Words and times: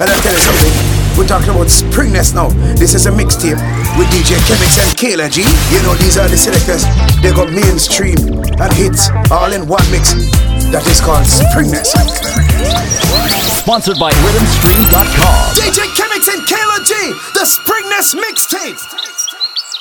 And 0.00 0.08
I'll 0.08 0.22
you 0.22 0.38
something. 0.38 1.18
We're 1.18 1.26
talking 1.26 1.50
about 1.50 1.66
Springness 1.66 2.32
now. 2.32 2.50
This 2.78 2.94
is 2.94 3.06
a 3.06 3.10
mixtape 3.10 3.58
with 3.98 4.06
DJ 4.14 4.38
Chemix 4.46 4.78
and 4.78 4.94
Kayla 4.94 5.26
G. 5.26 5.42
You 5.74 5.82
know, 5.82 5.94
these 5.96 6.16
are 6.16 6.28
the 6.28 6.36
selectors. 6.36 6.86
They 7.20 7.34
got 7.34 7.50
mainstream 7.50 8.14
and 8.62 8.72
hits 8.74 9.10
all 9.32 9.52
in 9.52 9.66
one 9.66 9.82
mix. 9.90 10.14
That 10.70 10.86
is 10.86 11.00
called 11.00 11.26
Springness. 11.26 11.90
Sponsored 13.58 13.98
by 13.98 14.12
RhythmStream.com. 14.12 15.54
DJ 15.58 15.90
Chemix 15.98 16.30
and 16.30 16.46
Kayla 16.46 16.78
G. 16.86 16.94
The 17.34 17.44
Springness 17.44 18.14
Mixtape. 18.14 19.07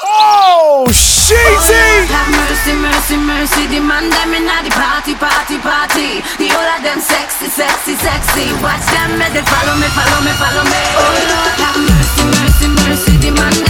Oh, 0.09 0.87
cheesy! 0.87 2.07
Have 2.07 2.31
mercy, 2.31 2.73
mercy, 2.79 3.17
mercy, 3.19 3.67
demand 3.67 4.07
them 4.15 4.31
in 4.31 4.47
the 4.47 4.71
party, 4.71 5.13
party, 5.19 5.59
party. 5.59 6.23
The 6.39 6.47
all 6.55 6.69
of 6.71 6.81
them 6.81 7.03
sexy, 7.03 7.51
sexy, 7.51 7.95
sexy. 7.99 8.47
Watch 8.63 8.88
them 8.88 9.20
as 9.20 9.35
they 9.35 9.43
follow 9.43 9.75
me, 9.75 9.88
follow 9.91 10.23
me, 10.23 10.31
follow 10.39 10.63
me. 10.63 10.83
Oh 10.95 11.11
Lord, 11.27 11.55
have 11.59 11.75
mercy, 11.75 12.23
mercy, 12.23 12.67
mercy, 12.88 13.13
demand 13.20 13.66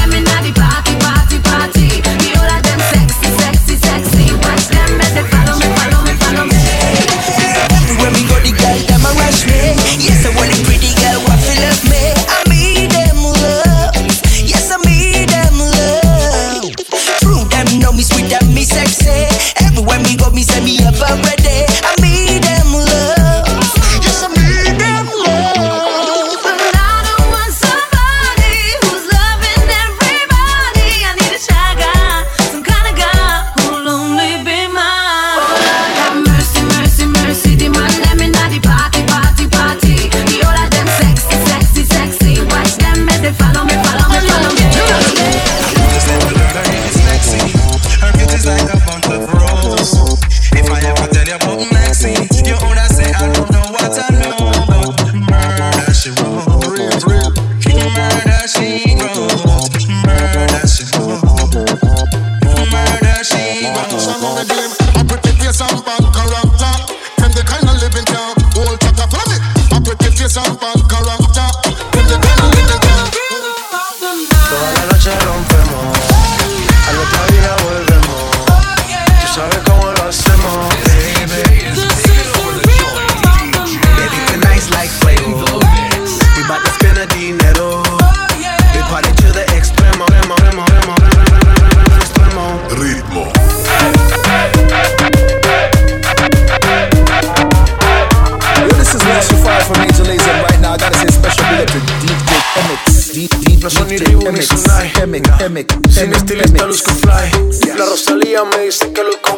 me. 105.58 105.66
Sin 105.90 106.14
estilista 106.14 106.66
luzco 106.66 106.92
fly. 106.92 107.76
La 107.78 107.86
Rosalía 107.86 108.44
me 108.44 108.66
dice 108.66 108.92
que 108.92 109.04
luzco 109.04 109.37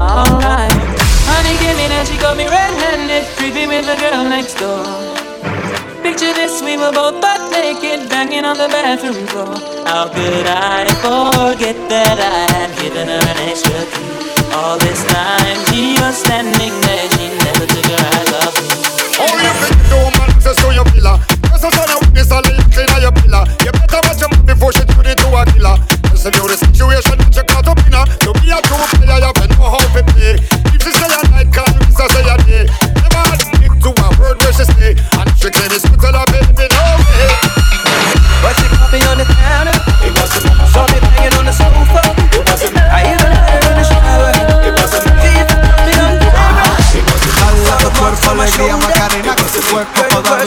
all 0.00 0.38
night. 0.40 0.72
Honey 1.28 1.54
came 1.58 1.78
in 1.78 1.90
and 1.92 2.06
she 2.08 2.16
got 2.18 2.36
me 2.36 2.46
red-handed, 2.46 3.24
creeping 3.36 3.68
with 3.68 3.86
the 3.86 3.96
girl 3.96 4.24
next 4.24 4.54
door. 4.58 4.84
Picture 6.02 6.32
this, 6.34 6.62
we 6.62 6.76
were 6.76 6.92
both 6.92 7.20
butt 7.20 7.40
naked, 7.50 8.08
banging 8.08 8.44
on 8.44 8.56
the 8.56 8.68
bathroom 8.68 9.26
floor. 9.28 9.56
How 9.86 10.08
could 10.08 10.46
I 10.46 10.84
forget 11.00 11.76
that 11.88 12.18
I 12.20 12.44
had 12.52 12.70
given 12.78 13.08
her 13.08 13.22
an 13.24 13.38
extra 13.48 13.80
key? 13.92 14.14
All 14.52 14.78
this 14.78 15.02
time 15.08 15.58
she 15.72 15.96
was 15.98 16.16
standing 16.20 16.74
there, 16.84 17.08
she 17.16 17.32
never 17.42 17.66
took 17.66 17.86
her 17.88 17.98
eyes 17.98 18.30
off 18.44 18.54
me. 18.60 18.68
Oh, 19.18 19.34
you 19.40 19.52
think 19.64 19.80
you 19.90 20.00
man, 20.18 20.54
so 20.54 20.70
you 20.70 20.84
killer? 20.92 21.33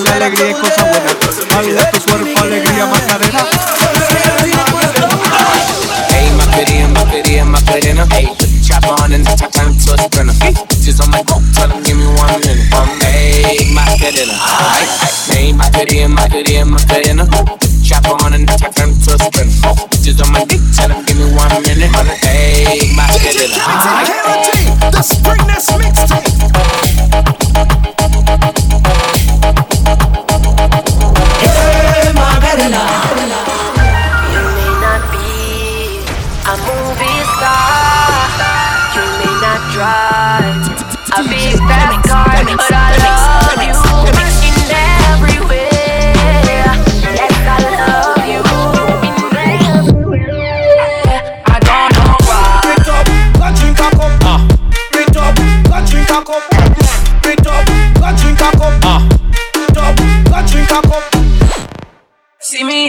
La 0.03 0.13
alegría 0.15 0.49
y 0.51 0.53
cosas 0.53 0.89
buenas. 0.89 1.15
Dale 1.49 1.85
tu 1.91 1.99
cuerpo 2.01 2.39
alegría, 2.41 2.85
Macarena. 2.85 3.45
Hey, 6.09 6.29
Macarena, 6.35 6.87
Macarena, 6.87 7.45
Macarena. 7.45 8.07
Hey, 8.11 8.27
put 8.27 8.47
the 8.47 8.59
chopper 8.61 9.01
on 9.01 9.13
and 9.13 9.25
top 9.25 9.51
time 9.51 9.75
to 9.77 9.93
a 9.93 9.97
sprinter. 9.97 10.33
Hey, 10.41 10.53
just 10.81 11.01
on 11.01 11.09
my 11.09 11.23
coat, 11.23 11.41
tell 11.53 11.69
him 11.69 11.83
give 11.83 11.97
me 11.97 12.05
one 12.05 12.39
minute. 12.41 12.73
Um, 12.73 12.87
hey, 13.01 13.71
Macarena. 13.73 14.33
Hey, 15.29 15.53
Macarena, 15.53 16.07
Macarena, 16.09 16.65
Macarena. 16.65 17.25
Put 17.25 17.59
the 17.59 17.67
chopper 17.83 18.15
on 18.23 18.33
and 18.33 18.47
top 18.47 18.73
time 18.75 18.93
to 18.93 19.13
a 19.13 19.17
sprinter. 19.17 19.73
Just 20.03 20.21
on 20.21 20.31
my 20.31 20.43
dick, 20.45 20.61
tell 20.75 20.89
him 20.91 21.05
give 21.05 21.17
me 21.17 21.25
one 21.33 21.61
minute. 21.63 21.91
Hey, 22.21 22.91
Macarena. 22.95 23.57
The 24.91 25.01
Springness 25.01 25.69
Mixtape. 25.77 27.46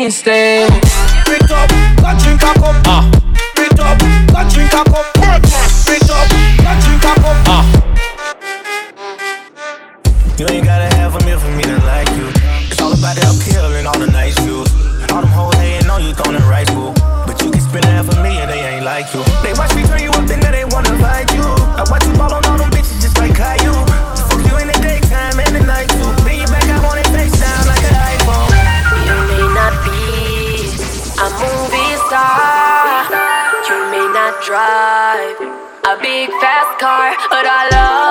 Instead. 0.08 0.72
Get 1.28 1.50
up, 1.52 1.68
go 2.00 2.10
drink 2.24 2.40
a 2.40 2.52
cup. 2.56 2.76
Ah. 2.88 3.04
Get 3.54 3.78
up, 3.78 4.00
go 4.32 4.40
drink 4.48 4.72
a 4.72 4.82
cup. 4.88 5.04
Get 5.84 6.08
up, 6.08 6.28
go 6.64 6.72
drink 6.80 7.04
a 7.04 7.12
cup. 7.20 7.36
Ah. 7.52 7.64
You 10.38 10.46
ain't 10.48 10.64
gotta 10.64 10.88
have 10.96 11.12
a 11.14 11.20
meal 11.26 11.38
for 11.38 11.52
me 11.52 11.62
to 11.64 11.76
like 11.84 12.08
you. 12.16 12.32
It's 12.72 12.80
all 12.80 12.92
about 12.96 13.20
the 13.20 13.24
uphill 13.28 13.68
and 13.76 13.86
all 13.86 13.98
the 13.98 14.06
nice 14.06 14.38
views. 14.40 14.72
All 15.12 15.20
them 15.20 15.28
hoes 15.28 15.54
hating 15.56 15.90
on 15.90 16.02
you, 16.02 16.14
throwing 16.14 16.40
the 16.40 16.44
right 16.48 16.66
boo. 16.72 16.94
But 17.28 17.36
you 17.42 17.50
can 17.50 17.60
spend 17.60 17.84
half 17.84 18.08
a 18.08 18.16
million, 18.22 18.48
they 18.48 18.60
ain't 18.64 18.84
like 18.86 19.12
you. 19.12 19.20
They 19.44 19.52
watch 19.60 19.76
me 19.76 19.84
turn 19.84 20.00
you 20.00 20.10
up, 20.16 20.24
then 20.24 20.40
they 20.40 20.64
wanna 20.64 20.96
fight 21.04 21.28
you. 21.36 21.44
I 21.76 21.84
watch 21.90 22.04
you 22.08 22.14
fall 22.16 22.32
on 22.32 22.47
car, 36.78 37.10
but 37.28 37.44
I 37.44 37.68
love 37.74 38.07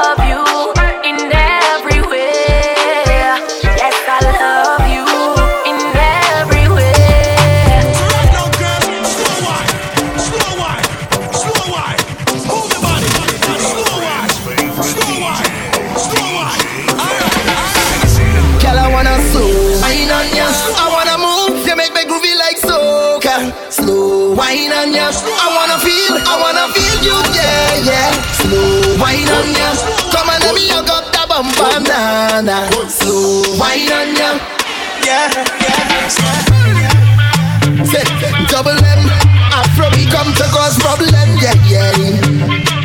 nah. 32.47 32.63
Slow 32.87 33.43
wine 33.59 33.91
on 33.91 34.15
ya. 34.15 34.39
Yeah, 35.03 35.27
yeah. 35.59 36.07
Say, 37.91 38.03
double 38.47 38.71
M. 38.71 39.03
Afro 39.51 39.91
we 39.91 40.05
come 40.07 40.31
to 40.33 40.43
cause 40.55 40.79
problem, 40.79 41.11
yeah, 41.43 41.53
yeah. 41.67 42.76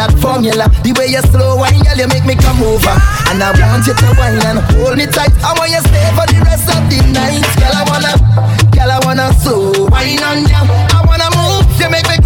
That 0.00 0.16
formula. 0.16 0.64
The 0.80 0.96
way 0.96 1.12
you 1.12 1.20
slow 1.28 1.60
wine, 1.60 1.84
girl, 1.84 2.00
you 2.00 2.08
make 2.08 2.24
me 2.24 2.32
come 2.32 2.64
over. 2.64 2.96
And 3.28 3.44
I 3.44 3.52
want 3.52 3.84
you 3.84 3.92
to 3.92 4.08
wine 4.16 4.40
and 4.40 4.64
hold 4.72 4.96
me 4.96 5.04
tight. 5.04 5.28
I 5.44 5.52
want 5.52 5.68
you 5.68 5.82
stay 5.84 6.08
for 6.16 6.24
the 6.24 6.40
rest 6.40 6.72
of 6.72 6.80
the 6.88 7.04
night. 7.12 7.44
Girl, 7.60 7.76
I 7.76 7.84
wanna, 7.84 8.12
girl, 8.72 8.88
I 8.88 8.98
wanna 9.04 9.28
slow 9.36 9.92
wine 9.92 10.24
on 10.24 10.48
ya. 10.48 10.64
I 10.64 11.04
wanna 11.04 11.28
move, 11.36 11.68
you 11.76 11.92
make 11.92 12.08
me 12.08 12.16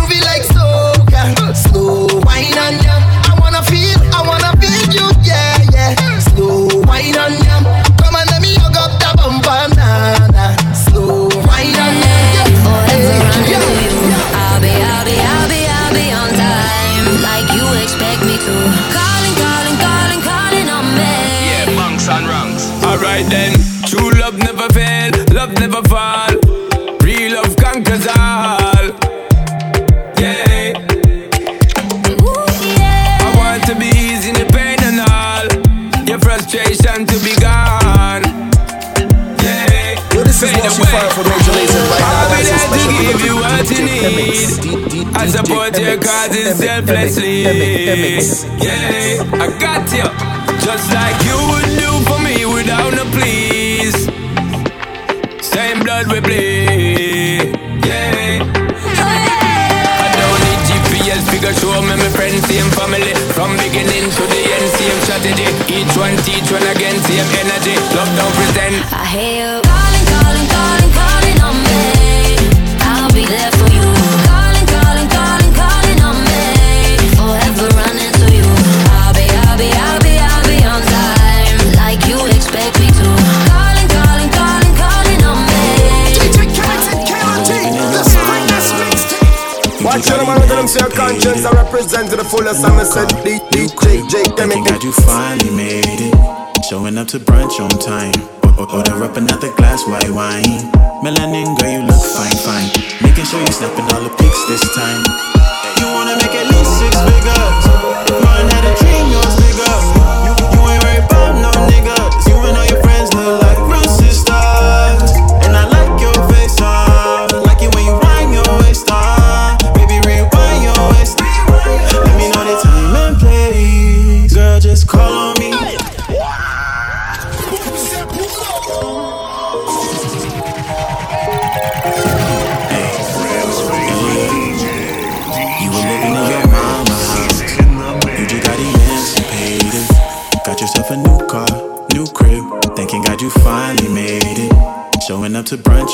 cause 46.04 46.36
MX, 46.36 46.54
selflessly. 46.60 47.42
Yeah, 48.60 49.24
I 49.40 49.46
got 49.58 49.88
you. 49.96 50.06
Just 50.60 50.92
like 50.92 51.18
you 51.24 51.36
would 51.50 51.70
do 51.80 51.90
for 52.08 52.18
me 52.20 52.44
without 52.44 52.92
no 52.92 53.04
please. 53.16 53.96
Same 55.40 55.80
blood 55.80 56.06
we 56.12 56.20
bleed. 56.20 57.56
Yeah. 57.88 58.44
I 59.00 60.08
don't 60.20 60.40
need 60.44 60.60
GPS 60.68 61.22
figure 61.32 61.54
show 61.56 61.72
me 61.80 61.96
my 61.96 62.08
friends, 62.16 62.44
same 62.48 62.68
family. 62.76 63.12
From 63.32 63.56
beginning 63.56 64.06
to 64.16 64.22
the 64.32 64.40
end, 64.56 64.68
same 64.76 64.98
strategy. 65.08 65.48
Each 65.72 65.94
one 65.96 66.16
teach 66.24 66.48
one 66.52 66.66
again, 66.74 66.96
same 67.08 67.28
energy. 67.42 67.76
Love 67.96 68.12
don't 68.18 68.34
pretend. 68.36 68.76
I 68.92 69.04
hear 69.08 69.33
Mixtape. 90.04 90.26
Watch 90.26 90.40
out, 90.42 90.48
them 90.48 90.68
see 90.68 90.80
conscience. 90.96 91.44
I 91.44 91.52
represent 91.62 92.10
to 92.10 92.16
the 92.16 92.24
fullest. 92.24 92.64
I'm 92.64 92.78
a 92.78 92.84
said 92.84 93.08
DJ 93.24 94.04
J. 94.10 94.22
Thinking 94.36 94.64
that 94.64 94.80
you 94.82 94.92
finally 94.92 95.50
made 95.50 95.84
it. 95.86 96.64
Showing 96.68 96.96
up 96.98 97.08
to 97.08 97.18
brunch 97.18 97.60
on 97.60 97.70
time. 97.80 98.14
Or- 98.44 98.64
or- 98.70 98.76
Order 98.78 99.04
up 99.04 99.16
another 99.16 99.50
glass 99.56 99.82
white 99.86 100.10
wine. 100.10 100.70
Melanin 101.02 101.56
girl, 101.58 101.70
you 101.70 101.82
look 101.86 102.04
fine, 102.16 102.36
fine. 102.44 102.68
Making 103.02 103.24
sure 103.24 103.40
you 103.40 103.52
snapping 103.52 103.84
all 103.92 104.02
the 104.02 104.10
pics 104.16 104.40
this 104.48 104.64
time. 104.74 105.04
You 105.80 105.86
wanna 105.92 106.16
make 106.16 106.34
at 106.34 106.46
least 106.48 106.72
six 106.78 106.94
figures. 106.96 107.64
Mine 108.24 108.48
had 108.48 108.64
a 108.64 108.74
dream, 108.80 109.06
yours 109.12 109.34
bigger. 109.36 110.03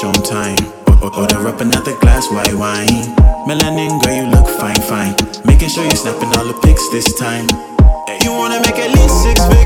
on 0.04 0.14
time. 0.22 0.56
Order 1.02 1.48
up 1.48 1.60
another 1.60 1.96
glass 1.98 2.30
white 2.30 2.54
wine. 2.54 2.86
Melanin 3.46 4.02
girl, 4.02 4.14
you 4.14 4.26
look 4.30 4.48
fine, 4.48 4.80
fine. 4.82 5.14
Making 5.44 5.68
sure 5.68 5.84
you're 5.84 5.96
snapping 5.96 6.32
all 6.38 6.46
the 6.46 6.58
pics 6.62 6.88
this 6.90 7.14
time. 7.18 7.46
You 8.22 8.32
wanna 8.32 8.60
make 8.60 8.78
at 8.78 8.94
least 8.94 9.22
six. 9.22 9.59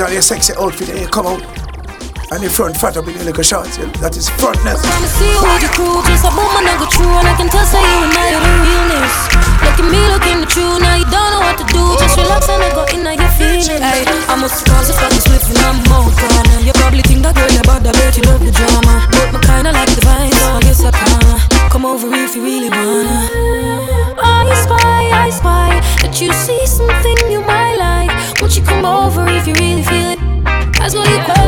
tar 0.00 0.10
din 0.10 0.22
sexiga 0.22 0.58
outfit, 0.60 0.88
eh, 0.88 0.94
din 0.94 1.08
kommer 1.08 1.30
ut. 1.30 1.44
And 2.32 2.42
in 2.42 2.50
front, 2.50 2.76
fat 2.76 2.96
up 2.96 3.06
in 3.08 3.14
your 3.14 3.24
little 3.24 3.42
shorts. 3.42 3.76
That 4.00 4.14
is 4.16 4.28
frontness. 4.40 4.80
I'm 4.80 5.02
to 5.02 5.10
see 5.18 5.30
you 5.34 5.40
with. 5.42 6.06
Just 6.06 6.24
a 6.24 6.30
woman 6.30 6.64
I 6.72 6.74
go 6.78 6.86
true. 6.86 7.10
And 7.18 7.28
I 7.28 7.34
can 7.34 7.48
tell 7.50 7.66
say 7.66 7.82
you 7.82 8.06
and 8.06 8.14
I 8.22 8.38
are 8.38 8.44
realness. 8.64 9.14
Look 9.64 9.78
me 9.92 10.00
looking 10.12 10.38
at 10.46 10.52
you. 10.56 10.68
Now 10.78 10.94
you 11.00 11.06
don't 11.14 11.30
know 11.34 11.42
what 11.46 11.56
to 11.60 11.66
do. 11.74 11.82
Just 12.00 12.16
relax 12.16 12.48
and 12.48 12.62
I 12.62 12.70
go 12.78 12.84
in 12.94 13.02
now 13.02 13.18
you're 13.20 13.34
feeling. 13.36 13.82
I'm 14.30 14.44
a 14.46 14.48
surprise 14.48 14.88
if 14.92 15.02
I 15.02 15.08
was 15.10 15.26
living. 15.32 15.58
I'm. 15.68 15.78
You 16.66 16.72
probably 16.80 17.02
think 17.02 17.20
that 17.26 17.34
girl 17.34 17.56
about 17.60 17.82
the 17.82 17.92
bet 17.98 18.16
you 18.16 18.22
love 18.30 18.42
the 18.46 18.52
drama. 18.54 18.94
But 19.10 19.28
my 19.34 19.40
kinda 19.48 19.72
like 19.74 19.90
the 19.90 20.02
vines. 20.06 20.38
So 20.38 20.46
I 20.54 20.60
guess 20.64 20.84
I 20.86 20.90
can 20.96 21.20
Come 21.72 21.84
over 21.84 22.08
if 22.14 22.36
you 22.36 22.42
really 22.42 22.70
wanna. 22.70 23.18
Oh, 24.22 24.48
I 24.48 24.54
spy, 24.64 25.02
I 25.24 25.30
spy 25.30 25.70
that 26.02 26.14
you 26.20 26.32
see 26.32 26.64
something 26.66 27.19
if 29.40 29.46
you 29.46 29.54
really 29.54 29.82
feel 29.82 30.10
it. 30.10 30.18
Cause 30.74 30.94
know 30.94 31.02
you 31.04 31.39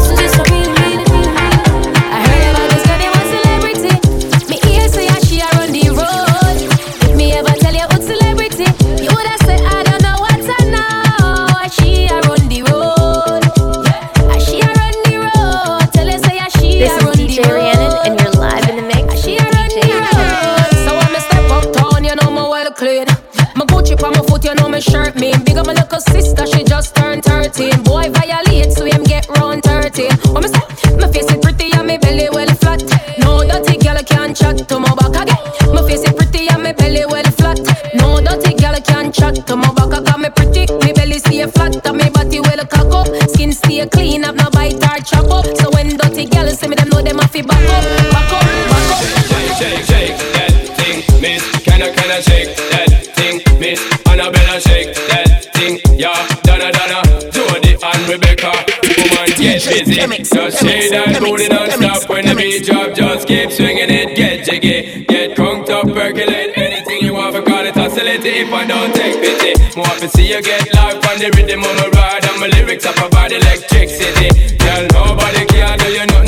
busy. 59.73 59.97
Just 59.97 60.59
say 60.59 60.88
that 60.91 61.21
booty 61.21 61.49
non-stop 61.49 62.09
when 62.09 62.26
the 62.26 62.35
beat 62.35 62.64
drop. 62.64 62.95
Just 62.95 63.26
keep 63.26 63.50
swinging 63.50 63.91
it, 63.91 64.17
get 64.17 64.45
jiggy, 64.45 65.05
get 65.05 65.37
crunked 65.37 65.71
up, 65.71 65.87
percolate 65.87 66.57
anything 66.57 67.00
you 67.00 67.14
want. 67.14 67.35
Forgot 67.35 67.67
it, 67.67 67.76
oscillate 67.76 68.25
it 68.25 68.47
if 68.47 68.52
I 68.52 68.67
don't 68.67 68.95
take 68.95 69.17
pity. 69.21 69.52
More 69.76 69.97
to 69.99 70.09
see 70.09 70.29
you 70.29 70.43
get 70.43 70.73
live 70.75 71.00
on 71.09 71.17
the 71.19 71.31
rhythm 71.37 71.64
on 71.64 71.76
my 71.76 71.88
ride, 71.88 72.25
and 72.25 72.41
my 72.41 72.49
lyrics 72.49 72.87
up 72.87 72.99
about 72.99 73.33
electricity. 73.33 74.29
Tell 74.59 74.83
nobody 74.93 75.47
can 75.47 75.79
do 75.79 75.88
you 75.88 76.07
know. 76.07 76.22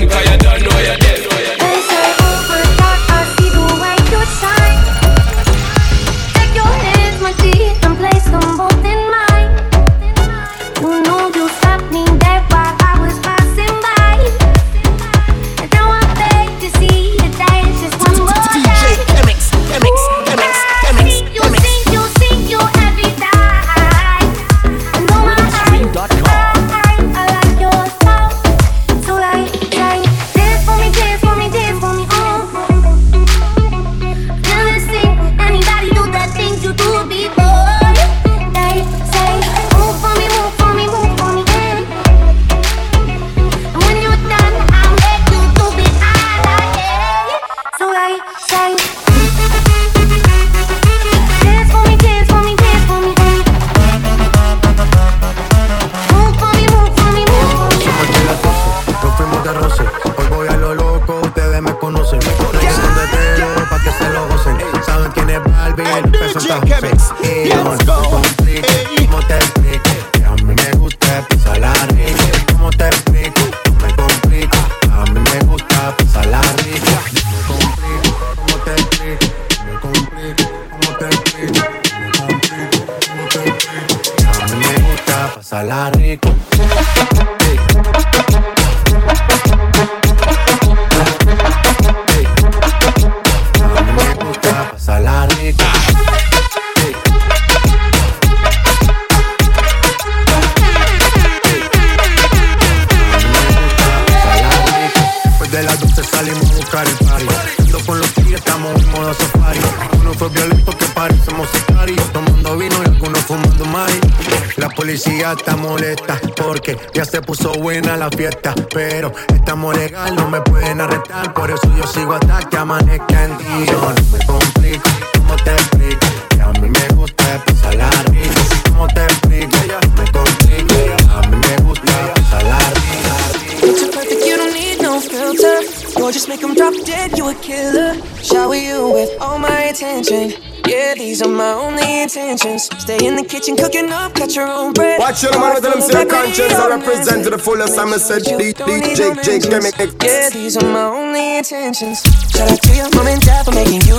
Watch 145.14 145.30
your 145.30 145.38
man, 145.38 145.62
tell 145.62 145.70
them 145.70 145.80
say 145.80 146.04
conscience. 146.06 146.58
I 146.58 146.74
represent 146.74 147.22
to 147.22 147.30
the 147.30 147.38
fullest. 147.38 147.78
I'm 147.78 147.92
a 147.92 148.00
said 148.00 148.22
DJ 148.26 149.14
Jake 149.22 149.46
Chemic. 149.46 149.78
Yeah, 150.02 150.28
these 150.30 150.56
are 150.56 150.66
my 150.66 150.90
only 150.90 151.38
intentions. 151.38 152.02
Shout 152.34 152.50
out 152.50 152.58
to 152.58 152.74
your 152.74 152.90
mom 152.98 153.06
and 153.06 153.22
dad 153.22 153.46
for 153.46 153.54
making 153.54 153.86
you. 153.86 153.94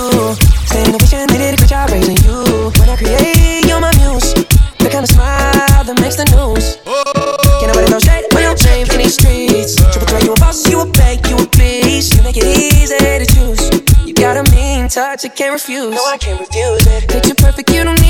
Staying 0.68 0.92
the 0.92 1.00
vision, 1.00 1.24
they 1.32 1.40
did 1.40 1.54
a 1.54 1.56
good 1.56 1.72
job 1.72 1.88
raising 1.88 2.20
you. 2.20 2.68
When 2.76 2.92
I 2.92 3.00
create, 3.00 3.64
you're 3.64 3.80
my 3.80 3.96
muse. 3.96 4.28
The 4.76 4.92
kind 4.92 5.08
of 5.08 5.08
smile 5.08 5.88
that 5.88 5.96
makes 6.04 6.20
the 6.20 6.28
news. 6.36 6.76
Can't 6.84 7.72
nobody 7.72 7.88
throw 7.88 8.02
shade 8.04 8.28
on 8.36 8.42
your 8.44 8.56
name 8.68 8.84
in 8.92 8.98
these 9.00 9.16
streets. 9.16 9.80
Triple 9.96 10.12
threat, 10.12 10.20
you 10.20 10.36
a 10.36 10.36
boss, 10.36 10.68
you 10.68 10.84
a 10.84 10.86
bank, 11.00 11.24
you 11.32 11.40
a 11.40 11.48
beast. 11.56 12.12
You 12.12 12.28
make 12.28 12.36
it 12.36 12.44
easy 12.44 12.92
to 12.92 13.24
choose. 13.24 13.64
You 14.04 14.12
got 14.12 14.36
a 14.36 14.44
mean 14.52 14.92
touch, 14.92 15.24
I 15.24 15.32
can't 15.32 15.56
refuse. 15.56 15.96
No, 15.96 16.04
I 16.12 16.20
can't 16.20 16.44
refuse 16.44 16.84
it. 16.92 17.08
Picture 17.08 17.40
perfect, 17.40 17.72
you 17.72 17.88
don't 17.88 17.96
need 18.04 18.05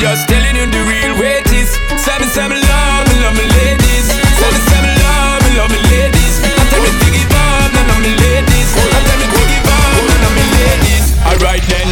just 0.00 0.26
telling 0.28 0.56
you 0.56 0.64
the 0.64 0.80
real 0.88 1.12
weight 1.20 1.44
is. 1.52 1.76
Say 2.00 2.16
me, 2.16 2.26
say 2.32 2.48
me 2.48 2.56
love 2.56 3.04
me, 3.12 3.20
love 3.20 3.36
me 3.36 3.44
ladies. 3.44 4.08
Say 4.08 4.48
me, 4.48 4.60
say 4.64 4.80
me 4.80 4.90
love 4.96 5.44
me, 5.44 5.50
love 5.60 5.68
me 5.68 5.76
ladies. 5.92 6.40
I 6.40 6.64
tell 6.72 6.80
me 6.80 6.88
to 6.88 7.08
give 7.12 7.28
up, 7.28 7.68
none 7.76 7.90
of 7.92 8.00
me 8.00 8.16
ladies. 8.16 8.68
I 8.80 8.96
tell 8.96 9.18
me 9.20 9.28
to 9.28 9.42
give 9.44 9.68
up, 9.68 10.00
none 10.08 10.24
of 10.24 10.32
me 10.32 10.44
ladies. 10.56 11.04
Alright 11.28 11.64
then. 11.68 11.88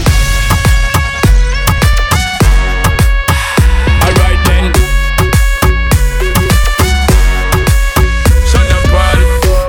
Alright 4.08 4.40
then. 4.48 4.64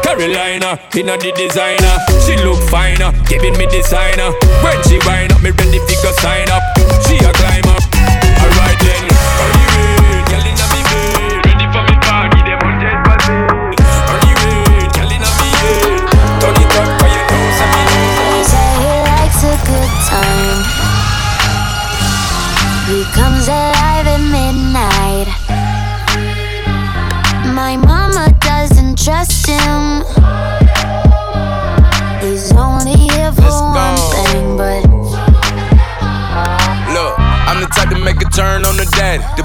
Carolina, 0.01 0.79
inna 0.95 1.17
the 1.19 1.31
designer. 1.35 1.95
She 2.23 2.39
look 2.39 2.63
finer, 2.71 3.11
giving 3.27 3.57
me 3.59 3.67
designer. 3.67 4.31
When 4.63 4.79
she 4.87 4.97
wind 5.03 5.33
up, 5.35 5.43
me 5.43 5.51
ready 5.51 5.79
to 5.83 6.13
sign 6.23 6.47
up. 6.49 6.63
She 7.03 7.19
a 7.19 7.31
climb 7.35 7.78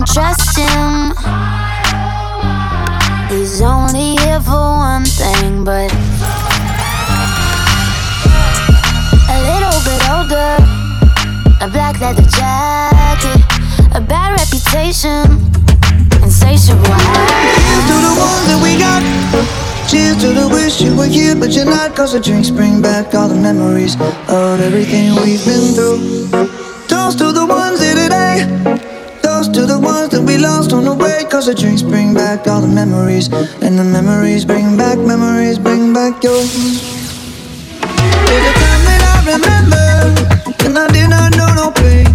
Doesn't 0.00 0.14
trust 0.14 0.56
him. 0.56 1.12
He's 3.28 3.60
only 3.60 4.16
here 4.16 4.40
for 4.40 4.52
one 4.52 5.04
thing, 5.04 5.64
but 5.64 5.92
a 9.28 9.38
little 9.50 9.80
bit 9.84 10.00
older. 10.10 10.56
A 11.62 11.68
black 11.68 12.00
leather 12.00 12.22
jacket, 12.22 13.42
a 13.94 14.00
bad 14.00 14.38
reputation, 14.40 15.24
insatiable. 16.22 16.84
Cheers 17.60 17.84
to 17.88 17.96
the 18.00 18.14
ones 18.16 18.46
that 18.48 18.60
we 18.62 18.78
got. 18.78 19.02
Cheers 19.88 20.16
to 20.22 20.32
the 20.32 20.48
wish 20.48 20.80
you 20.80 20.96
were 20.96 21.06
here, 21.06 21.34
but 21.36 21.50
you're 21.50 21.64
not. 21.64 21.94
Cause 21.94 22.12
the 22.12 22.20
drinks 22.20 22.50
bring 22.50 22.80
back 22.80 23.14
all 23.14 23.28
the 23.28 23.34
memories 23.34 23.96
of 24.28 24.60
everything 24.60 25.14
we've 25.16 25.44
been 25.44 25.74
through. 25.74 26.49
We 30.30 30.38
lost 30.38 30.72
on 30.72 30.84
the 30.84 30.94
way. 30.94 31.24
Cause 31.30 31.46
the 31.46 31.54
drinks 31.54 31.82
bring 31.82 32.14
back 32.14 32.46
all 32.46 32.60
the 32.60 32.68
memories. 32.68 33.26
And 33.64 33.78
the 33.78 33.84
memories 33.84 34.44
bring 34.44 34.76
back, 34.76 34.98
memories 34.98 35.58
bring 35.58 35.92
back 35.92 36.22
yours. 36.22 36.50
There's 38.28 38.46
a 38.50 38.54
time 38.62 38.82
that 38.88 39.02
I 39.10 39.16
remember. 39.34 39.86
When 40.62 40.76
I 40.76 40.86
did 40.94 41.08
not 41.10 41.30
know 41.38 41.50
no 41.60 41.66
pain. 41.82 42.06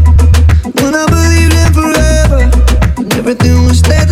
When 0.80 0.94
I 0.96 1.06
believed 1.16 1.56
in 1.64 1.70
forever. 1.80 2.42
And 3.00 3.14
everything 3.20 3.66
would 3.66 3.76
stay 3.76 4.05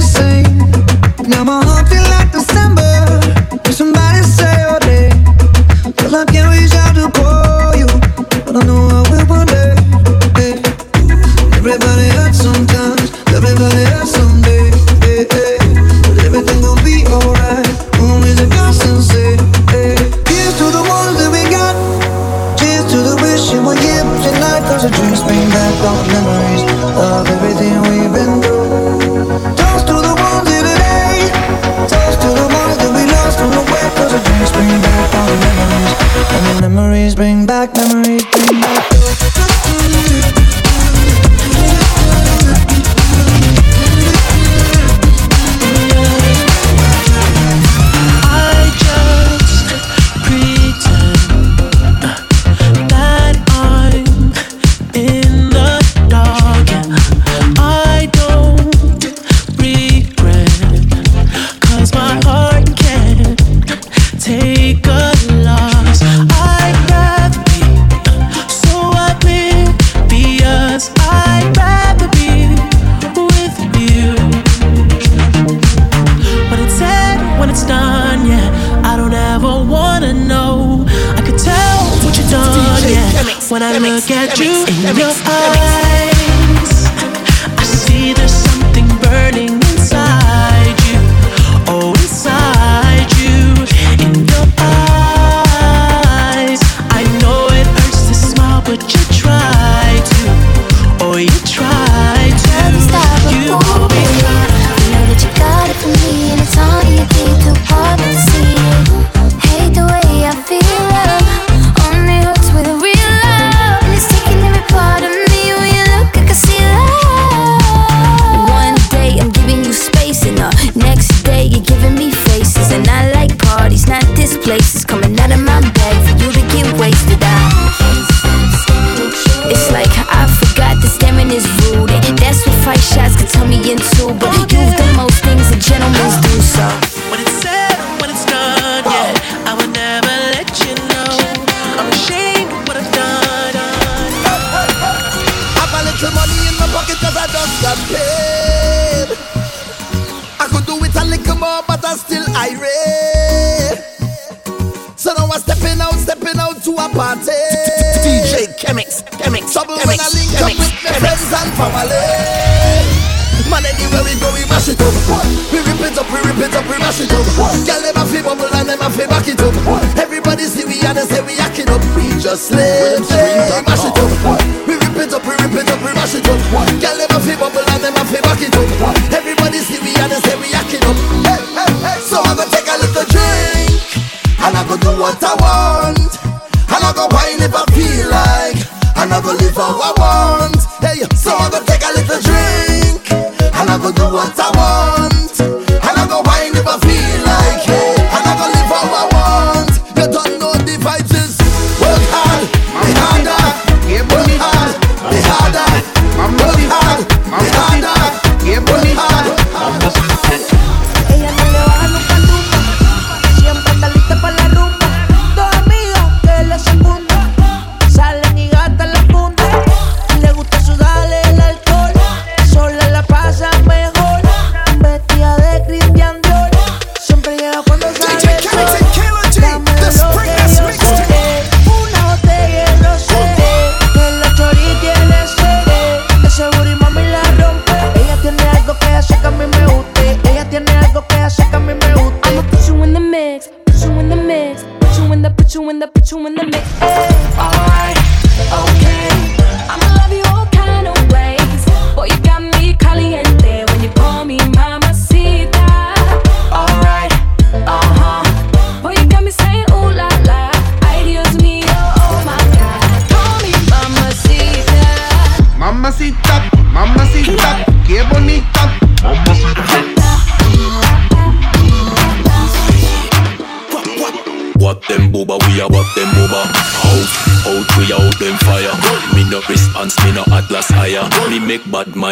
whatever 189.55 189.81
I 189.83 189.93
want. 189.97 190.63
Hey, 190.81 191.01
so 191.15 191.31
the 191.49 191.72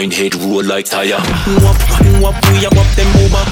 Nine 0.02 0.10
head 0.10 0.34
roll 0.42 0.66
like 0.66 0.86
tire. 0.86 1.22
Wap, 1.62 1.78
wap, 2.18 2.34
we 2.50 2.66
a 2.66 2.74
wap 2.74 2.90
them 2.98 3.06
over. 3.22 3.46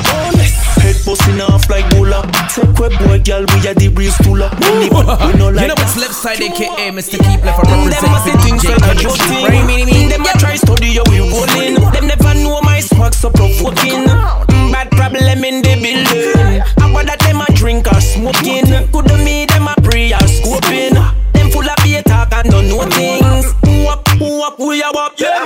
Head 0.82 0.98
busting 1.06 1.40
off 1.42 1.70
like 1.70 1.86
bowler. 1.92 2.26
Take 2.50 2.74
web 2.74 2.90
boy, 3.06 3.22
girl, 3.22 3.46
we 3.54 3.70
a 3.70 3.78
the 3.78 3.94
real 3.94 4.10
stula. 4.10 4.50
We 4.58 4.90
no 5.38 5.54
like 5.54 5.62
You 5.62 5.68
know 5.70 5.78
what's 5.78 5.94
left 6.02 6.16
side, 6.16 6.42
aka 6.42 6.90
Mr. 6.90 7.22
Keep 7.22 7.46
left 7.46 7.62
representing 7.70 8.58
the 8.66 8.74
DJ. 8.82 10.10
Them 10.10 10.26
a 10.26 10.34
try 10.42 10.56
study 10.56 10.98
how 10.98 11.06
we 11.06 11.22
rolling. 11.22 11.86
Them 11.94 12.08
never 12.10 12.34
know 12.42 12.60
my 12.66 12.80
spark 12.80 13.14
so 13.14 13.30
provoking. 13.30 14.10
Mm, 14.10 14.74
bad 14.74 14.90
problem 14.90 15.46
in 15.46 15.62
the 15.62 15.78
building. 15.78 16.64
I 16.82 16.92
wonder 16.92 17.14
them 17.14 17.42
a 17.42 17.46
drink 17.54 17.86
or 17.94 18.02
smoking. 18.02 18.66
Could 18.90 19.06
me 19.22 19.46
them 19.46 19.70
a 19.70 19.76
pray 19.86 20.14
or 20.18 20.26
scoping. 20.26 20.98
Them 20.98 21.52
full 21.52 21.70
of 21.70 21.78
beer 21.86 22.02
talk 22.02 22.34
and 22.34 22.50
don't 22.50 22.68
know 22.70 22.90
things. 22.90 23.54
Wap, 23.86 24.02
wap, 24.18 24.58
we 24.58 24.82
a 24.82 24.90
wap, 24.92 25.14
yeah. 25.20 25.46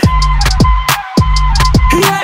Yeah. 2.01 2.22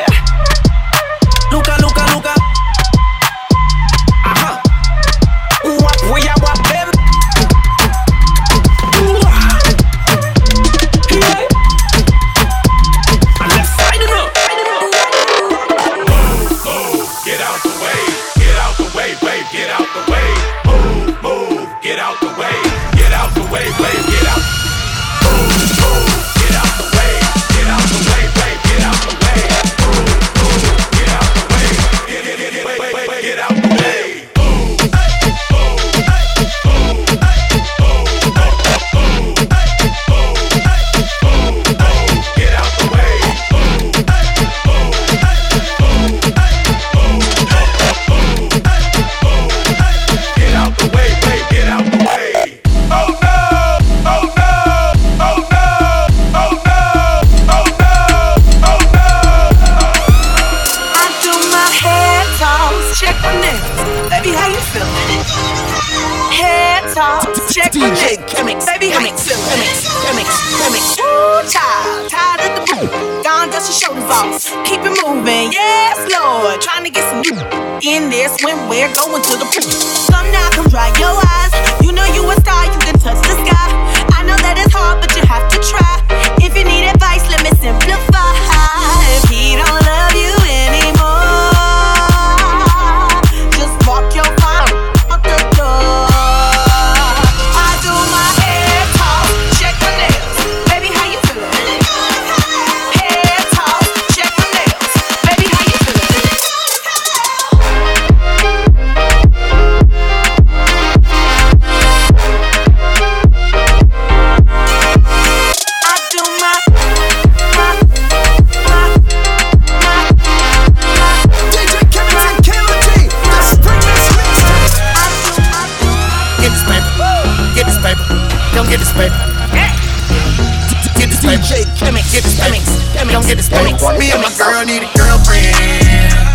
Me 133.80 134.12
and 134.12 134.20
my 134.20 134.32
girl 134.36 134.66
need 134.68 134.84
a 134.84 134.92
girlfriend. 135.00 135.56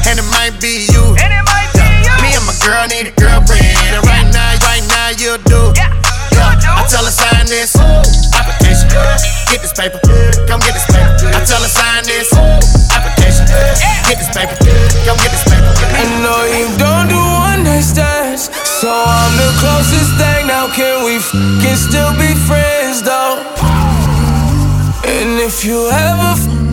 And 0.08 0.16
it 0.16 0.28
might 0.32 0.56
be 0.60 0.88
you. 0.88 1.12
Me 2.24 2.32
and 2.32 2.44
my 2.48 2.56
girl 2.64 2.88
need 2.88 3.08
a 3.08 3.14
girlfriend. 3.20 3.68
And 3.92 4.00
right 4.08 4.28
now, 4.32 4.56
right 4.64 4.84
now, 4.88 5.12
you'll 5.20 5.40
do. 5.44 5.72
Yeah. 5.76 5.92
I 6.34 6.88
tell 6.88 7.04
her 7.04 7.12
sign 7.12 7.46
this 7.46 7.76
application. 8.32 8.88
Get 9.52 9.60
this 9.60 9.72
paper. 9.76 10.00
Come 10.48 10.60
get 10.60 10.72
this 10.72 10.88
paper. 10.88 11.28
I 11.36 11.44
tell 11.44 11.60
her 11.60 11.68
sign 11.68 12.04
this 12.08 12.32
application. 12.90 13.44
Get 14.08 14.16
this 14.16 14.32
paper. 14.32 14.56
Come 15.04 15.20
get 15.20 15.30
this 15.30 15.44
paper. 15.44 15.68
I 15.94 16.04
know 16.24 16.40
you 16.48 16.72
don't 16.80 17.08
do 17.12 17.20
one 17.20 17.64
night 17.64 17.84
stands, 17.84 18.48
so 18.64 18.88
I'm 18.88 19.32
the 19.36 19.52
closest 19.60 20.16
thing. 20.16 20.48
Now 20.48 20.66
can 20.72 21.04
we 21.04 21.20
can 21.60 21.76
still 21.76 22.12
be 22.16 22.32
friends 22.48 23.02
though? 23.02 23.44
And 25.04 25.38
if 25.40 25.64
you 25.64 25.88
ever 25.88 26.32
f 26.34 26.63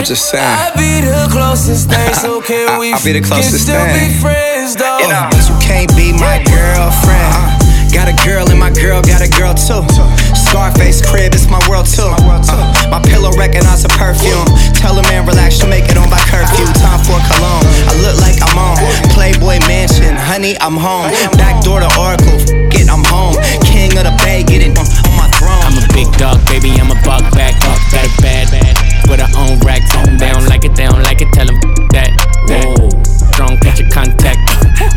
I'm 0.00 0.08
just 0.08 0.32
saying. 0.32 0.40
I'll 0.40 0.72
be 0.80 1.04
the 1.04 1.28
closest 1.28 1.92
thing. 1.92 2.00
So 2.24 2.40
can 2.40 2.80
we 2.80 2.88
I'll 2.88 3.04
be 3.04 3.12
the 3.12 3.20
can 3.20 3.36
closest 3.36 3.68
still 3.68 3.76
thing. 3.84 4.16
be 4.16 4.16
friends 4.16 4.72
though? 4.72 4.96
You 4.96 5.12
know, 5.12 5.28
but 5.28 5.44
you 5.44 5.52
can't 5.60 5.92
be 5.92 6.08
my 6.16 6.40
girlfriend. 6.48 7.20
Uh, 7.36 7.92
got 7.92 8.08
a 8.08 8.16
girl 8.24 8.48
and 8.48 8.56
my 8.56 8.72
girl 8.72 9.04
got 9.04 9.20
a 9.20 9.28
girl 9.28 9.52
too. 9.52 9.84
Scarface 10.32 11.04
crib, 11.04 11.36
it's 11.36 11.52
my 11.52 11.60
world 11.68 11.84
too. 11.84 12.08
Uh, 12.08 12.40
my 12.88 12.96
pillow 13.12 13.28
recognize 13.36 13.84
a 13.84 13.92
perfume. 13.92 14.48
Tell 14.72 14.96
a 14.96 15.04
man 15.12 15.28
relax, 15.28 15.60
she'll 15.60 15.68
make 15.68 15.84
it 15.92 16.00
on 16.00 16.08
by 16.08 16.20
curfew. 16.32 16.64
Time 16.80 17.00
for 17.04 17.20
cologne. 17.36 17.68
I 17.84 17.92
look 18.00 18.16
like 18.24 18.40
I'm 18.40 18.56
on 18.56 18.80
Playboy 19.12 19.60
Mansion. 19.68 20.16
Honey, 20.16 20.56
I'm 20.64 20.80
home. 20.80 21.12
Back 21.36 21.60
door 21.60 21.84
to 21.84 21.90
Oracle. 22.00 22.40
Get, 22.72 22.88
I'm 22.88 23.04
home. 23.04 23.36
King 23.68 23.92
of 24.00 24.08
the 24.08 24.16
Bay, 24.24 24.48
get 24.48 24.64
it 24.64 24.72
on, 24.80 24.88
on 24.88 25.12
my 25.20 25.28
throne. 25.36 25.60
I'm 25.60 25.76
a 25.76 25.84
big 25.92 26.08
dog, 26.16 26.40
baby, 26.48 26.72
I'm 26.80 26.88
a 26.88 26.96
buck 27.04 27.20
back. 27.36 27.60
Got 27.60 28.08
it 28.08 28.16
bad, 28.24 28.48
bad. 28.48 28.89
With 29.08 29.20
her 29.20 29.30
own 29.36 29.58
rack, 29.60 29.82
phone 29.92 30.16
down, 30.18 30.46
like 30.46 30.64
it 30.64 30.74
down, 30.74 31.02
like 31.02 31.20
it, 31.20 31.32
tell 31.32 31.46
him 31.48 31.58
that. 31.92 32.10
Whoa, 32.48 32.88
strong 33.32 33.56
picture 33.58 33.88
contact. 33.90 34.49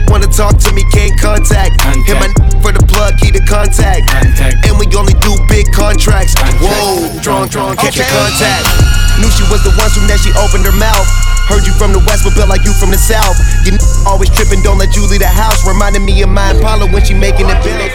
Wanna 0.10 0.28
talk 0.28 0.58
to 0.60 0.70
me, 0.74 0.84
can't 0.92 1.14
contact. 1.20 1.82
Hit 2.06 2.18
my 2.20 2.30
n- 2.30 2.62
for 2.62 2.72
the 2.72 2.84
plug, 2.86 3.18
key 3.18 3.32
to 3.32 3.42
contact. 3.46 4.06
contact. 4.10 4.66
And 4.68 4.78
we 4.80 4.86
only 4.96 5.14
do 5.22 5.34
big 5.50 5.72
contracts. 5.74 6.36
Whoa, 6.62 7.08
strong, 7.22 7.50
strong, 7.50 7.76
catch 7.78 7.98
your 7.98 8.06
contact. 8.14 8.66
Knew 9.22 9.30
she 9.30 9.44
was 9.50 9.62
the 9.64 9.74
one 9.78 9.90
soon 9.94 10.10
as 10.10 10.22
she 10.22 10.32
opened 10.38 10.66
her 10.66 10.76
mouth. 10.78 11.06
Heard 11.50 11.66
you 11.68 11.74
from 11.76 11.92
the 11.92 12.00
west, 12.08 12.24
but 12.24 12.34
built 12.36 12.48
like 12.50 12.64
you 12.64 12.74
from 12.80 12.90
the 12.90 12.98
south. 12.98 13.36
You 13.66 13.74
n- 13.76 13.80
always 14.08 14.30
tripping, 14.32 14.62
don't 14.64 14.78
let 14.78 14.96
you 14.96 15.04
leave 15.08 15.20
the 15.22 15.28
house. 15.28 15.66
Reminding 15.68 16.06
me 16.06 16.22
of 16.24 16.30
my 16.30 16.52
Impala 16.52 16.88
when 16.88 17.04
she 17.04 17.14
making 17.14 17.50
it 17.50 17.60
big. 17.64 17.92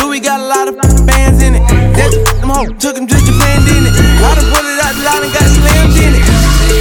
Louis 0.00 0.20
got 0.20 0.40
a 0.40 0.46
lot 0.48 0.66
of 0.68 0.74
bands 1.06 1.42
in 1.42 1.54
it. 1.56 1.62
That 1.98 2.10
them 2.40 2.50
hoes 2.50 2.72
took 2.80 2.96
him 2.96 3.06
to 3.06 3.16
Japan, 3.20 3.64
didn't 3.68 3.90
it? 3.90 3.94
Water 4.22 4.42
pulled 4.48 4.64
it 4.64 4.80
out 4.80 4.94
the 4.96 5.02
line 5.04 5.22
and 5.28 5.32
got 5.34 5.44
slammed 5.44 5.96
in 5.98 6.14
it. 6.16 6.24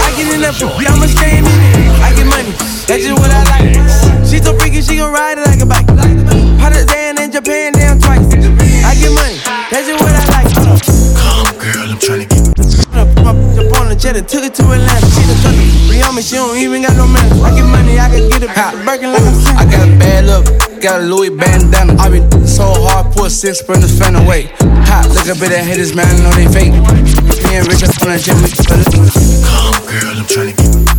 I 0.02 0.08
get 0.16 0.34
in 0.34 0.42
that 0.42 0.56
food, 0.56 0.72
I'ma 0.88 1.06
stand 1.12 1.46
in 1.46 1.52
it. 1.52 2.00
I 2.02 2.13
get 2.16 2.26
money, 2.32 2.52
that's 2.88 3.04
just 3.04 3.19
what 3.19 3.30
I 3.30 3.43
like. 3.52 3.76
She 4.23 4.39
so 4.39 4.56
freaky, 4.56 4.82
she 4.82 4.95
gon' 4.95 5.12
ride 5.12 5.38
it 5.38 5.43
like 5.43 5.60
a 5.60 5.67
bike. 5.67 5.88
Pot 5.88 6.71
it 6.71 6.88
down 6.88 7.19
in 7.19 7.32
Japan, 7.32 7.76
down 7.76 8.00
twice. 8.00 8.23
I 8.32 8.95
get 8.95 9.12
money, 9.12 9.36
that's 9.67 9.91
just 9.91 10.00
what 10.00 10.15
I 10.15 10.23
like. 10.32 10.47
Calm, 11.19 11.47
girl, 11.60 11.91
I'm 11.91 12.00
trying 12.00 12.23
to 12.23 12.28
get. 12.32 12.47
Up, 12.95 13.12
up, 13.28 13.36
up 13.36 13.69
on 13.84 13.91
the 13.91 13.97
jet 14.00 14.15
and 14.15 14.28
took 14.28 14.43
it 14.47 14.56
to 14.56 14.63
Atlanta. 14.63 15.04
She 15.12 15.21
the 15.28 15.36
country, 15.43 15.67
free 15.86 16.02
on 16.02 16.15
she 16.23 16.39
don't 16.39 16.56
even 16.58 16.82
got 16.82 16.95
no 16.95 17.06
manners. 17.06 17.43
I 17.43 17.52
get 17.52 17.67
money, 17.67 18.00
I 18.00 18.08
can 18.08 18.23
get 18.32 18.41
it, 18.47 18.52
the 18.56 18.84
Birkin 18.88 19.12
like 19.12 19.21
a 19.21 19.36
I 19.60 19.63
got 19.67 19.84
a 19.84 19.91
bad 20.00 20.23
look, 20.26 20.47
got 20.82 21.02
a 21.02 21.04
Louis 21.04 21.30
bandana. 21.30 22.00
I 22.00 22.08
been 22.08 22.47
so 22.47 22.71
hard, 22.71 23.12
put 23.12 23.32
six 23.32 23.60
sprinters 23.60 24.00
fan 24.00 24.15
away. 24.15 24.47
Hot, 24.88 25.12
look 25.12 25.28
up 25.28 25.43
at 25.43 25.52
that 25.52 25.67
haters, 25.67 25.93
man, 25.93 26.08
I 26.08 26.17
know 26.23 26.32
they 26.39 26.47
fake. 26.47 26.71
Me 26.71 27.60
and 27.60 27.67
Rich 27.67 27.84
up 27.84 28.00
on 28.00 28.15
that 28.15 28.23
jet, 28.23 28.39
we 28.39 28.47
Calm, 29.43 29.76
girl, 29.91 30.23
I'm 30.23 30.26
trying 30.26 30.56
to 30.56 30.63
get 30.63 30.96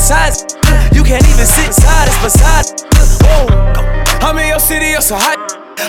besides. 0.00 0.48
You 0.96 1.04
can't 1.04 1.24
even 1.28 1.44
sit 1.44 1.68
inside. 1.68 2.08
It's 2.08 2.20
beside. 2.24 2.64
Oh, 2.96 3.44
Whoa. 3.44 4.24
I'm 4.24 4.38
in 4.40 4.48
your 4.48 4.58
city, 4.58 4.96
you're 4.96 5.04
so 5.04 5.16
hot. 5.20 5.36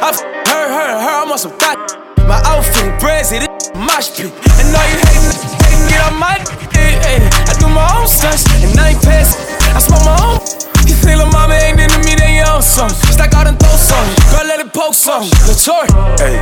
I've 0.04 0.19
heard, 0.52 0.67
heard, 0.76 1.00
heard. 1.00 1.24
I'm 1.24 1.32
on 1.32 1.39
some 1.39 1.56
thought. 1.56 1.80
My 2.28 2.43
outfit, 2.43 2.91
brazy, 3.00 3.39
this 3.39 3.71
mosh 3.71 4.12
pit. 4.12 4.28
And 4.60 4.67
all 4.76 4.88
you 4.91 5.00
hating, 5.00 5.32
hating, 5.63 5.84
get 5.88 6.02
on 6.12 6.19
my. 6.19 6.36
Hey, 6.76 7.00
eh. 7.08 7.47
I 7.47 7.54
do 7.56 7.71
my 7.71 7.88
own 7.95 8.08
stunts, 8.08 8.43
and 8.60 8.76
I 8.76 8.91
ain't 8.91 9.02
passing. 9.02 9.39
I 9.71 9.80
smoke 9.80 10.04
my 10.04 10.19
own. 10.19 10.38
You 10.84 10.95
feel 11.00 11.17
like 11.24 11.32
mama 11.32 11.56
ain't 11.56 11.80
into 11.80 12.00
me, 12.04 12.19
then 12.19 12.36
you 12.36 12.43
own 12.52 12.62
some. 12.62 12.91
Like 13.15 13.32
I 13.32 13.47
done 13.47 13.56
throw 13.56 13.76
some. 13.80 14.08
Girl, 14.36 14.43
let 14.43 14.60
it 14.60 14.74
poke 14.76 14.93
some. 14.93 15.24
Latour. 15.47 15.88
Hey, 16.19 16.36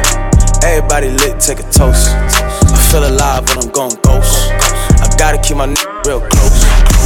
everybody 0.65 1.13
lit, 1.21 1.37
take 1.37 1.61
a 1.61 1.67
toast. 1.69 2.09
I 2.73 2.81
feel 2.89 3.05
alive 3.05 3.45
when 3.49 3.61
I'm 3.61 3.69
going 3.69 3.93
ghost. 4.01 4.49
I 5.05 5.05
gotta 5.21 5.37
keep 5.37 5.57
my 5.57 5.69
n- 5.69 5.77
real 6.05 6.21
close. 6.33 6.98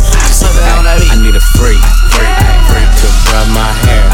I 0.44 1.16
need 1.22 1.36
a 1.36 1.44
freak, 1.56 1.80
freak, 2.12 2.36
freak 2.68 2.90
to 3.02 3.08
rub 3.32 3.48
my 3.56 3.72
hair, 3.88 4.06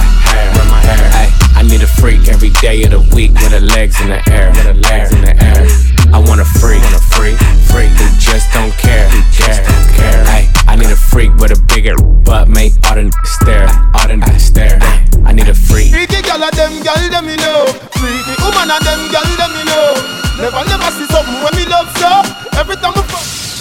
rub 0.56 0.68
my 0.70 0.80
hair. 0.86 1.02
Ay, 1.14 1.28
I 1.56 1.64
need 1.64 1.82
a 1.82 1.88
freak 1.88 2.28
every 2.28 2.50
day 2.62 2.84
of 2.84 2.92
the 2.92 3.02
week 3.16 3.34
with 3.34 3.52
her 3.52 3.60
legs 3.60 4.00
in 4.02 4.10
the 4.10 4.22
air, 4.32 4.50
with 4.52 4.66
her 4.66 4.74
legs 4.74 5.12
in 5.12 5.22
the 5.22 5.34
air. 5.36 5.66
I 6.14 6.20
want 6.20 6.42
a 6.42 6.46
freak, 6.46 6.82
want 6.82 6.96
a 6.96 7.04
freak, 7.16 7.38
freak 7.70 7.92
who 7.98 8.08
just 8.20 8.52
don't 8.54 8.72
care, 8.78 9.10
who 9.10 9.22
just 9.32 9.64
don't 9.64 9.88
care. 9.98 10.24
Ay, 10.28 10.48
I 10.68 10.76
need 10.76 10.92
a 10.92 10.96
freak 10.96 11.34
with 11.36 11.52
a 11.52 11.60
bigger 11.68 11.96
butt, 11.98 12.48
make 12.48 12.74
all 12.86 12.96
the 12.96 13.10
niggas 13.10 13.34
stare, 13.42 13.68
all 13.94 14.08
the 14.08 14.16
niggas 14.16 14.42
stare. 14.42 14.80
I 15.26 15.34
need 15.34 15.50
a 15.50 15.54
freak. 15.54 15.92
Freaky 15.92 16.22
gal 16.22 16.42
of 16.42 16.52
them 16.56 16.82
gal 16.82 16.98
them 17.10 17.26
me 17.26 17.36
know 17.38 17.68
Freaky 18.00 18.34
woman 18.42 18.72
of 18.72 18.82
them 18.82 19.02
gal 19.12 19.28
them 19.36 19.52
me 19.54 19.64
know 19.68 19.94
Never 20.40 20.64
never 20.66 20.90
see 20.96 21.06
something 21.12 21.44
when 21.44 21.54
me 21.56 21.66
love 21.68 21.90
so 22.00 22.24
Every 22.58 22.76
time 22.78 22.94
we 22.96 23.04
fuck 23.04 23.59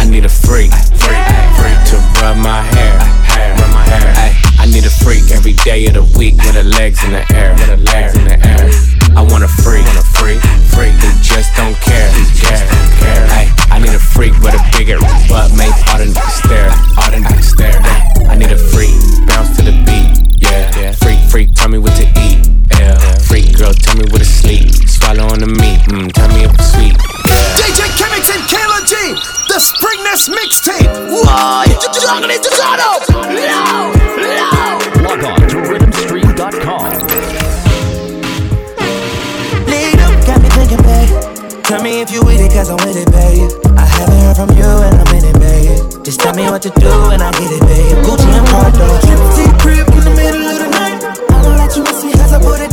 I 0.00 0.08
need 0.08 0.24
a 0.24 0.28
freak, 0.28 0.72
freak, 0.72 1.22
freak 1.60 1.78
to 1.90 1.96
rub 2.20 2.36
my 2.38 2.62
hair, 2.62 2.98
hair, 3.28 3.54
rub 3.54 3.70
my 3.72 3.84
hair. 3.84 4.34
I 4.58 4.66
need 4.66 4.84
a 4.84 4.90
freak 4.90 5.30
every 5.30 5.52
day 5.64 5.86
of 5.86 5.94
the 5.94 6.04
week 6.18 6.36
with 6.36 6.54
her 6.54 6.62
legs 6.62 7.04
in 7.04 7.12
the 7.12 7.24
air, 7.34 7.52
with 7.54 7.68
her 7.68 7.76
legs 7.76 8.14
in 8.16 8.24
the 8.24 8.34
air. 8.34 8.70
I 9.16 9.22
want 9.22 9.44
a 9.44 9.48
freak, 9.48 9.84
want 9.84 9.98
a 9.98 10.06
freak, 10.16 10.40
freak 10.72 10.92
who 10.98 11.10
just 11.22 11.54
don't 11.56 11.76
care, 11.80 12.10
care, 12.40 12.66
care. 12.98 13.26
Ay, 13.30 13.52
I 13.70 13.78
need 13.78 13.94
a 13.94 13.98
freak 13.98 14.32
with 14.40 14.54
a 14.54 14.62
bigger 14.76 14.98
butt, 15.28 15.52
make 15.56 15.72
all 15.92 15.98
the 15.98 16.08
niggas 16.08 16.36
stare, 16.44 16.70
all 16.96 17.10
the 17.10 17.20
niggas 17.20 17.50
stare. 17.54 17.80
I 18.28 18.34
need 18.36 18.50
a 18.50 18.58
freak, 18.58 18.96
bounce 19.28 19.56
to 19.56 19.62
the 19.62 19.76
beat, 19.84 20.42
yeah. 20.42 20.92
Freak, 20.92 21.20
freak, 21.30 21.54
tell 21.54 21.68
me 21.68 21.78
what 21.78 21.94
to 21.96 22.06
eat, 22.20 22.45
girl, 23.56 23.72
tell 23.72 23.96
me 23.96 24.04
what 24.12 24.20
to 24.20 24.28
sleep, 24.28 24.68
swallow 24.84 25.24
on 25.32 25.40
the 25.40 25.48
meat, 25.48 25.80
mm, 25.88 26.12
tell 26.12 26.28
me 26.28 26.44
if 26.44 26.52
it's 26.52 26.76
sweet. 26.76 26.92
DJ 27.56 27.88
Chemix 27.96 28.28
and 28.28 28.44
Kayla 28.52 28.84
G, 28.84 28.94
the 29.48 29.58
Springness 29.58 30.28
mixtape. 30.28 30.92
Why? 31.24 31.64
Jungle 31.96 32.30
is 32.30 32.40
the 32.44 32.52
turn 32.52 32.80
up. 32.84 33.00
Low, 33.08 33.96
low. 34.20 34.76
Log 35.08 35.24
on 35.24 35.40
to 35.48 35.56
rhythmstream.com. 35.64 36.92
Lead 39.66 40.00
up, 40.04 40.14
got 40.28 40.38
me 40.42 40.48
thinking, 40.52 40.82
babe. 40.84 41.64
Tell 41.64 41.82
me 41.82 42.00
if 42.00 42.12
you 42.12 42.20
with 42.24 42.40
it, 42.40 42.52
cause 42.52 42.68
I'm 42.70 42.76
with 42.84 42.96
it, 42.96 43.10
babe. 43.10 43.50
I 43.76 43.86
haven't 43.86 44.20
heard 44.20 44.36
from 44.36 44.50
you 44.52 44.68
and 44.68 45.00
I'm 45.00 45.14
in 45.16 45.24
it, 45.24 45.38
babe. 45.40 46.04
Just 46.04 46.20
tell 46.20 46.34
me 46.34 46.44
what 46.50 46.62
to 46.62 46.70
do 46.70 46.92
and 47.10 47.22
I 47.22 47.32
get 47.32 47.50
it, 47.50 47.60
babe. 47.64 48.04
Gucci 48.04 48.28
and 48.28 48.46
Prada. 48.46 49.00
Trip 49.00 49.16
to 49.16 49.42
the 49.48 49.56
crib 49.58 49.88
in 49.96 50.04
the 50.04 50.14
middle 50.14 50.44
of 50.44 50.58
the 50.60 50.68
night. 50.70 51.00
I'ma 51.32 51.56
let 51.56 51.74
you 51.74 51.86
see 51.96 52.12
as 52.20 52.32
I 52.32 52.38
put 52.38 52.60
it 52.60 52.65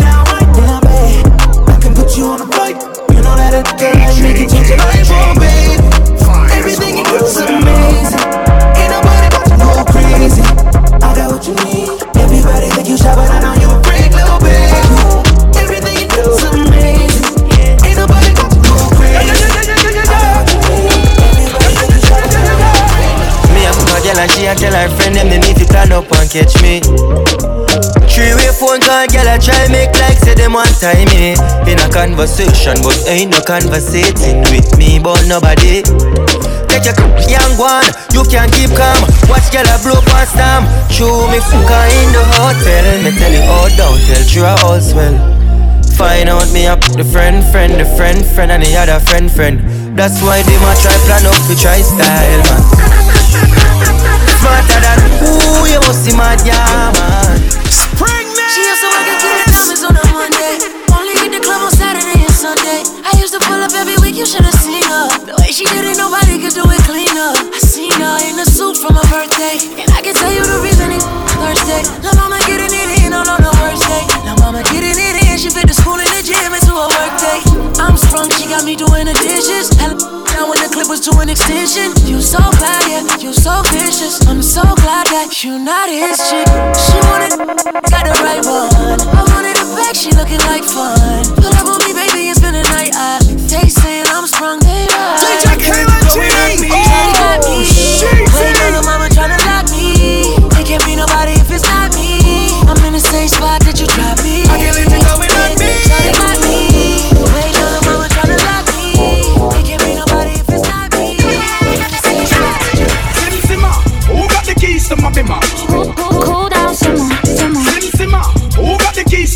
and 24.23 24.31
she 24.31 24.45
a 24.45 24.55
tell 24.55 24.73
her 24.73 24.89
friend 24.95 25.15
them 25.15 25.29
they 25.29 25.39
need 25.39 25.57
to 25.57 25.65
turn 25.65 25.91
up 25.91 26.09
and 26.12 26.29
catch 26.29 26.62
me. 26.62 27.53
Three 28.23 28.39
way 28.39 28.55
phone 28.55 28.79
call, 28.79 29.03
girl 29.12 29.27
I 29.27 29.36
try 29.36 29.67
make 29.67 29.91
like 29.99 30.15
say 30.15 30.31
them 30.31 30.55
one 30.55 30.71
time 30.79 31.12
me 31.12 31.36
in 31.67 31.75
a 31.75 31.91
conversation, 31.91 32.79
but 32.79 32.95
ain't 33.03 33.36
no 33.36 33.43
conversating 33.43 34.39
with 34.47 34.63
me, 34.79 34.95
but 34.95 35.27
nobody. 35.27 35.83
Take 36.71 36.88
your 36.88 36.95
young 37.27 37.51
one, 37.59 37.83
you 38.15 38.23
can 38.31 38.47
keep 38.55 38.71
calm. 38.79 39.03
Watch 39.27 39.51
girl 39.51 39.67
I 39.67 39.75
blow 39.83 39.99
past 40.07 40.39
them. 40.39 40.63
Show 40.88 41.27
me 41.27 41.43
fucker 41.43 41.83
in 41.99 42.15
the 42.15 42.23
hotel. 42.39 42.86
Me 43.03 43.12
tell 43.12 43.27
you 43.27 43.43
oh, 43.43 43.67
all 43.67 43.69
down, 43.75 43.99
tell 44.07 44.23
you 44.23 44.47
all 44.47 44.79
swell. 44.79 45.19
Find 45.99 46.31
out 46.31 46.47
me 46.55 46.63
up 46.63 46.79
the 46.79 47.03
friend, 47.03 47.43
friend, 47.51 47.75
the 47.75 47.83
friend, 47.99 48.23
friend, 48.23 48.55
and 48.55 48.63
the 48.63 48.71
other 48.79 49.03
friend, 49.03 49.27
friend. 49.27 49.59
That's 49.99 50.23
why 50.23 50.39
they 50.47 50.55
might 50.63 50.79
try 50.79 50.95
plan 51.12 51.27
up 51.27 51.36
to 51.51 51.59
try 51.59 51.83
style, 51.83 52.39
man. 52.47 52.63
Smarter 54.39 54.79
than 54.79 54.99
who 55.19 55.67
you 55.67 55.83
must 55.83 56.07
see 56.07 56.15
mad, 56.15 56.39
yeah. 56.47 57.22
She 57.73 58.62
used 58.69 58.86
to 58.86 58.89
work 58.93 59.09
at 59.09 59.17
Killer 59.17 59.49
Diamonds 59.49 59.81
on 59.81 59.97
a 59.97 60.05
Monday. 60.13 60.62
Only 60.93 61.17
hit 61.17 61.33
the 61.33 61.41
club 61.41 61.65
on 61.65 61.73
Saturday 61.73 62.21
and 62.21 62.38
Sunday. 62.38 62.86
I 63.01 63.17
used 63.17 63.33
to 63.33 63.41
pull 63.41 63.57
up 63.57 63.73
every 63.73 63.97
week, 63.97 64.13
you 64.13 64.29
should 64.29 64.45
have 64.45 64.53
seen 64.62 64.86
her. 64.86 65.09
The 65.25 65.33
way 65.41 65.49
she 65.49 65.65
did 65.65 65.81
it, 65.81 65.97
nobody 65.97 66.38
could 66.38 66.53
do 66.53 66.62
it 66.69 66.81
cleaner. 66.86 67.33
I 67.33 67.57
seen 67.57 67.89
her 67.97 68.17
in 68.29 68.38
a 68.38 68.45
suit 68.45 68.77
for 68.77 68.93
my 68.93 69.01
birthday. 69.09 69.57
And 69.81 69.89
I 69.89 70.05
can 70.05 70.13
tell 70.13 70.29
you 70.29 70.45
the 70.45 70.62
reason 70.62 70.93
it's 70.93 71.01
Thursday. 71.33 71.81
La 72.05 72.13
mama 72.13 72.38
getting 72.45 72.69
it 72.69 72.89
in 73.01 73.09
on, 73.09 73.25
on 73.25 73.41
the 73.41 73.53
worst 73.57 73.81
day. 73.89 74.05
La 74.21 74.38
mama 74.38 74.62
getting 74.69 74.92
I'm 78.13 78.30
she 78.38 78.45
got 78.45 78.63
me 78.63 78.76
doing 78.76 79.10
the 79.10 79.15
dishes. 79.26 79.73
Hella 79.82 79.97
down 80.30 80.45
when 80.49 80.62
the 80.62 80.69
clip 80.69 80.86
was 80.86 81.02
to 81.10 81.17
an 81.17 81.30
extension. 81.30 81.89
You 82.06 82.21
so 82.21 82.38
bad, 82.62 82.86
yeah, 82.86 83.02
you 83.17 83.34
so 83.34 83.62
vicious. 83.73 84.21
I'm 84.30 84.41
so 84.41 84.62
glad 84.86 85.10
that 85.10 85.34
you 85.41 85.58
not 85.58 85.89
his 85.89 86.21
chick. 86.30 86.45
She 86.78 86.97
wanted, 87.10 87.34
got 87.89 88.06
the 88.06 88.13
right 88.21 88.43
one. 88.45 89.02
I 89.17 89.21
wanted 89.34 89.58
a 89.58 89.65
back, 89.73 89.97
she 89.97 90.13
looking 90.13 90.41
like 90.45 90.62
fun. 90.62 91.26
Pull 91.41 91.54
up 91.58 91.65
on 91.65 91.82
me, 91.86 91.97
baby, 91.97 92.30
and 92.30 92.38
spend 92.38 92.54
the 92.54 92.65
night. 92.78 92.93
I, 92.93 93.17
they 93.49 93.65
saying 93.65 94.06
I'm 94.13 94.30
sprung, 94.30 94.62
they 94.62 94.86
right. 94.93 95.17
DJ 95.17 95.58
Kayla 95.58 95.97
G. 96.13 96.21
Shawty 96.30 97.13
got 97.17 97.41
me. 97.49 97.65
Oh, 97.65 98.38
Wait, 98.38 98.54
little 98.62 98.86
mama 98.86 99.10
tryna 99.10 99.41
lock 99.49 99.65
me. 99.73 100.38
It 100.62 100.65
can't 100.69 100.86
be 100.86 100.93
nobody 100.95 101.34
if 101.34 101.49
it's 101.49 101.65
not 101.65 101.93
me. 101.97 102.54
I'm 102.69 102.78
in 102.86 102.93
the 102.93 103.02
same 103.02 103.28
spot 103.28 103.62
that 103.65 103.82
you 103.82 103.88
dropped 103.89 104.22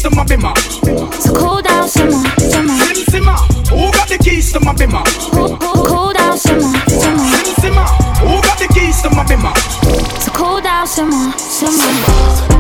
to 0.10 0.16
my 0.16 0.24
bimmer? 0.24 0.56
So 1.22 1.34
cool 1.34 1.62
down, 1.62 1.88
simmer, 1.88 2.12
simmer. 2.38 2.78
Sim 2.78 3.06
Simma, 3.06 3.36
who 3.70 3.92
got 3.92 4.08
the 4.08 4.18
keys 4.18 4.52
to 4.54 4.60
my 4.60 4.74
bimmer? 4.74 5.04
Cool 5.32 6.14
down, 6.14 6.38
simmer, 6.38 6.62
simmer. 6.88 7.18
Sim 7.18 7.56
Simma, 7.56 7.86
who 8.20 8.42
got 8.42 8.58
the 8.60 8.68
keys 8.74 9.02
to 9.02 9.10
my 9.10 9.24
bimmer? 9.26 9.56
So 10.22 10.32
cool 10.32 10.62
down, 10.62 10.88
simmer, 10.88 11.38
simmer. 11.38 12.57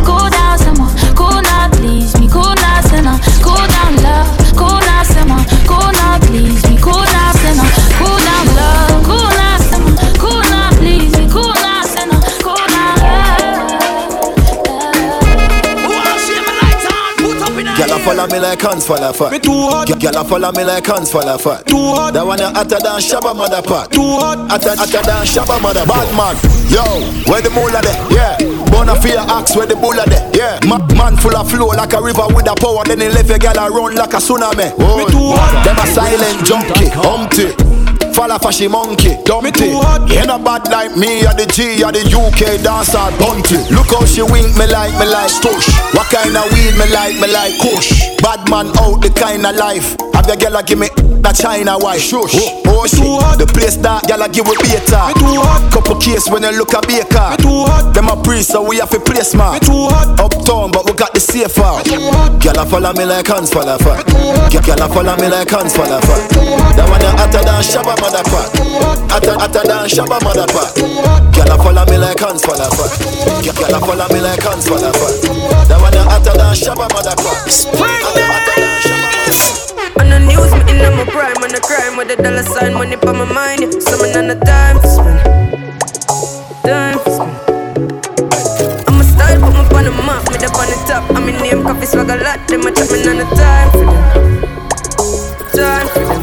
Me 18.38 18.44
like 18.44 18.62
hands 18.62 18.86
full 18.86 19.02
of 19.04 19.16
fat. 19.16 19.32
Me 19.32 19.40
too 19.40 19.52
hot. 19.52 19.88
Girl, 19.88 20.18
I 20.18 20.24
follow 20.24 20.52
me 20.52 20.64
like 20.64 20.86
hands 20.86 21.12
full 21.12 21.28
of 21.28 21.42
fat. 21.42 21.66
Too 21.66 21.78
hot. 21.98 22.14
That 22.14 22.26
one 22.26 22.40
you 22.40 22.46
hotter 22.46 22.78
than 22.78 23.00
Shabba 23.02 23.36
mother 23.36 23.62
pot. 23.62 23.92
Too 23.92 24.02
hot. 24.22 24.50
Hotter, 24.50 24.76
hotter 24.78 25.02
than 25.02 25.26
Shabba 25.26 25.62
mother. 25.62 25.86
Bad 25.86 26.10
man. 26.14 26.36
Yo, 26.70 26.84
where 27.32 27.42
the 27.42 27.50
moolah 27.50 27.82
there? 27.82 27.98
Yeah. 28.14 28.38
Bona 28.70 28.96
fear 29.02 29.18
axe 29.18 29.56
where 29.56 29.66
the 29.66 29.76
bulla 29.76 30.06
there? 30.06 30.30
Yeah. 30.34 30.60
Ma- 30.68 30.86
man 30.94 31.18
full 31.18 31.36
of 31.36 31.50
flow 31.50 31.68
like 31.68 31.94
a 31.94 32.02
river 32.02 32.28
with 32.30 32.50
a 32.50 32.56
power. 32.56 32.84
Then 32.86 33.02
he 33.02 33.10
left 33.10 33.30
a 33.30 33.40
girl 33.40 33.58
a 33.58 33.70
run 33.72 33.96
like 33.96 34.14
a 34.14 34.18
tsunami. 34.22 34.74
Oh, 34.78 34.98
me 35.02 35.06
too 35.10 35.34
hot. 35.34 35.66
Them 35.66 35.78
a 35.82 35.86
silent 35.88 36.46
junkie. 36.46 36.90
Humpty. 36.94 37.77
Follow 38.18 38.40
fashy 38.42 38.68
monkey, 38.68 39.14
dumpty. 39.26 39.70
Ain't 40.18 40.34
a 40.34 40.42
bad 40.42 40.66
like 40.74 40.98
me, 40.98 41.22
or 41.22 41.38
the 41.38 41.46
G, 41.46 41.86
or 41.86 41.94
the 41.94 42.02
UK 42.02 42.58
dancer, 42.66 42.98
bunty. 43.22 43.62
Look 43.70 43.94
how 43.94 44.10
she 44.10 44.26
wink 44.26 44.58
me 44.58 44.66
like, 44.66 44.90
me 44.98 45.06
like 45.06 45.30
stush. 45.30 45.70
What 45.94 46.10
kind 46.10 46.34
of 46.34 46.50
weed 46.50 46.74
me 46.82 46.90
like, 46.90 47.14
me 47.22 47.30
like 47.30 47.62
kush. 47.62 48.18
Bad 48.18 48.50
man 48.50 48.74
out 48.82 49.06
the 49.06 49.14
kind 49.14 49.46
of 49.46 49.56
life. 49.56 49.94
Have 50.18 50.26
your 50.26 50.36
girl 50.36 50.58
give 50.66 50.80
me 50.80 50.90
a 51.24 51.32
China 51.32 51.78
wife. 51.78 52.02
Shush. 52.02 52.34
Oh, 52.34 52.67
oh 52.78 52.86
shit. 52.86 53.02
The 53.42 53.48
place 53.50 53.78
that 53.82 54.06
girl 54.06 54.22
give 54.30 54.46
we 54.46 54.56
beta. 54.62 55.10
A 55.10 55.70
couple 55.74 55.98
case 55.98 56.30
when 56.30 56.44
you 56.44 56.54
look 56.54 56.74
a 56.78 56.82
baker. 56.86 57.34
Me 57.34 57.38
too 57.42 57.66
hot. 57.66 57.94
Them 57.94 58.10
a 58.10 58.16
priest, 58.22 58.54
so 58.54 58.62
we 58.62 58.78
have 58.78 58.94
a 58.94 59.00
place 59.00 59.34
man. 59.34 59.58
Me 59.58 59.60
too 59.66 59.90
hot. 59.90 60.20
Uptown, 60.22 60.72
but 60.72 60.86
we 60.86 60.94
got 60.94 61.14
the 61.14 61.20
safe 61.20 61.58
out. 61.60 61.86
Girl 61.86 62.60
a 62.60 62.66
follow 62.66 62.94
me 62.94 63.06
like 63.06 63.28
hands 63.28 63.50
full 63.50 63.68
of 63.68 63.82
fat. 63.82 64.06
Girl 64.06 64.82
a 64.82 64.88
follow 64.90 65.16
me 65.18 65.28
like 65.28 65.50
hands 65.50 65.74
full 65.74 65.90
of 65.90 66.04
fat. 66.06 66.22
That 66.78 66.86
one 66.90 67.02
you 67.02 67.14
hotter 67.18 67.42
than 67.42 67.62
Shabba 67.66 67.96
mother. 67.98 68.24
Hotter, 69.10 69.36
hotter 69.40 69.64
than 69.66 69.88
Shabba 69.90 70.22
mother 70.22 70.48
pot. 70.54 70.76
Girl 71.34 71.52
a 71.52 71.56
follow 71.58 71.86
me 71.90 71.98
like 71.98 72.20
hands 72.20 72.46
full 72.46 72.62
of 72.62 72.72
fat. 72.74 72.92
Girl 73.42 73.76
a 73.76 73.80
follow 73.82 74.08
me 74.14 74.20
like 74.22 74.44
hands 74.44 74.68
full 74.68 74.78
of 74.78 74.94
fat. 74.94 75.16
That 75.68 75.82
one 75.82 75.94
you 75.94 76.06
hotter 76.06 76.36
than 76.38 76.54
Shabba 76.54 76.86
mother 76.94 77.16
pot. 77.18 78.97
News, 80.28 80.52
me 80.54 80.62
in 80.70 80.94
my 80.96 81.06
prime, 81.10 81.38
on 81.44 81.50
the 81.50 81.60
crime 81.64 81.98
with 81.98 82.08
the 82.10 82.16
dollar 82.22 82.44
sign, 82.44 82.74
money 82.74 82.96
for 82.98 83.14
my 83.14 83.26
mind. 83.26 83.62
Yeah. 83.62 83.80
Summon 83.80 84.16
on 84.18 84.28
the 84.28 84.36
time 84.46 84.80
to 84.82 84.88
spend. 84.88 85.20
Time 86.64 87.00
to 87.00 87.10
spend. 87.16 87.36
I'm 88.88 89.00
a 89.00 89.04
style, 89.04 89.40
put 89.42 89.54
me 89.56 89.60
on 89.78 89.84
the 89.86 89.92
map, 90.04 90.24
me 90.30 90.38
up 90.46 90.56
on 90.56 90.68
the 90.68 90.78
top. 90.88 91.04
I'm 91.16 91.28
in 91.30 91.36
name, 91.42 91.64
coffee 91.64 91.86
swag 91.86 92.10
a 92.10 92.18
lot, 92.18 92.40
them 92.48 92.62
a 92.68 92.72
chat 92.72 92.92
me 92.92 93.08
on 93.08 93.18
the 93.18 93.26
time 93.36 93.72
for 93.72 93.86
them. 93.88 94.04
Time 95.56 95.88
for 95.88 96.04
them. 96.06 96.22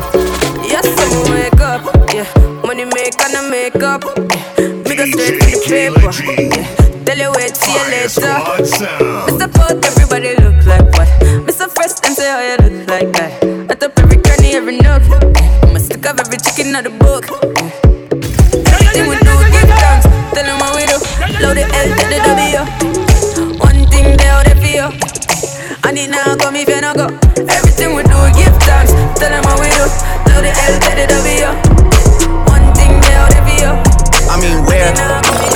Yes, 0.64 0.86
I'm 0.86 1.12
wake 1.32 1.60
up, 1.60 1.82
yeah. 2.12 2.28
Money 2.66 2.84
make 2.84 3.18
and 3.20 3.36
I 3.36 3.48
make 3.50 3.82
up, 3.82 4.04
yeah. 4.04 4.68
Me 4.84 4.96
go 4.96 5.04
straight 5.06 5.40
to 5.40 5.46
the 5.48 5.58
paper, 5.66 6.12
yeah. 6.40 6.83
Tell 7.14 7.30
you 7.30 7.38
wait, 7.38 7.54
see 7.54 7.70
you 7.70 7.78
later. 7.94 8.34
Mr. 9.30 9.46
Fuck, 9.54 9.78
everybody 9.86 10.34
look 10.34 10.66
like 10.66 10.82
what? 10.98 11.06
Mr. 11.46 11.70
Fresh, 11.70 12.02
them 12.02 12.10
say 12.10 12.26
how 12.26 12.42
you 12.42 12.56
look 12.58 12.88
like 12.90 13.12
that. 13.14 13.70
I 13.70 13.74
top 13.78 13.96
every 14.02 14.18
cranny, 14.18 14.58
every 14.58 14.78
nook. 14.82 14.98
I'ma 15.62 15.78
stick 15.78 16.04
up 16.06 16.18
every 16.18 16.38
chicken 16.42 16.74
out 16.74 16.82
the 16.82 16.90
book. 16.90 17.30
Everything 18.66 19.06
we 19.06 19.14
do, 19.14 19.30
give 19.30 19.70
thanks. 19.78 20.10
Tell 20.34 20.42
them 20.42 20.58
what 20.58 20.74
we 20.74 20.90
do. 20.90 20.98
Load 21.38 21.54
the 21.54 21.62
L 21.62 21.86
to 21.86 22.06
the 22.10 22.18
W. 22.34 23.62
One 23.62 23.86
thing 23.94 24.18
they 24.18 24.26
out 24.26 24.50
there 24.50 24.58
for 24.58 24.74
you. 24.74 24.90
And 25.86 25.94
it 25.94 26.10
now 26.10 26.34
come 26.34 26.58
if 26.58 26.66
you 26.66 26.82
not 26.82 26.98
go. 26.98 27.14
Everything 27.46 27.94
we 27.94 28.02
do, 28.02 28.18
give 28.34 28.58
thanks. 28.66 28.90
Tell 29.22 29.30
them 29.30 29.46
what 29.46 29.62
we 29.62 29.70
do. 29.70 29.86
Load 30.34 30.42
the 30.42 30.50
L 30.50 30.74
to 30.82 30.90
the 30.98 31.06
W. 31.14 31.46
One 32.50 32.74
thing 32.74 32.90
they 32.98 33.14
out 33.14 33.30
there 33.30 33.46
for 33.46 33.54
you. 33.54 33.70
I 34.26 34.34
mean, 34.42 34.66
where 34.66 34.90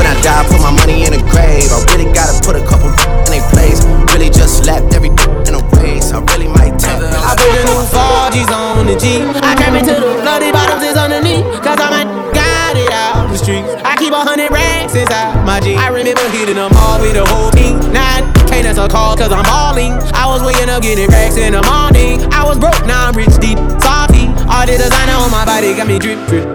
When 0.00 0.08
I 0.08 0.16
die, 0.24 0.32
I 0.32 0.48
put 0.48 0.64
my 0.64 0.72
money 0.72 1.04
in 1.04 1.12
the 1.12 1.20
grave. 1.28 1.68
I 1.68 1.76
really 1.92 2.08
gotta 2.16 2.32
put 2.40 2.56
a 2.56 2.64
couple 2.64 2.88
in 2.88 3.36
their 3.36 3.44
place. 3.52 3.84
Really 4.08 4.32
just 4.32 4.64
slapped 4.64 4.96
every 4.96 5.12
in 5.44 5.52
a 5.52 5.60
race. 5.76 6.08
I 6.08 6.24
really 6.32 6.48
might 6.48 6.80
take 6.80 7.04
I 7.04 7.36
put 7.36 7.52
the 7.52 7.68
new 7.68 7.84
4G's 7.84 8.48
on 8.48 8.88
the 8.88 8.96
G. 8.96 9.20
I 9.44 9.52
came 9.60 9.76
into 9.76 9.92
the 9.92 10.24
bloody 10.24 10.56
bottoms 10.56 10.88
is 10.88 10.96
underneath. 10.96 11.44
Cause 11.60 11.76
I'm 11.76 11.92
a 11.92 12.08
got 12.32 12.80
it 12.80 12.88
out 12.88 13.28
the 13.28 13.36
streets. 13.36 13.68
I 13.84 13.92
keep 14.00 14.16
a 14.16 14.24
hundred 14.24 14.48
racks 14.48 14.96
inside 14.96 15.36
my 15.44 15.60
jeans. 15.60 15.76
I 15.76 15.92
remember 15.92 16.24
hitting 16.32 16.56
them 16.56 16.72
all 16.80 16.96
with 16.96 17.12
the 17.12 17.28
whole 17.28 17.52
team. 17.52 17.76
Now 17.92 18.24
can't 18.48 18.64
answer 18.64 18.88
calls 18.88 19.20
cause 19.20 19.28
I'm 19.28 19.44
balling. 19.44 19.92
I 20.16 20.24
was 20.24 20.40
waking 20.40 20.72
up 20.72 20.80
getting 20.80 21.12
racks 21.12 21.36
in 21.36 21.52
the 21.52 21.60
morning. 21.68 22.24
I 22.32 22.40
was 22.48 22.56
broke, 22.56 22.88
now 22.88 23.04
I'm 23.04 23.12
rich 23.12 23.36
deep. 23.36 23.60
Salty. 23.84 24.32
All 24.48 24.64
the 24.64 24.80
designer 24.80 25.20
on 25.20 25.28
my 25.28 25.44
body 25.44 25.76
got 25.76 25.84
me 25.84 26.00
drip 26.00 26.24
drip. 26.24 26.48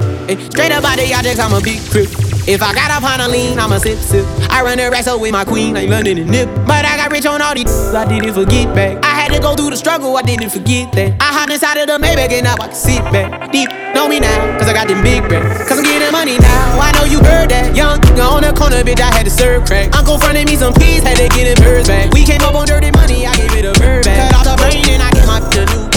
Straight 0.50 0.74
up 0.74 0.82
out 0.82 0.98
the 0.98 1.14
objects, 1.14 1.38
I'm 1.38 1.54
a 1.54 1.62
big 1.62 1.78
crip. 1.94 2.25
If 2.48 2.62
I 2.62 2.76
got 2.76 2.92
up 2.92 3.02
on 3.02 3.22
a 3.22 3.28
lean, 3.28 3.58
I'ma 3.58 3.80
sip 3.80 3.98
sip. 3.98 4.24
I 4.52 4.62
run 4.62 4.78
the 4.78 4.92
racks 4.92 5.10
with 5.10 5.32
my 5.32 5.44
queen, 5.44 5.74
like 5.74 5.90
London 5.90 6.20
and 6.20 6.30
Nip. 6.30 6.46
But 6.70 6.86
I 6.86 6.96
got 6.96 7.12
rich 7.12 7.26
on 7.26 7.42
all 7.42 7.56
these, 7.56 7.74
I 7.90 8.06
didn't 8.06 8.36
forget 8.36 8.70
back. 8.76 9.04
I 9.04 9.18
had 9.18 9.34
to 9.34 9.42
go 9.42 9.56
through 9.56 9.72
the 9.72 9.78
struggle, 9.78 10.16
I 10.16 10.22
didn't 10.22 10.52
forget 10.52 10.92
that. 10.94 11.18
I 11.20 11.34
hopped 11.34 11.52
inside 11.52 11.82
of 11.82 11.88
the 11.90 11.98
Maybach 11.98 12.30
and 12.30 12.46
now 12.46 12.54
I 12.62 12.70
can 12.70 12.76
sit 12.76 13.02
back. 13.10 13.52
Deep, 13.52 13.70
know 13.98 14.08
me 14.08 14.20
now, 14.20 14.60
cause 14.60 14.70
I 14.70 14.74
got 14.74 14.88
them 14.88 15.02
big 15.02 15.26
racks. 15.26 15.68
Cause 15.68 15.80
I'm 15.80 15.86
getting 15.86 16.12
money 16.12 16.38
now, 16.38 16.78
I 16.78 16.94
know 16.94 17.10
you 17.10 17.18
heard 17.18 17.50
that. 17.50 17.76
Young, 17.76 17.98
on 18.22 18.44
the 18.46 18.54
corner, 18.54 18.84
bitch, 18.86 19.02
I 19.02 19.10
had 19.10 19.26
to 19.26 19.32
serve 19.32 19.66
crack. 19.66 19.96
Uncle 19.98 20.20
fronted 20.20 20.46
me 20.46 20.56
some 20.56 20.74
peas, 20.76 21.02
had 21.02 21.18
to 21.18 21.28
get 21.34 21.50
them 21.50 21.66
birds 21.66 21.90
back. 21.90 22.14
We 22.14 22.26
came 22.26 22.42
up 22.42 22.54
on 22.54 22.68
dirty 22.68 22.92
money, 22.92 23.26
I 23.26 23.34
gave 23.34 23.58
it 23.58 23.66
a 23.66 23.74
bird 23.82 24.06
back. 24.06 24.30
Cut 24.30 24.46
off 24.46 24.46
the 24.46 24.56
brain 24.62 24.86
and 24.94 25.02
I 25.02 25.10
get 25.18 25.26
my 25.26 25.42
new 25.42 25.95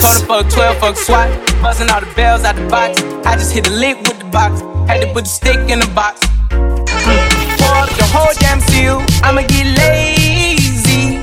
Call 0.00 0.20
fuck 0.24 0.50
12, 0.50 0.78
fuck 0.78 0.96
SWAT. 0.96 1.28
Busting 1.62 1.90
all 1.90 2.00
the 2.00 2.12
bells 2.16 2.44
out 2.44 2.56
the 2.56 2.66
box. 2.68 3.02
I 3.26 3.36
just 3.36 3.52
hit 3.52 3.64
the 3.64 3.70
lick 3.70 3.98
with 3.98 4.18
the 4.18 4.24
box. 4.24 4.60
Had 4.88 5.00
to 5.02 5.12
put 5.12 5.24
the 5.24 5.30
stick 5.30 5.58
in 5.68 5.78
the 5.78 5.90
box. 5.94 6.20
Pour 6.48 7.86
the 8.00 8.06
whole 8.08 8.32
damn 8.40 8.60
seal. 8.60 9.04
I'ma 9.22 9.42
get 9.42 9.66
lazy. 9.78 11.18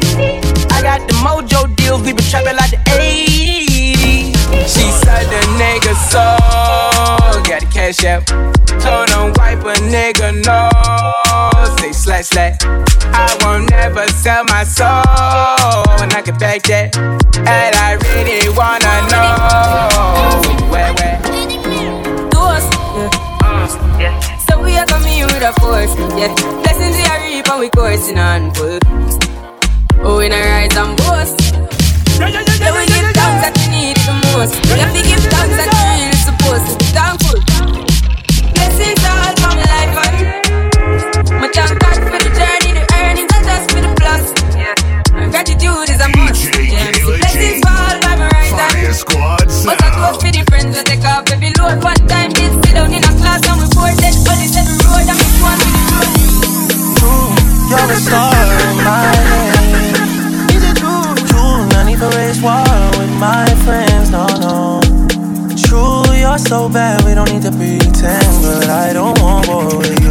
I 0.69 0.81
got 0.81 1.01
the 1.07 1.15
mojo 1.25 1.75
deals. 1.75 2.01
We 2.01 2.13
been 2.13 2.25
trapping 2.25 2.55
like 2.55 2.71
the 2.71 2.77
80s. 2.93 4.35
She 4.73 4.85
said 5.01 5.25
the 5.25 5.41
nigga 5.57 5.93
so. 6.11 6.96
Got 7.47 7.61
the 7.61 7.67
cash 7.71 8.03
out. 8.03 8.25
Told 8.81 9.09
him 9.09 9.33
wipe 9.37 9.63
a 9.63 9.75
nigga 9.87 10.33
no. 10.45 10.69
Say 11.77 11.91
slash 11.93 12.25
slash. 12.27 12.57
I 13.13 13.37
won't 13.41 13.69
never 13.69 14.07
sell 14.09 14.43
my 14.45 14.63
soul. 14.63 14.87
And 16.01 16.11
I 16.13 16.21
can 16.23 16.37
back 16.37 16.63
that. 16.63 16.95
And 16.97 17.75
I 17.75 17.95
really 18.11 18.49
wanna 18.55 18.93
know. 19.11 20.69
Where, 20.71 20.93
where? 20.93 21.17
Ghost, 22.29 22.71
yeah. 22.73 23.09
Uh, 23.43 23.97
yeah. 23.99 24.19
So 24.45 24.61
we 24.61 24.77
are 24.77 24.85
coming 24.85 25.23
with 25.23 25.41
a 25.41 25.53
force, 25.61 25.95
yeah. 26.19 26.33
Blessings 26.63 26.95
we 26.95 27.03
are 27.07 27.21
reap 27.23 27.47
and 27.49 27.59
we 27.59 27.69
coursing 27.69 28.17
on 28.19 28.53
full. 28.53 28.79
Oh, 30.01 30.19
in 30.19 30.31
a 30.31 30.35
rise 30.35 30.75
and 30.75 30.95
boast. 30.97 31.39
Yeah, 32.19 32.27
yeah, 32.27 32.41
yeah, 32.41 32.43
yeah. 32.43 32.65
Yeah, 32.65 32.73
we 32.75 32.85
give 32.85 33.09
thanks 33.15 33.41
that 33.43 33.53
we 33.57 33.65
need 33.71 33.97
it 33.97 34.05
the 34.05 34.13
most. 34.35 34.53
We 34.67 34.79
have 34.79 34.93
to 34.93 35.01
give 35.01 35.23
thanks 35.31 35.55
that 35.57 35.86
right 49.05 49.41
hand. 49.41 49.65
But 49.65 49.77
I 49.83 49.89
close 49.93 50.17
to 50.23 50.31
the 50.31 50.43
friends 50.49 50.77
we 50.77 50.83
take 50.83 51.05
off 51.05 51.29
every 51.29 51.51
load. 51.59 51.83
One 51.83 52.01
time 52.07 52.31
did 52.31 52.53
sit 52.65 52.73
down 52.73 52.93
in 52.93 53.03
a 53.03 53.13
class 53.21 53.43
and 53.45 53.59
we 53.61 53.67
bored 53.75 53.97
dead 53.99 54.15
on 54.15 54.37
the 54.39 54.47
seven 54.47 54.77
road 54.87 55.05
and 55.05 55.17
we 55.17 55.27
one 55.43 55.59
with 55.59 55.75
the 55.75 55.83
road. 55.93 56.27
You're 57.67 57.83
a 57.83 57.99
star 57.99 58.31
in 58.31 58.77
my 58.79 59.11
name. 59.27 60.55
Is 60.55 60.63
it 60.63 60.75
true? 60.79 61.15
True, 61.27 61.67
no 61.75 61.83
need 61.83 61.99
to 61.99 62.09
raise 62.15 62.39
war 62.41 62.63
with 62.95 63.11
my 63.19 63.45
friends, 63.67 64.09
no, 64.09 64.25
no. 64.39 64.79
True, 65.67 66.07
you're 66.15 66.37
so 66.37 66.69
bad, 66.69 67.03
we 67.03 67.13
don't 67.13 67.29
need 67.29 67.41
to 67.43 67.51
pretend. 67.51 68.23
But 68.41 68.69
I 68.69 68.93
don't 68.93 69.19
want 69.19 69.47
war 69.49 69.67
with 69.77 70.06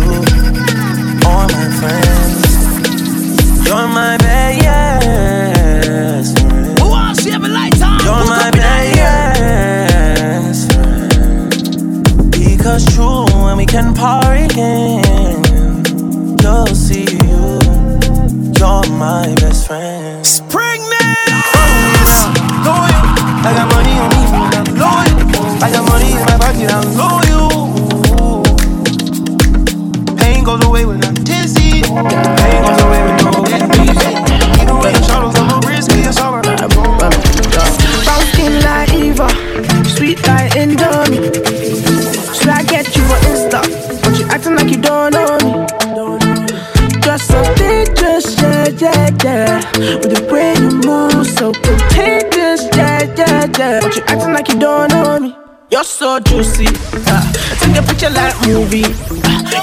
movie. 58.46 58.86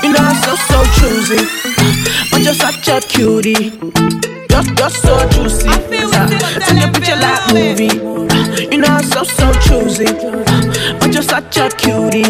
You 0.03 0.11
know 0.11 0.19
I'm 0.19 0.35
so 0.43 0.55
so 0.55 0.83
choosy. 0.99 1.39
But 2.29 2.41
you're 2.41 2.53
such 2.53 2.87
a 2.89 2.99
cutie. 2.99 3.71
You're, 4.49 4.63
you're 4.77 4.89
so 4.89 5.13
juicy. 5.29 5.69
Take 6.67 6.83
a 6.83 6.91
picture 6.91 7.15
like 7.15 7.53
movie. 7.53 7.95
You 8.71 8.77
know 8.79 8.87
I'm 8.89 9.03
so 9.03 9.23
so 9.23 9.51
choosy. 9.65 10.05
But 10.99 11.13
you're 11.13 11.23
such 11.23 11.57
a 11.57 11.69
cutie. 11.69 12.23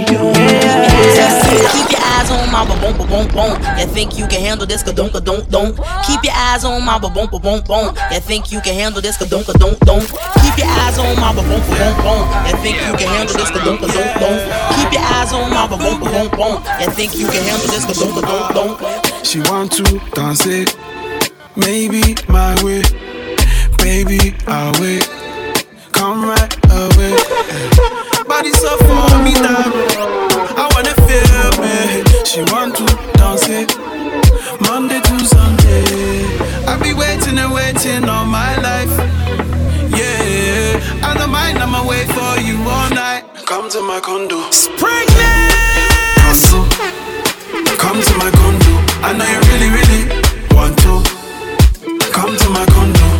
My 2.63 2.75
ba 2.75 2.81
boom 2.81 2.97
ba 2.97 3.05
boom 3.05 3.27
boom. 3.27 3.79
You 3.79 3.85
think 3.87 4.17
you 4.17 4.27
can 4.27 4.41
handle 4.41 4.65
this? 4.65 4.83
Ka 4.83 4.91
don't 4.91 5.11
ka 5.11 5.19
don't 5.19 5.49
don't. 5.49 5.75
Keep 6.05 6.23
your 6.23 6.33
eyes 6.33 6.63
on 6.63 6.83
my 6.85 6.99
ba 6.99 7.09
boom 7.09 7.27
ba 7.31 7.39
boom 7.39 7.61
boom. 7.63 7.95
You 8.11 8.19
think 8.19 8.51
you 8.51 8.61
can 8.61 8.75
handle 8.75 9.01
this? 9.01 9.17
Ka 9.17 9.25
don't 9.25 9.45
ka 9.45 9.53
don't 9.53 9.79
don't. 9.81 10.07
Keep 10.41 10.57
your 10.57 10.67
eyes 10.67 10.97
on 10.99 11.15
my 11.19 11.33
ba 11.33 11.41
boom 11.41 11.61
ba 11.61 11.75
boom 11.75 11.95
boom. 12.03 12.23
You 12.47 12.55
think 12.63 12.77
you 12.85 12.93
can 12.97 13.09
handle 13.15 13.35
this? 13.35 13.51
Ka 13.51 13.63
don't 13.63 13.79
ka 13.79 13.87
don't 13.87 14.13
don't. 14.19 14.41
Keep 14.75 14.93
your 14.93 15.03
eyes 15.03 15.33
on 15.33 15.49
my 15.49 15.67
ba 15.67 15.77
boom 15.77 15.99
ba 15.99 16.07
boom 16.09 16.29
boom. 16.37 16.55
You 16.81 16.89
think 16.91 17.15
you 17.17 17.27
can 17.27 17.43
handle 17.43 17.67
this? 17.67 17.85
Ka 17.85 17.93
don't 17.93 18.13
ka 18.15 18.21
don't 18.21 18.79
don't. 18.79 19.25
She 19.25 19.39
want 19.49 19.71
to 19.73 19.83
dance 20.13 20.45
it, 20.45 20.75
maybe 21.55 22.15
my 22.27 22.55
way. 22.63 22.83
Baby, 23.77 24.35
I'll 24.47 24.71
wait. 24.79 25.09
Come 25.91 26.23
right 26.23 26.55
away. 26.71 28.12
Body 28.33 28.49
so 28.53 28.75
for 28.77 29.13
me 29.21 29.33
now. 29.45 29.69
I 30.57 30.65
wanna 30.73 30.95
feel 31.05 31.51
me. 31.61 32.01
She 32.25 32.41
want 32.51 32.73
to 32.77 32.85
dance 33.13 33.47
it. 33.47 33.69
Monday 34.65 34.99
to 34.99 35.15
Sunday. 35.23 36.25
I 36.65 36.73
be 36.81 36.93
waiting 36.93 37.37
and 37.37 37.53
waiting 37.53 38.09
all 38.09 38.25
my 38.25 38.57
life. 38.57 38.89
Yeah, 39.93 40.81
I 41.05 41.13
don't 41.15 41.29
mind, 41.29 41.59
I'ma 41.59 41.85
wait 41.87 42.07
for 42.07 42.33
you 42.41 42.57
all 42.67 42.89
night. 42.89 43.23
Come 43.45 43.69
to 43.69 43.81
my 43.83 43.99
condo. 43.99 44.49
Springness! 44.49 46.41
Come 47.77 48.01
to 48.01 48.13
my 48.17 48.31
condo. 48.33 48.73
I 49.05 49.13
know 49.13 49.29
you 49.29 49.39
really, 49.51 49.69
really 49.77 50.03
want 50.57 50.75
to. 50.81 51.03
Come 52.11 52.35
to 52.35 52.49
my 52.49 52.65
condo. 52.73 53.12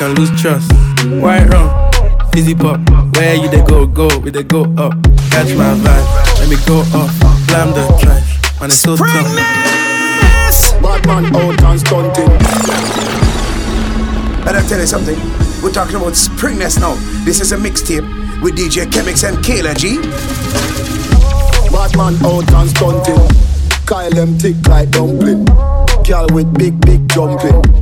Can 0.00 0.14
lose 0.14 0.30
trust. 0.40 0.72
White 1.20 1.44
rum, 1.52 1.68
fizzy 2.32 2.54
pop. 2.54 2.80
Where 3.16 3.34
you 3.34 3.50
they 3.50 3.62
go, 3.62 3.86
go, 3.86 4.08
we 4.20 4.30
they 4.30 4.42
go 4.42 4.62
up. 4.78 4.94
Catch 5.30 5.52
my 5.60 5.76
vibe, 5.76 6.38
let 6.40 6.48
me 6.48 6.56
go 6.64 6.80
up. 6.96 7.12
Blam 7.48 7.68
the 7.76 7.84
trash, 8.00 8.60
man, 8.60 8.70
it's 8.70 8.80
so 8.80 8.96
tough. 8.96 9.28
Bad 10.80 11.06
man 11.06 11.26
out 11.36 11.62
and 11.62 11.80
stunting. 11.80 12.30
And 14.48 14.56
I 14.56 14.64
tell 14.66 14.80
you 14.80 14.86
something, 14.86 15.18
we're 15.62 15.70
talking 15.70 15.96
about 15.96 16.16
Springness 16.16 16.80
now. 16.80 16.94
This 17.26 17.42
is 17.42 17.52
a 17.52 17.58
mixtape 17.58 18.08
with 18.40 18.56
DJ 18.56 18.86
Chemix 18.86 19.28
and 19.28 19.36
Kayla 19.44 19.76
G. 19.76 20.00
Bad 21.70 21.94
man 21.98 22.16
out 22.24 22.50
and 22.54 22.70
stunting. 22.70 23.84
Kyle 23.84 24.10
them 24.10 24.38
thick 24.38 24.56
like 24.66 24.90
dumpling. 24.92 25.44
Girl 26.04 26.26
with 26.32 26.56
big, 26.56 26.80
big 26.80 27.06
jumping. 27.10 27.79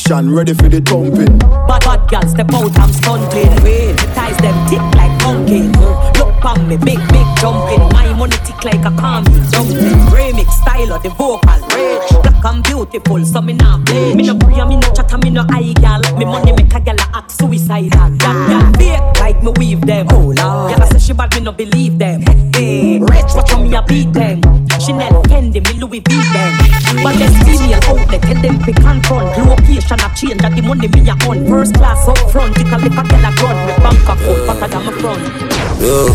Action 0.00 0.34
ready 0.34 0.54
for 0.54 0.66
the 0.66 0.80
thumping. 0.80 1.36
Bad 1.68 1.84
bad 1.84 2.08
girl 2.08 2.24
step 2.24 2.48
out, 2.54 2.72
I'm 2.80 2.90
stunting. 2.90 3.52
Wait, 3.62 3.92
the 4.00 4.08
ties 4.16 4.36
them 4.38 4.56
tick 4.66 4.80
like. 4.96 5.12
Mm, 5.20 5.76
Look 6.16 6.32
pon 6.40 6.66
me, 6.66 6.78
big 6.78 6.96
big 7.12 7.28
jumping. 7.36 7.84
My 7.92 8.08
money 8.16 8.36
tick 8.48 8.64
like 8.64 8.80
a 8.80 8.90
common 8.96 9.30
dumpling. 9.52 10.00
Remix 10.08 10.48
style 10.56 10.94
of 10.94 11.02
the 11.02 11.10
vocal 11.10 11.52
rage. 11.76 12.08
Black 12.24 12.44
and 12.44 12.64
beautiful, 12.64 13.24
so 13.26 13.42
me 13.42 13.52
not 13.52 13.84
play. 13.84 14.14
Me 14.14 14.24
no 14.24 14.38
pray, 14.38 14.64
me 14.64 14.76
no 14.76 14.88
chatter, 14.96 15.18
me 15.18 15.28
no 15.28 15.44
eye 15.50 15.74
gal. 15.76 16.00
Me 16.16 16.24
money 16.24 16.52
make 16.56 16.72
a 16.72 16.80
gal 16.80 16.96
act 17.12 17.30
suicidal. 17.32 18.10
Gal 18.16 18.48
gal 18.48 18.72
fake 18.80 19.20
like 19.20 19.42
me 19.44 19.52
weave 19.58 19.82
them. 19.82 20.06
Oh 20.12 20.32
lord, 20.32 20.76
gal 20.76 20.86
say 20.90 20.98
she 20.98 21.12
bad, 21.12 21.34
me 21.34 21.42
no 21.42 21.52
believe 21.52 21.98
them. 21.98 22.22
Hey, 22.56 22.98
rich 23.00 23.36
watch 23.36 23.52
me 23.58 23.74
a 23.76 23.82
beat 23.82 24.10
them. 24.14 24.40
Chanel, 24.90 25.22
Fendi, 25.30 25.60
me 25.62 25.72
Louis 25.78 26.02
V 26.02 26.10
them. 26.34 26.50
But 27.02 27.14
there's 27.14 27.36
female 27.46 27.78
outlet, 27.86 28.22
tell 28.22 28.42
them 28.42 28.58
pick 28.58 28.82
and 28.82 29.06
front. 29.06 29.38
Location 29.38 30.00
a 30.02 30.08
change, 30.18 30.42
and 30.42 30.56
the 30.56 30.62
money 30.66 30.88
me 30.88 31.06
a 31.06 31.14
on. 31.30 31.46
First 31.46 31.74
class 31.74 32.08
up 32.08 32.18
front, 32.30 32.58
it 32.58 32.66
a 32.66 32.76
lick 32.76 32.98
a 32.98 33.02
gal 33.06 33.22
a 33.22 33.30
run. 33.38 33.56
Me 33.66 33.74
bank 33.78 34.02
account 34.02 34.40
fatter 34.50 34.66
than 34.66 34.82
my 34.86 34.92
front. 34.98 35.22
Yo, 35.78 36.10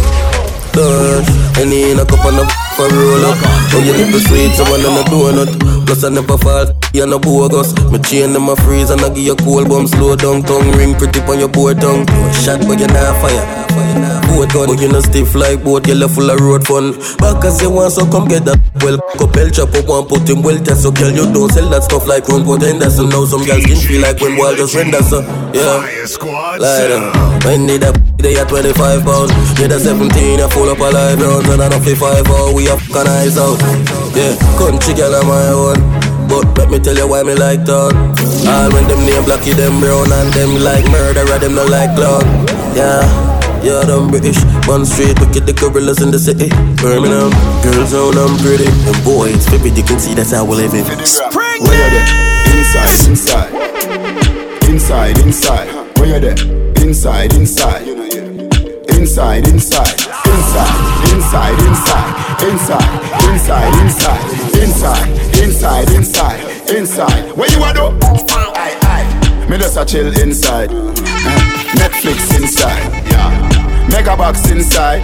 dance. 0.76 1.32
Any 1.55 1.91
in 1.91 1.99
a 1.99 2.05
cup 2.05 2.19
and 2.28 2.36
a 2.36 2.43
for 2.76 2.91
roll 2.91 3.26
up. 3.32 3.39
Oh, 3.71 3.80
you 3.80 3.95
nipple 3.95 4.19
sweet, 4.28 4.51
so 4.59 4.67
one 4.67 4.84
on 4.84 4.99
a 4.99 5.03
donut. 5.07 5.86
Plus 5.86 6.03
I 6.03 6.09
never 6.09 6.38
fall, 6.38 6.67
you're 6.93 7.07
no 7.07 7.17
bogus. 7.17 7.71
Me 7.91 7.99
chain 7.99 8.34
them 8.34 8.49
a 8.49 8.57
freeze 8.57 8.89
and 8.89 8.99
I 8.99 9.07
give 9.07 9.23
you 9.23 9.36
cold 9.38 9.69
bomb. 9.69 9.88
Slow 9.88 10.17
down, 10.17 10.43
tongue 10.43 10.76
ring 10.76 10.95
pretty 10.95 11.21
on 11.21 11.39
your 11.39 11.47
board 11.47 11.80
tongue. 11.80 12.05
Shot 12.43 12.59
but 12.67 12.78
you 12.78 12.88
not 12.88 13.15
fire. 13.23 14.24
Boat 14.36 14.51
gun, 14.51 14.67
but 14.67 14.81
you 14.83 14.91
no 14.91 14.99
stiff 14.99 15.33
like 15.33 15.63
boat. 15.63 15.88
You 15.88 15.95
full 16.11 16.29
of 16.29 16.39
road 16.43 16.67
fun. 16.67 16.91
Back 17.23 17.45
as 17.47 17.61
you 17.61 17.71
want, 17.71 17.95
so 17.95 18.03
come 18.03 18.27
get 18.27 18.43
that. 18.43 18.59
Well, 18.83 18.99
couple 19.15 19.47
chop 19.47 19.71
up 19.71 19.88
one, 19.88 20.03
put 20.11 20.27
him 20.27 20.43
well 20.43 20.59
test. 20.59 20.83
So 20.83 20.91
girl, 20.91 21.07
you 21.07 21.23
don't 21.31 21.47
sell 21.55 21.69
that 21.71 21.88
stuff 21.88 22.03
like 22.05 22.27
run 22.27 22.43
pot 22.43 22.61
Henderson. 22.61 23.07
Now 23.07 23.23
some 23.23 23.47
girls 23.47 23.63
can 23.63 23.79
feel 23.79 24.03
like 24.03 24.19
when 24.19 24.36
wall 24.36 24.51
just 24.51 24.75
render 24.75 24.99
so. 25.07 25.23
Yeah, 25.55 25.79
like 25.79 26.59
that. 26.59 26.91
Uh, 26.91 27.39
when 27.47 27.63
need 27.63 27.88
a 27.88 27.95
they 28.19 28.36
at 28.36 28.51
25 28.51 29.07
pounds. 29.07 29.31
Need 29.55 29.71
a 29.71 29.79
17, 29.79 30.11
I 30.43 30.49
full 30.51 30.67
up 30.67 30.83
a 30.83 30.89
live 30.91 31.21
rounds 31.23 31.47
and 31.47 31.61
I 31.63 31.69
don't 31.71 31.79
feel 31.79 31.95
five 31.95 32.27
out. 32.27 32.51
We 32.51 32.67
have 32.67 32.83
fucking 32.91 33.07
eyes 33.07 33.39
out. 33.39 33.55
Yeah, 34.11 34.36
country 34.59 34.99
girl 34.99 35.15
on 35.15 35.31
my 35.31 35.47
own. 35.55 35.79
But 36.27 36.43
let 36.59 36.67
me 36.69 36.79
tell 36.83 36.97
you 36.97 37.07
why 37.07 37.23
me 37.23 37.39
like 37.39 37.63
that. 37.63 37.95
All 38.51 38.67
when 38.75 38.83
them 38.91 38.99
name 39.07 39.23
blacky, 39.23 39.55
them 39.55 39.79
brown 39.79 40.11
and 40.11 40.27
them 40.36 40.59
like 40.59 40.83
murderer, 40.91 41.39
them 41.39 41.55
not 41.55 41.71
like 41.71 41.95
clown. 41.95 42.25
Yeah. 42.75 43.34
Yeah, 43.66 43.82
them 43.82 44.09
British, 44.11 44.38
one 44.70 44.86
straight, 44.86 45.20
wicked 45.20 45.47
the 45.47 45.53
gorillas 45.53 45.99
in 45.99 46.11
the 46.11 46.20
city. 46.20 46.53
Birmingham, 46.78 47.34
girls 47.66 47.95
own 47.97 48.13
I'm 48.13 48.38
pretty. 48.38 48.70
And 48.70 49.03
boy, 49.03 49.34
it's 49.34 49.49
50, 49.49 49.74
you 49.74 49.82
can 49.82 49.97
see 49.97 50.13
that's 50.13 50.30
how 50.30 50.45
we 50.45 50.53
live 50.53 50.74
it. 50.76 50.86
Where 50.86 51.89
you? 51.89 52.05
Inside, 52.53 53.09
inside. 53.09 53.49
Inside, 54.70 55.18
inside. 55.26 55.97
Where 55.97 56.13
you 56.13 56.20
there? 56.22 56.38
Inside, 56.86 57.34
inside. 57.34 57.89
Inside, 58.93 59.47
inside. 59.49 59.97
Inside, 60.30 61.57
inside, 61.66 62.05
inside. 62.45 62.45
Inside, 62.45 63.74
inside, 63.82 64.22
inside. 64.61 64.61
Inside, 64.61 65.09
inside, 65.41 65.89
inside. 65.89 66.70
Inside. 66.70 67.34
Where 67.34 67.49
you 67.49 67.63
are 67.63 67.74
do? 67.74 67.97
Aye, 68.53 68.78
aye. 68.93 69.47
Me 69.49 69.57
just 69.57 69.76
a 69.76 69.86
chill 69.86 70.13
inside. 70.22 70.70
Netflix 70.70 72.30
inside. 72.39 72.93
Yeah. 73.09 73.55
Mega 73.89 74.15
box 74.17 74.49
inside. 74.51 75.03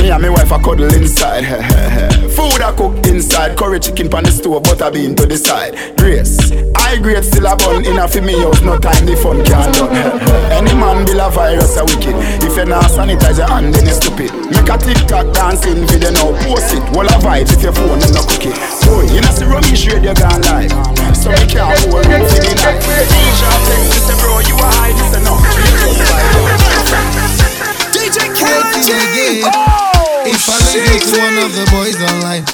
Me 0.00 0.10
and 0.10 0.22
my 0.22 0.28
wife 0.28 0.50
a 0.50 0.58
cuddle 0.58 0.92
inside. 0.94 1.44
Food 2.34 2.60
I 2.60 2.72
cook 2.76 3.06
inside. 3.06 3.56
Curry 3.56 3.78
chicken 3.80 4.08
pan 4.08 4.24
the 4.24 4.30
stove, 4.30 4.62
butter 4.62 4.90
bean 4.90 5.14
to 5.16 5.26
the 5.26 5.36
side. 5.36 5.76
Grace, 5.96 6.36
I 6.76 6.98
grade 6.98 7.24
still 7.24 7.46
a 7.46 7.56
bun 7.56 7.84
in 7.84 7.98
a 7.98 8.08
fi 8.08 8.20
me 8.20 8.34
house. 8.40 8.62
No 8.62 8.78
time 8.78 9.06
the 9.06 9.16
fun 9.16 9.44
can't 9.44 9.72
done. 9.76 9.92
Any 10.56 10.74
man 10.74 11.04
be 11.04 11.12
a 11.12 11.28
virus 11.30 11.76
a 11.76 11.84
wicked. 11.84 12.16
If 12.42 12.56
you 12.56 12.64
not 12.64 12.88
sanitize 12.90 13.38
your 13.38 13.48
hand, 13.48 13.74
then 13.74 13.86
you 13.86 13.94
stupid. 13.94 14.32
Make 14.48 14.68
a 14.68 14.76
TikTok 14.76 15.32
dancing 15.32 15.86
video 15.86 16.10
now, 16.10 16.32
post 16.44 16.74
it. 16.74 16.84
Wall 16.96 17.06
a 17.06 17.16
vibes 17.20 17.52
if 17.52 17.62
your 17.62 17.72
phone 17.72 18.00
is 18.00 18.12
not 18.12 18.26
cookie. 18.26 18.56
Boy, 18.84 19.06
you 19.12 19.20
know 19.20 19.32
see 19.32 19.46
rummy 19.46 19.76
shade 19.76 20.02
you 20.02 20.16
gone 20.16 20.42
live. 20.50 20.72
So 21.14 21.30
we 21.30 21.44
can't 21.46 21.78
hold 21.88 22.04
it 22.04 22.22
for 22.26 22.40
the 22.40 22.52
night. 22.64 22.80
You 23.92 24.00
say 24.02 24.16
bro, 24.18 24.40
you 24.40 24.56
a 24.56 24.68
hide, 24.76 24.96
you 24.96 25.06
say 28.46 28.54
no. 28.54 28.70
DJ 28.72 28.90
K 29.14 29.18
If 30.30 30.48
I 30.48 30.56
link 30.72 30.86
you 30.90 31.12
to 31.12 31.18
one 31.22 31.36
of 31.44 31.50
the 31.54 31.64
boys 31.74 31.98
online. 32.10 32.44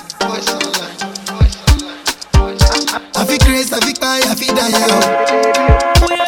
I 3.14 3.24
feel 3.24 3.38
crazy, 3.38 3.72
I 3.74 3.80
feel 3.80 3.94
cry, 4.00 4.20
I 4.24 4.34
feel 4.34 4.54
die. 4.54 4.72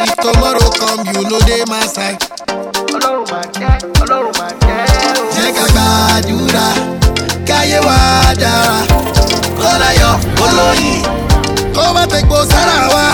If 0.05 0.15
tomorrow 0.25 0.71
come, 0.79 1.07
you 1.15 1.23
know 1.29 1.41
they 1.49 1.65
my 1.67 1.85
side. 1.87 2.21
Jẹ́ 5.35 5.51
ká 5.57 5.65
gbàdúrà 5.73 6.69
káyé 7.49 7.79
wá 7.87 7.99
dára 8.43 8.79
Kọ́lá 9.61 9.91
yọ 10.01 10.11
olóyin 10.45 11.03
kó 11.75 11.83
má 11.95 12.05
fẹ́gbó 12.13 12.39
sára 12.51 12.79
wa 12.95 13.07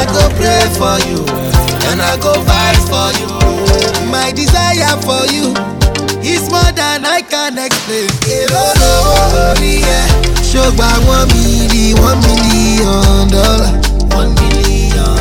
I 0.00 0.02
go 0.12 0.22
pray 0.36 0.64
for 0.78 0.96
you 1.08 1.20
and 1.88 2.00
I 2.02 2.16
go 2.24 2.32
fight 2.48 2.78
for 2.90 3.08
you 3.20 3.39
My 4.30 4.36
desire 4.36 4.94
for 5.02 5.26
you 5.26 5.50
is 6.22 6.48
more 6.54 6.70
than 6.78 7.02
I 7.04 7.18
can 7.32 7.58
explain 7.58 8.06
orí 9.50 9.74
ẹ̀ 9.98 10.06
ṣògbà 10.50 10.88
one 11.14 11.26
million 11.34 11.98
one 12.08 12.20
million 12.26 13.26
dollar 13.34 13.72
one 14.18 14.30
million 14.38 15.18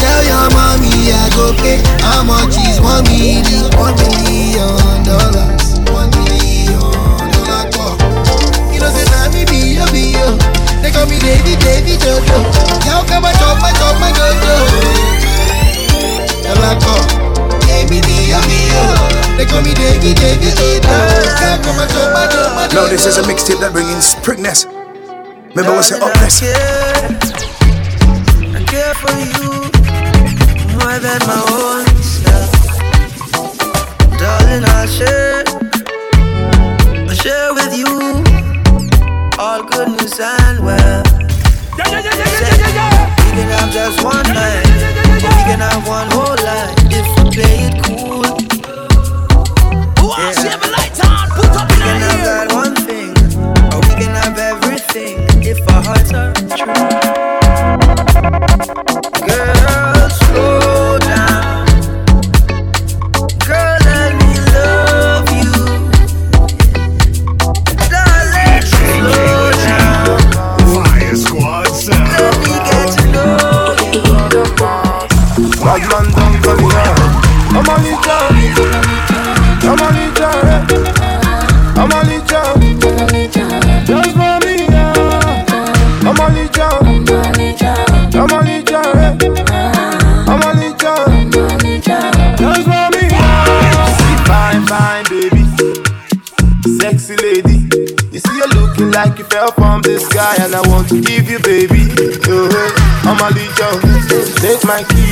Tell 0.00 0.20
your 0.30 0.46
mommy 0.54 0.94
I 1.10 1.26
go 1.34 1.46
pay 1.62 1.78
how 2.06 2.22
much 2.22 2.54
is 2.70 2.78
one 2.92 3.02
million 3.10 3.66
one 3.84 3.96
million 3.98 5.02
dollars 5.10 5.64
one 5.98 6.10
million 6.22 6.78
dollar. 6.78 7.74
They 10.82 10.90
call 10.94 11.06
me 11.10 11.18
Davy 11.26 11.54
Davy 11.64 11.94
Jojo. 12.02 12.38
Y'all 12.86 13.02
come 13.10 13.24
and 13.28 13.36
chop 13.40 13.56
my 13.64 13.72
chop 13.78 13.94
my 14.02 14.10
Jojo. 14.18 14.54
Dollar 16.44 16.76
pọ̀. 16.84 17.29
No, 22.72 22.86
this 22.86 23.04
is 23.04 23.18
a 23.18 23.22
mixtape 23.22 23.58
that 23.60 23.72
brings 23.72 23.90
in 23.90 24.22
prickness. 24.22 24.64
Remember 24.64 25.74
what's 25.74 25.90
your 25.90 25.98
upness? 26.02 26.40
I 28.54 28.62
care 28.62 28.94
for 28.94 29.10
you 29.18 29.50
more 30.78 30.98
than 31.02 31.18
my 31.26 31.42
own 31.50 31.84
self. 31.98 32.54
Darling, 34.22 34.62
I'll 34.70 34.86
share, 34.86 35.42
I'll 37.10 37.18
share 37.18 37.52
with 37.58 37.74
you 37.74 37.90
all 39.38 39.62
good 39.64 39.88
news 39.88 40.20
and 40.20 40.64
well. 40.64 41.02
Yeah, 41.76 41.90
yeah, 41.90 42.00
yeah, 42.00 42.14
yeah, 42.14 42.30
yeah, 42.38 42.54
yeah, 42.54 42.70
yeah. 42.78 43.10
We 43.18 43.34
can 43.34 43.50
have 43.50 43.70
just 43.74 43.98
one 44.04 44.26
night, 44.30 44.62
we 45.18 45.42
can 45.50 45.58
have 45.58 45.82
one 45.88 46.06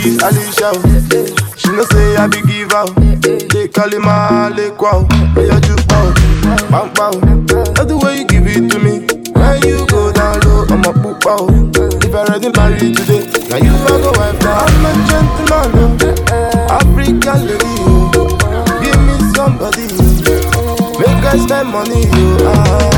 Keys, 0.02 0.22
Alicia. 0.22 0.70
She 1.56 1.68
no 1.72 1.84
say 1.84 2.16
I 2.16 2.26
be 2.28 2.40
give 2.42 2.72
out. 2.72 2.94
They 3.52 3.68
call 3.68 3.90
him 3.90 4.04
a 4.04 4.50
lake 4.54 4.80
wow. 4.80 5.06
Where 5.34 5.46
you 5.46 5.60
juke 5.60 5.86
bow, 5.88 6.12
bang 6.70 6.94
bow. 6.94 7.10
That's 7.74 7.86
the 7.86 7.96
way 7.98 8.18
you 8.18 8.24
give 8.26 8.46
it 8.46 8.70
to 8.70 8.78
me. 8.78 9.06
When 9.34 9.62
you 9.62 9.86
go 9.86 10.12
down 10.12 10.40
low, 10.40 10.66
I'm 10.70 10.84
a 10.84 10.92
book 10.92 11.20
bow. 11.20 11.46
If 12.02 12.14
I 12.14 12.24
ready 12.30 12.48
marry 12.56 12.92
today, 12.94 13.26
now 13.50 13.58
you 13.58 13.72
are 13.74 13.98
go 14.00 14.12
wife 14.18 14.40
now. 14.42 14.66
I'm 14.66 14.86
a 14.86 14.92
gentleman, 15.08 15.98
oh. 16.30 16.78
African 16.78 17.46
lady, 17.46 17.74
oh. 17.84 18.38
Give 18.82 19.00
me 19.02 19.16
somebody, 19.34 19.86
oh. 19.98 20.98
Make 20.98 21.24
I 21.24 21.38
spend 21.38 21.68
money, 21.70 22.04
oh. 22.06 22.46
Ah. 22.46 22.97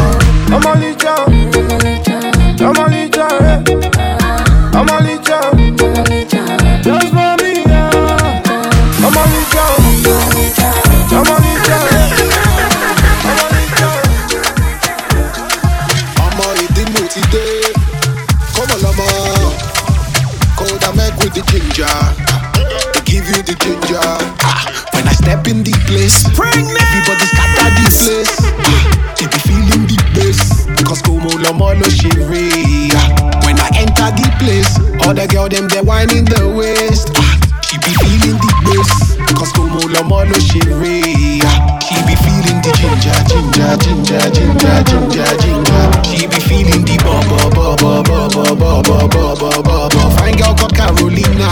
Whining 36.41 36.57
waist 36.57 37.11
Ah, 37.17 37.39
she 37.63 37.77
be 37.79 37.93
feeling 38.01 38.39
the 38.39 38.51
bass 38.65 39.17
cause 39.37 39.53
como 39.53 39.81
lọ́mọ 39.81 40.25
ló 40.31 40.39
ṣe 40.39 40.61
rè 40.81 41.41
Ah, 41.45 41.79
she 41.85 41.95
be 42.07 42.15
feeling 42.25 42.61
the 42.63 42.73
ginger 42.81 43.19
ginger 43.29 43.77
ginger 43.83 44.31
ginger 44.31 44.83
ginger 44.89 45.31
ginger 45.43 45.83
she 46.05 46.27
be 46.27 46.41
feeling 46.49 46.85
the 46.85 46.97
bo 47.05 47.15
bo 47.29 47.51
bo 47.57 47.77
bo 47.77 48.03
bo 48.03 48.19
bo 48.33 48.55
bo 48.55 48.83
bo 48.83 49.09
bo 49.09 49.35
bo 49.37 49.63
bo 49.63 49.89
bo 49.89 50.11
fine 50.17 50.37
girl 50.37 50.55
called 50.55 50.75
Carolina 50.75 51.49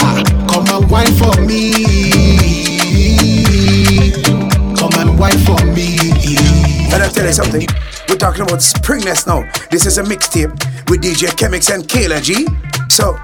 ah, 0.00 0.22
come 0.48 0.68
and 0.74 0.90
wine 0.90 1.12
for 1.20 1.34
me 1.42 1.72
come 4.76 4.94
and 5.00 5.18
wine 5.18 5.38
for 5.44 5.60
me 5.74 5.96
And 6.92 7.02
I 7.02 7.08
tell 7.08 7.26
you 7.26 7.32
something, 7.32 7.66
we're 8.08 8.16
talking 8.16 8.42
about 8.42 8.62
springness 8.62 9.26
now. 9.26 9.42
This 9.70 9.84
is 9.86 9.98
a 9.98 10.02
mixtape 10.02 10.52
with 10.88 11.02
DJ 11.02 11.28
Chemix 11.36 11.68
and 11.74 11.84
Kayla 11.84 12.22
G. 12.22 12.46
So, 12.88 13.18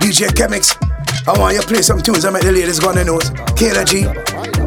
DJ 0.00 0.28
Chemix, 0.32 0.76
I 1.28 1.38
want 1.38 1.54
you 1.54 1.60
to 1.60 1.66
play 1.66 1.82
some 1.82 2.00
tunes. 2.00 2.24
I 2.24 2.30
make 2.30 2.42
the 2.42 2.52
ladies 2.52 2.78
go 2.80 2.88
on 2.88 2.96
the 2.96 3.04
nose. 3.04 3.30
Kayla 3.58 3.84
G, 3.84 4.06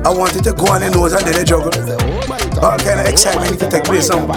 I 0.05 0.09
want 0.11 0.35
you 0.35 0.41
to 0.41 0.53
go 0.53 0.67
on 0.69 0.81
the 0.81 0.89
nose 0.91 1.13
and 1.13 1.25
then 1.25 1.33
they 1.33 1.43
juggle. 1.43 1.73
All 2.61 2.77
kind 2.77 2.99
of 2.99 3.07
excitement 3.07 3.59
to 3.59 3.69
take 3.69 3.83
place 3.83 4.09
now. 4.09 4.21
All 4.21 4.27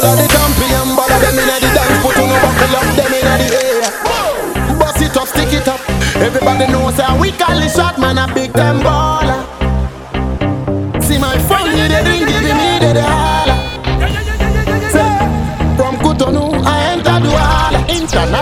of 0.00 0.14
the 0.16 0.26
champion, 0.30 0.96
but 0.96 1.10
of 1.10 1.20
them 1.20 1.36
inna 1.36 1.56
the 1.60 1.68
dance, 1.76 1.98
put 2.00 2.16
on 2.16 2.30
a 2.30 2.36
buckle 2.40 2.76
up 2.78 2.88
them 2.96 3.12
inna 3.12 3.34
the 3.42 3.48
air. 3.52 3.84
Bust 4.78 5.02
it 5.02 5.16
up, 5.16 5.28
stick 5.28 5.52
it 5.52 5.68
up. 5.68 5.80
Everybody 6.16 6.70
knows 6.72 6.96
how 6.96 7.18
we 7.20 7.32
call 7.32 7.58
it 7.58 7.70
shot 7.70 7.98
man 7.98 8.16
a 8.18 8.32
big 8.32 8.52
time 8.54 8.80
baller. 8.80 9.44
See 11.02 11.18
my 11.18 11.36
phone, 11.50 11.74
you 11.76 11.88
drink, 11.90 12.28
give 12.30 12.56
me 12.56 12.63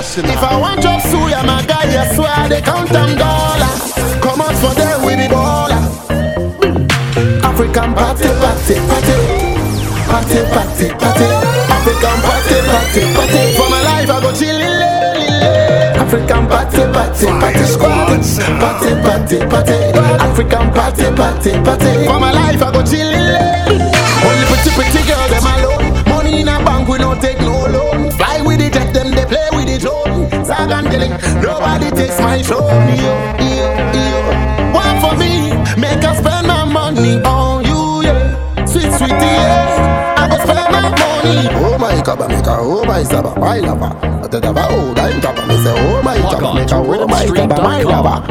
International. 0.02 0.34
If 0.34 0.42
I 0.42 0.58
want 0.58 0.82
job, 0.82 1.00
suya 1.00 1.46
my 1.46 1.62
guy, 1.62 1.86
I 1.86 2.10
swear 2.14 2.48
they 2.48 2.60
count 2.60 2.90
them 2.90 3.14
dollar. 3.16 3.70
Come 4.18 4.40
out 4.42 4.56
for 4.58 4.74
them, 4.74 5.06
we 5.06 5.14
be 5.14 5.28
baller. 5.30 5.78
African 7.46 7.94
party, 7.94 8.26
party, 8.42 8.74
party. 8.90 9.14
Party, 10.10 10.40
party, 10.50 10.86
party. 10.98 11.26
African 11.70 12.18
party, 12.18 12.56
party, 12.66 13.02
party. 13.14 13.54
For 13.54 13.70
my 13.70 13.82
life, 13.82 14.10
I 14.10 14.18
go 14.18 14.30
chillin'. 14.34 14.82
African 15.94 16.46
party, 16.50 16.82
party, 16.90 17.26
party 17.38 17.64
squad. 17.70 18.10
Party, 18.58 18.90
party, 19.06 19.38
party. 19.46 19.78
African 20.18 20.66
party, 20.74 21.06
party, 21.14 21.50
party. 21.62 21.90
For 22.10 22.18
my 22.18 22.32
life, 22.34 22.58
I 22.60 22.72
go 22.74 22.82
chillin'. 22.82 23.38
Only 24.26 24.44
pretty, 24.50 24.70
pretty 24.74 25.02
girl, 25.06 25.28
them 25.30 25.46
alone. 25.46 25.94
Money 26.10 26.40
in 26.42 26.48
a 26.48 26.58
bank, 26.64 26.88
we 26.88 26.98
don't 26.98 27.20
take 27.22 27.38
no 27.38 27.54
loan. 27.70 28.10
Fly 28.18 28.42
with 28.42 28.58
the 28.58 28.68
jet, 28.68 28.92
them 28.92 29.11
drone. 30.52 30.68
Zagan 30.68 30.90
telling, 30.90 31.42
nobody 31.42 31.90
takes 31.90 32.18
my 32.20 32.42
throne. 32.42 32.88
Yo, 32.96 33.14
yo, 33.38 33.68
yo. 33.92 34.72
One 34.72 35.00
for 35.00 35.16
me, 35.16 35.50
make 35.80 36.04
us 36.04 36.18
spend 36.18 36.46
my 36.46 36.64
money 36.64 37.22
on 37.22 37.64
you, 37.64 38.02
yeah. 38.02 38.64
Sweet, 38.64 38.92
sweetie, 38.92 39.12
yeah. 39.14 40.14
I 40.18 40.28
go 40.28 40.36
spend 40.44 40.72
my 40.72 40.88
money. 40.90 41.48
Oh 41.64 41.78
my 41.78 42.00
God, 42.02 42.28
make 42.28 42.46
a 42.46 42.56
oh 42.58 42.84
my 42.84 43.02
saba, 43.02 43.38
my 43.38 43.58
lover. 43.58 43.92
I 44.02 44.28
tell 44.28 44.40
you 44.40 44.52
oh, 44.56 44.94
I'm 44.96 45.20
top. 45.20 45.36
Me 45.48 45.56
say 45.62 45.74
oh 45.76 46.02
my 46.02 46.18
God, 46.18 46.54
make 46.54 46.70
a 46.70 46.76
oh 46.76 47.06
my 47.06 47.26
saba, 47.26 47.62
my 47.62 47.82
lover. 47.82 48.22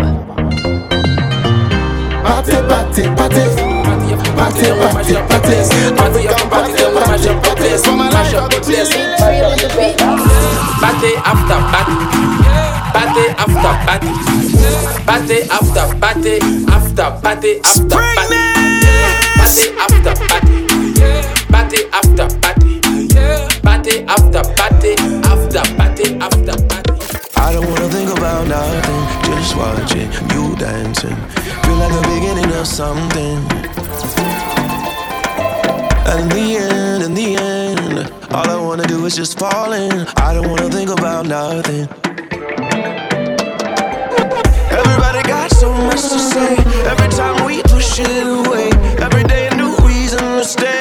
Party, 2.23 2.51
party, 2.67 3.03
party. 3.15 3.70
Party, 3.91 4.15
party, 4.31 5.15
party. 5.27 5.55
African 5.99 6.47
party, 6.49 6.79
party, 6.95 7.29
party. 7.43 7.69
So 7.77 7.91
my 7.91 8.07
life 8.09 8.31
I 8.33 8.47
go 8.47 8.57
chillin'. 8.63 9.17
Party 10.79 11.11
after 11.27 11.59
party. 11.71 11.95
Party 12.95 13.23
after 13.35 13.73
party. 13.83 14.11
Party 15.03 15.37
after 15.51 15.85
party. 15.99 16.39
After 16.71 17.07
party 17.19 17.51
after 17.67 17.99
party. 18.15 18.39
Party 19.35 19.65
after 19.83 20.15
party. 20.31 20.55
Party 21.51 21.79
after 21.91 22.27
party. 22.39 22.73
Party 23.59 23.93
after 24.07 24.43
party. 24.55 24.91
After 25.27 25.63
party 25.75 26.05
after 26.15 26.55
party. 26.69 26.93
I 27.35 27.53
don't 27.53 27.67
wanna 27.67 27.89
think 27.89 28.09
about 28.17 28.47
nothing, 28.47 29.03
just 29.25 29.55
watching 29.57 30.09
you 30.31 30.55
dancing. 30.55 31.17
Feel 31.63 31.75
like 31.75 31.91
the 31.91 32.01
beginning 32.07 32.51
of 32.55 32.65
something. 32.67 33.50
Is 39.11 39.17
just 39.17 39.39
falling. 39.39 39.91
I 40.15 40.33
don't 40.33 40.47
wanna 40.47 40.69
think 40.69 40.89
about 40.89 41.25
nothing. 41.25 41.85
Everybody 44.71 45.21
got 45.27 45.51
so 45.51 45.73
much 45.73 46.01
to 46.13 46.19
say. 46.31 46.55
Every 46.85 47.09
time 47.09 47.45
we 47.45 47.61
push 47.63 47.99
it 47.99 48.25
away, 48.25 48.69
every 49.03 49.23
day 49.25 49.47
a 49.47 49.55
new 49.55 49.75
reason 49.85 50.19
to 50.19 50.45
stay. 50.45 50.80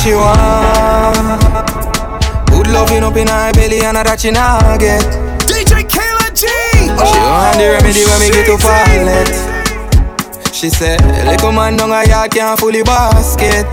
She 0.00 0.14
want. 0.14 1.44
Good 2.48 2.72
loving 2.72 3.04
up 3.04 3.16
in 3.20 3.28
her 3.28 3.52
belly 3.52 3.84
and 3.84 4.00
that 4.00 4.16
she 4.16 4.30
not 4.30 4.80
get 4.80 5.04
DJ 5.44 5.84
Kayla 5.84 6.32
G. 6.32 6.48
Oh, 6.96 7.04
she 7.04 7.20
want 7.20 7.60
the 7.60 7.68
oh, 7.68 7.76
remedy 7.76 8.08
when 8.08 8.16
me 8.16 8.32
get 8.32 8.48
to 8.48 8.56
pallet 8.56 9.28
She 10.56 10.70
said, 10.70 11.04
little 11.28 11.52
man 11.52 11.76
down 11.76 11.92
a 11.92 12.08
yard 12.08 12.32
can't 12.32 12.58
fully 12.58 12.82
basket. 12.82 13.68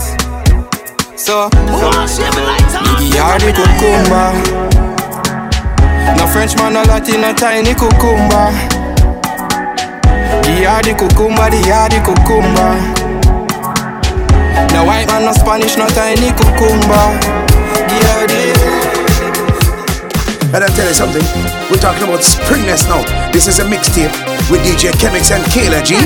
So, 1.16 1.48
give 1.48 1.64
her 3.16 3.40
the 3.40 3.48
cucumber. 3.56 4.28
No 6.12 6.28
French 6.28 6.56
man, 6.60 6.76
no 6.76 6.82
Latin, 6.84 7.24
no 7.24 7.32
tiny 7.32 7.72
cucumber. 7.72 8.52
Give 10.44 10.68
her 10.68 10.84
the 10.84 10.92
cucumber, 10.92 11.48
the 11.48 11.72
her 11.72 11.88
the 11.88 12.04
cucumber 12.04 12.97
No 14.72 14.84
white 14.84 15.06
man, 15.06 15.24
no 15.24 15.32
Spanish, 15.32 15.76
no 15.76 15.86
tiny 15.88 16.32
cucumber 16.34 17.06
Give 17.88 18.04
her 18.10 18.26
And 20.54 20.64
I 20.64 20.68
tell 20.74 20.88
you 20.88 20.94
something, 20.94 21.22
we're 21.70 21.78
talking 21.78 22.04
about 22.04 22.22
springness 22.24 22.88
now. 22.88 23.02
This 23.32 23.46
is 23.48 23.58
a 23.58 23.64
mixtape 23.64 24.12
with 24.50 24.62
DJ 24.66 24.90
Chemix 24.98 25.30
and 25.30 25.44
Kayla 25.52 25.84
G. 25.84 25.96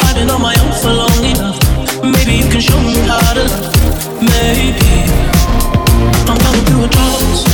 I've 0.00 0.14
been 0.14 0.30
on 0.30 0.40
my 0.40 0.54
own 0.62 0.72
for 0.80 0.92
long 0.92 1.24
enough. 1.24 1.58
Maybe 2.02 2.44
you 2.44 2.50
can 2.50 2.60
show 2.60 2.80
me 2.80 2.94
how 3.08 3.34
to 3.34 3.44
love. 3.44 4.22
Maybe 4.22 5.06
I'm 6.28 6.38
going 6.38 6.64
through 6.66 6.84
a 6.84 6.88
drought. 6.88 7.46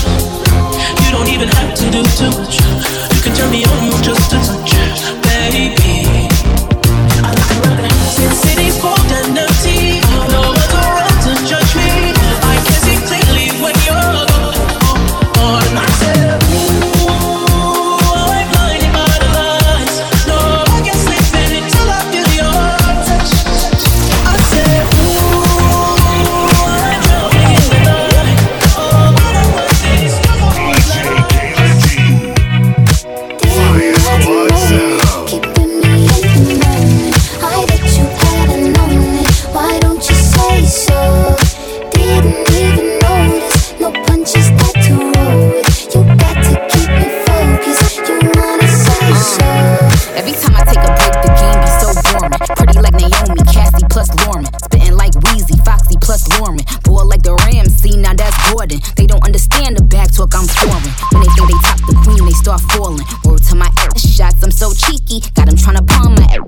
You 1.05 1.11
don't 1.13 1.29
even 1.29 1.49
have 1.49 1.75
to 1.75 1.91
do 1.91 2.03
too 2.03 2.31
much. 2.39 2.78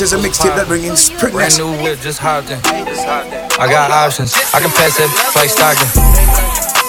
this 0.00 0.16
is 0.16 0.16
a 0.16 0.22
mixtape 0.24 0.56
that 0.56 0.64
bring 0.64 0.88
in 0.88 0.96
Brand 1.28 1.60
new 1.60 1.68
whip, 1.84 2.00
just 2.00 2.16
hopped 2.16 2.48
in. 2.48 2.56
I 3.60 3.68
got 3.68 3.92
options. 3.92 4.32
I 4.56 4.64
can 4.64 4.72
pass 4.72 4.96
that 4.96 5.12
like 5.36 5.52
stocking. 5.52 5.92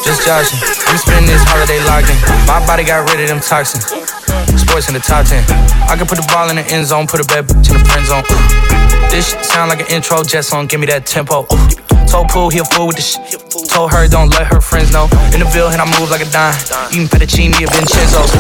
Just 0.07 0.23
joshing. 0.23 0.55
I'm 0.87 0.95
spending 0.95 1.27
this 1.27 1.43
holiday 1.43 1.83
locking. 1.91 2.15
My 2.47 2.63
body 2.63 2.87
got 2.87 3.03
rid 3.11 3.19
of 3.19 3.27
them 3.27 3.43
toxins. 3.43 3.83
Sports 4.55 4.87
in 4.87 4.95
the 4.95 5.03
top 5.03 5.27
10. 5.27 5.43
I 5.91 5.99
can 5.99 6.07
put 6.07 6.23
the 6.23 6.27
ball 6.31 6.47
in 6.47 6.55
the 6.55 6.63
end 6.71 6.87
zone, 6.87 7.03
put 7.03 7.19
a 7.19 7.27
bad 7.27 7.51
bitch 7.51 7.67
in 7.67 7.75
the 7.75 7.83
friend 7.83 8.07
zone. 8.07 8.23
This 9.11 9.35
shit 9.35 9.43
sound 9.43 9.67
like 9.67 9.83
an 9.83 9.91
intro 9.91 10.23
jet 10.23 10.47
song, 10.47 10.71
give 10.71 10.79
me 10.79 10.87
that 10.87 11.03
tempo. 11.03 11.43
Told 12.07 12.31
Pool 12.31 12.47
he 12.47 12.63
a 12.63 12.67
fool 12.71 12.87
with 12.87 12.95
the 12.95 13.03
shit. 13.03 13.27
Told 13.67 13.91
her 13.91 14.07
don't 14.07 14.31
let 14.31 14.47
her 14.47 14.63
friends 14.63 14.95
know. 14.95 15.11
In 15.35 15.43
the 15.43 15.49
Ville 15.51 15.67
and 15.67 15.83
I 15.83 15.87
move 15.99 16.07
like 16.15 16.23
a 16.23 16.31
dime. 16.31 16.55
Eating 16.95 17.11
fettuccine 17.11 17.59
at 17.59 17.75
Vincenzo's. 17.75 18.31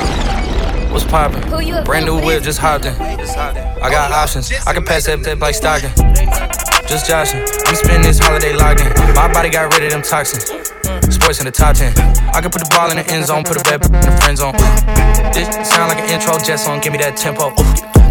What's 0.95 1.03
poppin'? 1.03 1.43
Brand 1.83 2.07
new 2.07 2.23
whip, 2.23 2.39
just 2.47 2.63
hopped 2.63 2.87
in. 2.87 2.95
I 3.81 3.89
got 3.89 4.11
options. 4.11 4.51
I 4.67 4.73
can 4.73 4.85
pass 4.85 5.05
that 5.05 5.25
like 5.39 5.55
stocking. 5.55 5.89
Just 6.85 7.09
joshing. 7.09 7.41
I'm 7.65 7.73
spending 7.73 8.05
this 8.05 8.19
holiday 8.19 8.53
logging. 8.53 8.85
My 9.17 9.25
body 9.33 9.49
got 9.49 9.73
rid 9.73 9.81
of 9.85 9.91
them 9.91 10.03
toxins. 10.05 10.45
Sports 11.09 11.39
in 11.41 11.45
the 11.45 11.51
top 11.51 11.75
10. 11.75 11.89
I 12.29 12.41
can 12.41 12.51
put 12.53 12.61
the 12.61 12.69
ball 12.69 12.91
in 12.93 12.97
the 12.97 13.05
end 13.09 13.25
zone, 13.25 13.43
put 13.43 13.57
a 13.57 13.63
bad 13.65 13.81
in 13.81 14.05
the 14.05 14.13
friend 14.21 14.37
zone. 14.37 14.53
This 15.33 15.49
sound 15.65 15.89
like 15.89 15.97
an 15.97 16.13
intro 16.13 16.37
jet 16.37 16.57
song, 16.57 16.79
give 16.79 16.93
me 16.93 16.99
that 16.99 17.17
tempo. 17.17 17.49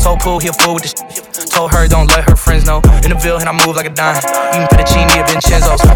Told 0.02 0.18
Pool 0.20 0.40
he 0.40 0.48
a 0.48 0.52
fool 0.58 0.74
with 0.74 0.84
the 0.84 0.90
shit. 0.90 1.50
Told 1.54 1.70
her 1.70 1.86
don't 1.86 2.08
let 2.10 2.24
her 2.26 2.34
friends 2.34 2.66
know. 2.66 2.82
In 3.06 3.14
the 3.14 3.18
Ville 3.22 3.38
and 3.38 3.48
I 3.48 3.54
move 3.54 3.76
like 3.76 3.86
a 3.86 3.94
dime. 3.94 4.18
Eating 4.50 4.66
fettuccine 4.74 5.06
at 5.14 5.30
Vincenzo's. 5.30 5.86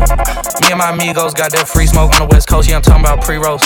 Me 0.62 0.70
and 0.70 0.79
my 0.79 0.95
amigos 0.95 1.35
got 1.35 1.51
that 1.51 1.66
free 1.66 1.87
smoke 1.87 2.14
on 2.14 2.29
the 2.29 2.31
west 2.31 2.47
coast. 2.47 2.68
Yeah, 2.68 2.77
I'm 2.77 2.83
talking 2.83 3.03
about 3.03 3.25
pre-rolls. 3.25 3.64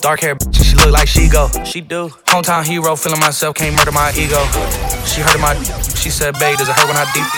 Dark 0.00 0.20
hair, 0.20 0.34
bitch, 0.34 0.64
she 0.64 0.76
look 0.76 0.90
like 0.90 1.06
she 1.06 1.28
go. 1.28 1.48
She 1.64 1.82
do. 1.82 2.08
Hometown 2.24 2.64
hero, 2.64 2.96
feeling 2.96 3.20
myself, 3.20 3.54
can't 3.54 3.76
murder 3.76 3.92
my 3.92 4.10
ego. 4.16 4.40
She 5.04 5.20
heard 5.20 5.34
of 5.36 5.44
my, 5.44 5.52
she 6.00 6.08
said, 6.08 6.38
babe, 6.40 6.56
does 6.56 6.68
it 6.68 6.74
hurt 6.74 6.88
when 6.88 6.96
I 6.96 7.04
deep? 7.12 7.28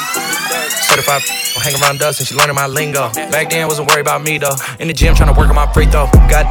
Certified, 0.87 1.23
hang 1.59 1.75
around 1.83 2.01
us 2.03 2.21
and 2.21 2.29
she 2.29 2.35
learning 2.37 2.55
my 2.55 2.67
lingo. 2.67 3.11
Back 3.35 3.51
then, 3.51 3.67
wasn't 3.67 3.89
worried 3.89 4.07
about 4.07 4.23
me 4.23 4.39
though. 4.39 4.55
In 4.79 4.87
the 4.87 4.95
gym, 4.95 5.15
trying 5.15 5.35
to 5.35 5.39
work 5.39 5.49
on 5.49 5.57
my 5.57 5.67
free 5.73 5.87
throw. 5.87 6.07
Got 6.31 6.47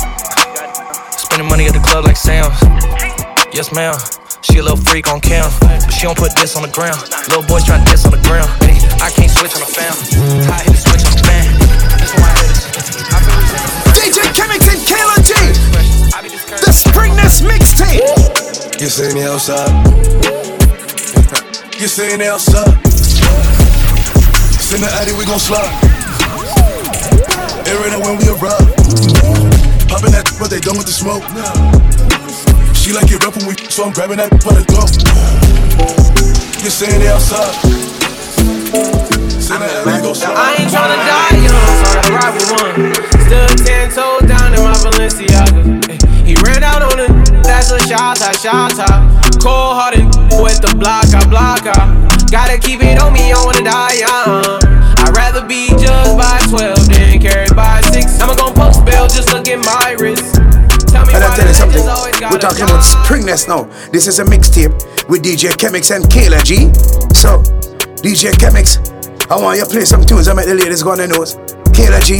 spending 1.16 1.47
money 1.47 1.66
at 1.68 1.74
the 1.74 1.80
club 1.80 2.03
like 2.03 2.18
Sam's. 2.18 2.59
Yes, 3.55 3.72
ma'am. 3.72 3.95
She 4.41 4.57
a 4.57 4.64
little 4.64 4.76
freak 4.76 5.07
on 5.07 5.22
cam, 5.22 5.47
but 5.62 5.93
she 5.93 6.03
don't 6.03 6.18
put 6.18 6.36
this 6.36 6.57
on 6.57 6.64
the 6.64 6.74
ground. 6.74 6.99
Little 7.30 7.45
boys 7.47 7.64
try 7.64 7.78
to 7.80 7.86
diss 7.86 8.03
on 8.03 8.12
the 8.12 8.22
ground. 8.28 8.49
I 8.99 9.09
can't 9.14 9.32
switch 9.32 9.53
on 9.55 9.62
the 9.62 9.70
fam. 9.70 9.93
I 10.49 10.59
hit 10.66 10.76
the 10.76 10.82
switch 10.82 11.05
on 11.07 11.14
the 11.14 11.24
fan. 11.24 11.45
That's 11.95 12.14
why 12.20 12.36
I 13.16 13.20
The 16.92 17.00
Springness 17.00 17.42
mixtape. 17.42 18.82
You 18.82 18.88
seen 18.88 19.16
the 19.16 19.32
outside? 19.32 19.72
you 21.80 21.88
seen 21.88 22.20
the 22.20 22.32
outside? 22.32 22.76
Send 24.60 24.84
the 24.84 24.89
Addy, 25.00 25.14
we 25.14 25.26
gon' 25.26 25.39
slide. 25.39 25.72
Airing 27.68 27.94
it 27.96 28.02
when 28.04 28.18
we 28.20 28.28
arrive. 28.28 28.68
Popping 29.88 30.12
that, 30.12 30.28
but 30.39 30.50
they 30.50 30.60
done 30.60 30.78
with 30.78 30.88
the 30.88 30.94
smoke. 30.94 31.24
She 32.76 32.92
like 32.94 33.10
it 33.12 33.24
rough 33.24 33.38
when 33.38 33.48
we, 33.48 33.56
so 33.70 33.86
I'm 33.86 33.94
grabbing 33.94 34.18
that 34.18 34.32
by 34.44 34.52
the 34.52 34.64
throat. 34.68 34.92
You 36.64 36.70
saying 36.70 37.00
they 37.00 37.10
outside? 37.10 37.56
Send 39.39 39.62
the 39.64 39.68
Addy, 39.68 39.92
we 39.92 40.02
gon' 40.04 40.16
slide. 40.16 40.36
I 40.36 40.60
ain't 40.60 40.72
tryna 40.72 40.98
die 41.08 41.39
young, 41.39 41.72
so 41.80 41.88
I 41.96 42.08
ride 42.20 42.34
with 42.36 42.52
one. 42.60 42.94
Stood 43.26 43.66
ten 43.66 43.89
toes 43.89 44.28
down 44.28 44.54
in 44.54 44.62
my 44.64 44.74
Balenciaga. 44.76 46.11
He 46.32 46.38
ran 46.48 46.64
out 46.64 46.80
on 46.80 46.96
it, 46.96 47.12
that's 47.44 47.72
a 47.72 47.80
shot, 47.92 48.16
a 48.24 48.32
shot, 48.40 48.72
Cold 49.44 49.76
hearted 49.76 50.08
with 50.40 50.64
the 50.64 50.72
block, 50.80 51.12
I 51.12 51.28
block, 51.28 51.68
I. 51.68 51.92
Gotta 52.32 52.56
keep 52.56 52.80
it 52.80 53.04
on 53.04 53.12
me, 53.12 53.36
I 53.36 53.44
wanna 53.44 53.60
die 53.60 54.00
young. 54.00 54.64
I'd 55.04 55.12
rather 55.12 55.44
be 55.44 55.68
judged 55.76 56.16
by 56.16 56.40
12 56.48 56.88
than 56.88 57.20
carried 57.20 57.54
by 57.54 57.82
6. 57.92 58.24
I'ma 58.24 58.40
gon' 58.40 58.56
post 58.56 58.86
bail, 58.88 59.12
just 59.12 59.28
look 59.36 59.44
at 59.52 59.60
my 59.60 60.00
wrist. 60.00 60.40
Tell 60.88 61.04
me 61.04 61.12
And 61.12 61.20
I 61.20 61.28
why 61.28 61.36
tell 61.36 61.48
you 61.52 61.54
something, 61.54 61.84
we're 62.32 62.40
talking 62.40 62.64
about 62.64 62.80
Springness 62.80 63.52
now. 63.52 63.68
This 63.92 64.08
is 64.08 64.20
a 64.20 64.24
mixtape 64.24 64.72
with 65.12 65.28
DJ 65.28 65.52
Chemix 65.60 65.92
and 65.92 66.08
Kayla 66.08 66.40
G. 66.48 66.72
So, 67.12 67.44
DJ 68.00 68.32
Chemix, 68.40 68.80
I 69.28 69.36
want 69.36 69.60
you 69.60 69.66
to 69.66 69.70
play 69.70 69.84
some 69.84 70.06
tunes 70.06 70.32
and 70.32 70.38
make 70.38 70.48
the 70.48 70.56
ladies 70.56 70.82
go 70.82 70.96
on 70.96 71.00
the 71.04 71.12
nose. 71.12 71.36
Kayla 71.72 72.03
G, 72.03 72.19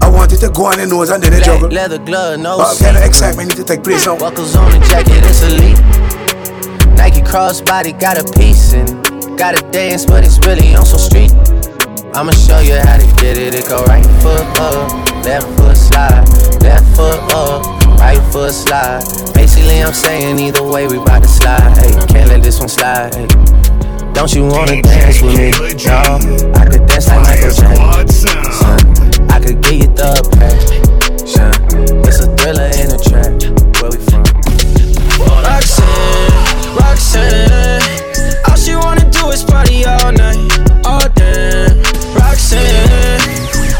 I 0.00 0.08
want 0.08 0.32
you 0.32 0.38
to 0.38 0.50
go 0.50 0.66
on 0.66 0.78
the 0.78 0.86
nose 0.86 1.10
and 1.10 1.22
then 1.22 1.32
the 1.32 1.40
juggle. 1.40 1.68
leather 1.68 1.98
glove, 1.98 2.40
no 2.40 2.60
All 2.60 2.76
kind 2.76 2.96
of 2.96 3.02
excitement 3.02 3.48
need 3.48 3.56
to 3.56 3.64
take 3.64 3.82
place 3.82 4.06
now. 4.06 4.16
Buckles 4.16 4.56
on 4.56 4.70
the 4.70 4.78
jacket, 4.86 5.22
it's 5.26 5.42
elite. 5.42 5.78
Nike 6.96 7.20
crossbody 7.20 7.98
got 7.98 8.18
a 8.18 8.24
piece 8.38 8.72
and 8.72 8.86
gotta 9.36 9.62
dance, 9.70 10.06
but 10.06 10.24
it's 10.24 10.38
really 10.46 10.74
on 10.74 10.86
some 10.86 10.98
street. 10.98 11.32
I'ma 12.14 12.32
show 12.32 12.60
you 12.60 12.76
how 12.76 12.98
to 12.98 13.06
get 13.16 13.38
it. 13.38 13.54
It 13.54 13.68
go 13.68 13.82
right 13.84 14.04
foot 14.20 14.44
up, 14.60 14.92
left 15.24 15.46
foot 15.58 15.76
slide, 15.76 16.28
left 16.62 16.86
foot 16.94 17.18
up, 17.32 17.64
right 17.98 18.20
foot 18.32 18.52
slide. 18.52 19.02
Basically, 19.34 19.82
I'm 19.82 19.94
saying 19.94 20.38
either 20.38 20.62
way 20.62 20.86
we 20.86 20.98
bout 20.98 21.22
to 21.22 21.28
slide. 21.28 21.76
Hey, 21.78 21.90
can't 22.06 22.28
let 22.28 22.42
this 22.42 22.60
one 22.60 22.68
slide. 22.68 23.14
Hey. 23.14 23.26
Don't 24.12 24.32
you 24.34 24.46
wanna 24.46 24.82
dance 24.82 25.22
with 25.22 25.36
me? 25.36 25.50
No, 25.86 26.52
I 26.54 26.68
could 26.68 26.86
dance 26.86 27.08
like 27.08 27.22
Michael 27.22 27.50
Jackson. 27.50 28.81
Could 29.52 29.64
give 29.64 29.72
you 29.84 29.92
the 29.92 30.16
passion. 30.40 30.80
It's 32.08 32.24
a 32.24 32.28
thriller 32.40 32.72
in 32.72 32.88
a 32.88 32.96
track. 32.96 33.36
Where 33.84 33.92
we 33.92 34.00
from? 34.08 34.24
Roxanne, 35.44 36.72
Roxanne. 36.80 37.84
All 38.48 38.56
she 38.56 38.72
wanna 38.74 39.04
do 39.12 39.28
is 39.28 39.44
party 39.44 39.84
all 39.84 40.08
night, 40.08 40.40
all 40.88 41.04
day. 41.12 41.68
Roxanne, 42.16 43.20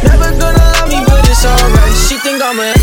never 0.04 0.28
gonna 0.36 0.60
love 0.76 0.92
me, 0.92 1.00
but 1.08 1.24
it's 1.24 1.40
alright. 1.40 1.96
She 2.04 2.20
think 2.20 2.44
I'm 2.44 2.60
a, 2.60 2.76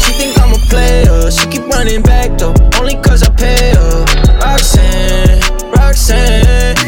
she 0.00 0.16
think 0.16 0.40
I'm 0.40 0.56
a 0.56 0.60
player. 0.72 1.30
She 1.30 1.44
keep 1.52 1.68
running 1.68 2.00
back 2.00 2.38
though, 2.38 2.56
only 2.80 2.96
cause 3.04 3.22
I 3.22 3.28
pay 3.36 3.76
her. 3.76 4.08
Roxanne, 4.40 5.36
Roxanne. 5.68 6.80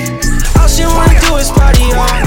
All 0.56 0.68
she 0.72 0.88
wanna 0.88 1.20
do 1.20 1.36
is 1.36 1.50
party 1.50 1.84
all 1.92 2.08
night. 2.08 2.23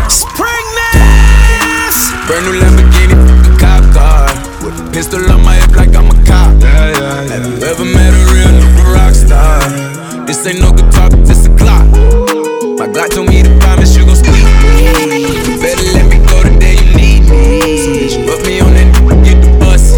A 5.18 5.20
pistol 5.20 5.34
on 5.34 5.46
my 5.46 5.56
hip 5.56 5.76
like 5.76 5.96
I'm 5.96 6.10
a 6.10 6.26
cop. 6.26 6.62
Yeah, 6.62 6.94
yeah, 6.94 7.34
Have 7.34 7.46
you 7.48 7.66
ever 7.66 7.86
met 7.86 8.14
a 8.14 8.22
real 8.30 8.54
nigga 8.54 8.94
rock 8.94 9.16
star? 9.16 10.26
This 10.28 10.46
ain't 10.46 10.62
no 10.62 10.72
guitar, 10.72 11.10
this 11.26 11.48
a 11.48 11.50
clock. 11.58 11.90
My 12.78 12.86
Glock 12.86 13.10
told 13.10 13.28
me 13.28 13.42
to 13.42 13.50
promise 13.58 13.98
you 13.98 14.06
gon' 14.06 14.22
me. 14.30 14.46
You 15.42 15.58
better 15.58 15.90
let 15.98 16.06
me 16.06 16.22
go 16.22 16.44
the 16.46 16.54
day 16.62 16.78
you 16.78 16.94
need 16.94 17.22
me. 17.26 17.82
So 17.82 17.90
bitch, 17.98 18.16
put 18.30 18.46
me 18.46 18.62
on 18.62 18.74
that 18.78 18.94
get 19.26 19.42
the 19.42 19.50
bus. 19.58 19.98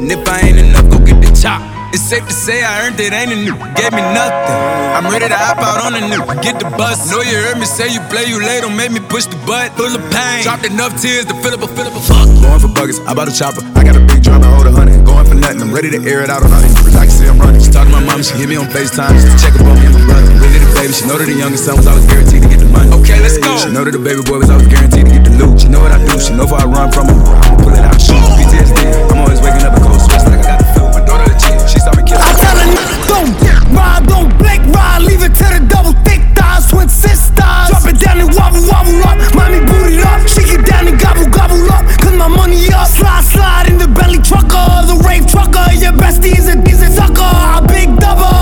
And 0.00 0.10
if 0.10 0.26
I 0.26 0.48
ain't 0.48 0.58
enough, 0.58 0.88
go 0.88 0.96
get 1.04 1.20
the 1.20 1.28
chop. 1.36 1.60
It's 1.92 2.00
safe 2.00 2.24
to 2.24 2.32
say 2.32 2.64
I 2.64 2.86
earned 2.86 2.98
it, 3.00 3.12
ain't 3.12 3.32
a 3.32 3.36
new, 3.36 3.52
gave 3.76 3.92
me 3.92 4.00
nothing. 4.16 4.56
I'm 4.96 5.12
ready 5.12 5.28
to 5.28 5.36
hop 5.36 5.58
out 5.60 5.84
on 5.84 5.92
the 5.92 6.00
new, 6.08 6.24
get 6.40 6.56
the 6.58 6.72
bus. 6.80 7.10
Know 7.12 7.20
you 7.20 7.36
heard 7.36 7.58
me 7.58 7.66
say 7.66 7.92
you 7.92 8.00
play, 8.08 8.24
you 8.24 8.40
late, 8.40 8.62
don't 8.62 8.76
make 8.76 8.92
me 8.92 9.00
push 9.00 9.26
the 9.26 9.36
butt. 9.44 9.76
Full 9.76 9.92
of 9.92 10.00
pain, 10.08 10.42
dropped 10.42 10.64
enough 10.64 10.96
tears 10.96 11.26
to 11.26 11.34
fill 11.44 11.52
up 11.52 11.60
a, 11.60 11.68
fill 11.68 11.84
up 11.84 11.92
a 11.92 12.00
fuck. 12.00 12.24
Going 12.40 12.60
for 12.60 12.72
buggers, 12.72 12.96
I 13.04 13.12
bought 13.12 13.28
a 13.28 13.34
chopper. 13.36 13.60
I 13.76 13.84
got 13.84 13.96
a 13.96 14.11
I 14.40 14.48
hold 14.48 14.64
a 14.64 14.72
hundred. 14.72 15.04
Going 15.04 15.26
for 15.28 15.36
nothing, 15.36 15.60
I'm 15.60 15.74
ready 15.74 15.90
to 15.92 16.00
air 16.08 16.24
it 16.24 16.30
out 16.32 16.40
on 16.40 16.48
niggas. 16.48 16.96
I 16.96 17.04
can 17.04 17.12
see 17.12 17.28
I'm 17.28 17.36
running. 17.36 17.60
She 17.60 17.68
talked 17.68 17.90
to 17.90 17.94
my 17.94 18.00
mom, 18.00 18.24
she 18.24 18.32
hit 18.40 18.48
me 18.48 18.56
on 18.56 18.70
FaceTime 18.72 19.12
to 19.12 19.28
check 19.36 19.52
up 19.60 19.68
on 19.68 19.76
me 19.76 19.86
and 19.86 19.94
my 19.98 20.04
brother. 20.08 20.32
Really 20.40 20.60
the 20.62 20.70
baby, 20.72 20.92
she 20.96 21.04
know 21.04 21.20
that 21.20 21.28
the 21.28 21.36
youngest 21.36 21.68
son 21.68 21.76
was 21.76 21.86
always 21.86 22.06
guaranteed 22.08 22.42
to 22.42 22.48
get 22.48 22.60
the 22.64 22.70
money. 22.72 22.88
Okay, 23.02 23.20
let's 23.20 23.36
go. 23.36 23.52
She 23.60 23.68
know 23.68 23.84
that 23.84 23.92
the 23.92 24.00
baby 24.00 24.24
boy 24.24 24.40
was 24.40 24.48
always 24.48 24.68
guaranteed 24.68 25.04
to 25.04 25.12
get 25.12 25.24
the 25.28 25.34
loot. 25.36 25.60
She 25.60 25.68
know 25.68 25.84
what 25.84 25.92
I 25.92 26.00
do, 26.00 26.16
she 26.16 26.32
know 26.32 26.48
if 26.48 26.54
I 26.56 26.64
run 26.64 26.88
from 26.88 27.12
her, 27.12 27.18
I'ma 27.20 27.56
pull 27.60 27.74
it 27.76 27.84
out, 27.84 28.00
shoot. 28.00 28.22
PTSD, 28.40 28.80
I'm 29.12 29.20
always 29.20 29.40
waking 29.44 29.66
up 29.68 29.76
in 29.76 29.82
cold 29.84 30.00
sweats 30.00 30.24
like 30.24 30.40
I 30.40 30.56
got 30.56 30.58
the 30.64 30.68
flu. 30.72 30.84
My 30.96 31.02
daughter 31.04 31.28
a 31.28 31.34
G, 31.36 31.44
she 31.68 31.78
saw 31.82 31.92
me 31.92 32.02
kill 32.08 32.16
I 32.16 32.32
tell 32.32 32.56
her, 32.56 32.68
don't 33.04 33.32
ride, 33.76 34.04
don't 34.08 34.30
blink, 34.40 34.62
ride, 34.72 35.04
leave 35.04 35.20
it 35.20 35.34
to 35.36 35.46
the 35.52 35.60
double 35.68 35.92
thick 36.08 36.24
thighs, 36.32 36.70
twin 36.72 36.88
sisters. 36.88 37.36
Drop 37.68 37.84
it 37.84 38.00
down 38.00 38.22
and 38.22 38.32
wobble, 38.32 38.64
wobble 38.64 38.96
wobble. 39.02 39.20
Mommy 39.36 39.60
booted 39.66 40.00
up. 40.06 40.22
Mommy 40.22 40.22
at 40.22 41.81
Cause 42.02 42.16
my 42.18 42.28
money 42.28 42.72
up. 42.72 42.86
Slide, 42.86 43.22
slide 43.22 43.68
in 43.68 43.78
the 43.78 43.88
belly 43.88 44.18
trucker, 44.18 44.66
the 44.90 45.00
rave 45.06 45.26
trucker. 45.26 45.72
Your 45.74 45.92
bestie 45.92 46.36
is 46.36 46.48
a 46.48 46.56
decent 46.60 46.94
sucker. 46.94 47.22
I 47.22 47.64
big 47.66 47.96
double. 47.98 48.41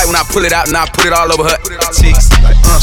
Like 0.00 0.08
when 0.08 0.16
I 0.16 0.24
pull 0.32 0.44
it 0.48 0.52
out 0.56 0.64
and 0.64 0.76
I 0.76 0.88
put 0.88 1.04
it 1.04 1.12
all 1.12 1.28
over 1.28 1.44
her 1.44 1.60
cheeks. 1.92 2.32
Like, 2.40 2.56
uh, 2.64 2.80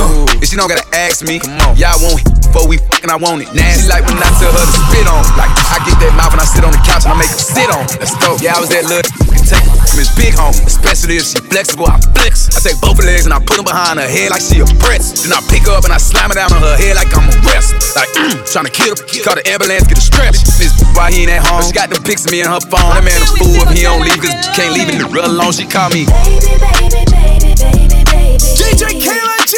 uh. 0.00 0.40
And 0.40 0.48
she 0.48 0.56
don't 0.56 0.68
gotta 0.68 0.86
ask 0.96 1.20
me. 1.20 1.36
Come 1.36 1.60
on. 1.60 1.76
Y'all 1.76 1.92
want 2.00 2.24
it 2.24 2.28
before 2.40 2.64
we 2.64 2.80
fucking 2.80 3.12
I 3.12 3.20
want 3.20 3.44
it. 3.44 3.52
Nasty 3.52 3.92
like 3.92 4.08
when 4.08 4.16
I 4.16 4.32
tell 4.40 4.48
her 4.48 4.64
to 4.64 4.78
spit 4.88 5.04
on. 5.04 5.20
Like 5.36 5.52
I 5.52 5.76
get 5.84 6.00
that 6.00 6.16
mouth 6.16 6.32
and 6.32 6.40
I 6.40 6.48
sit 6.48 6.64
on 6.64 6.72
the 6.72 6.80
couch 6.80 7.04
and 7.04 7.12
I 7.12 7.16
make 7.20 7.28
her 7.28 7.36
sit 7.36 7.68
on. 7.68 7.84
Let's 8.00 8.16
go. 8.16 8.40
Yeah, 8.40 8.56
I 8.56 8.64
was 8.64 8.72
that 8.72 8.88
little 8.88 9.04
take 9.44 9.64
from 9.64 9.98
his 10.00 10.10
big 10.16 10.34
home. 10.34 10.56
Especially 10.64 11.20
if 11.20 11.28
she 11.28 11.38
flexible, 11.52 11.86
I 11.86 12.00
flex. 12.16 12.48
I 12.56 12.60
take 12.64 12.80
both 12.80 12.98
her 12.98 13.06
legs 13.06 13.28
and 13.28 13.32
I 13.32 13.38
put 13.38 13.60
them 13.60 13.68
behind 13.68 14.00
her 14.00 14.08
head 14.08 14.32
like 14.32 14.42
she 14.42 14.60
a 14.60 14.66
press. 14.80 15.22
Then 15.22 15.32
I 15.32 15.40
pick 15.46 15.68
her 15.68 15.76
up 15.76 15.84
and 15.84 15.92
I 15.92 16.00
slam 16.00 16.32
it 16.32 16.40
down 16.40 16.52
on 16.52 16.62
her 16.64 16.76
head 16.76 16.96
like 16.96 17.12
I'm 17.12 17.28
a 17.28 17.36
wrestler. 17.44 17.78
Like, 17.94 18.10
mm, 18.16 18.34
trying 18.48 18.66
to 18.66 18.74
kill 18.74 18.96
her. 18.96 19.00
Call 19.22 19.36
the 19.36 19.44
ambulance, 19.46 19.86
get 19.86 19.98
a 20.00 20.04
stretch. 20.04 20.40
This 20.56 20.72
why 20.96 21.12
he 21.12 21.28
ain't 21.28 21.36
at 21.36 21.44
home. 21.44 21.62
She 21.62 21.72
got 21.72 21.90
them 21.90 22.02
pics 22.02 22.24
of 22.24 22.32
me 22.32 22.40
in 22.40 22.48
her 22.48 22.60
phone. 22.60 22.88
That 22.90 23.04
man 23.04 23.20
a 23.20 23.28
fool 23.36 23.60
if 23.68 23.70
he 23.76 23.84
don't 23.84 24.00
leave, 24.00 24.18
cause 24.18 24.34
can't 24.56 24.72
leave 24.72 24.88
it 24.88 24.96
real 25.12 25.28
alone. 25.28 25.52
She 25.52 25.68
call 25.68 25.90
me. 25.92 26.08
Baby, 26.08 26.56
baby, 26.58 27.04
baby, 27.12 27.52
baby, 27.60 28.00
baby. 28.08 28.40
DJ 28.40 28.96
Kayla 28.98 29.36
G. 29.46 29.54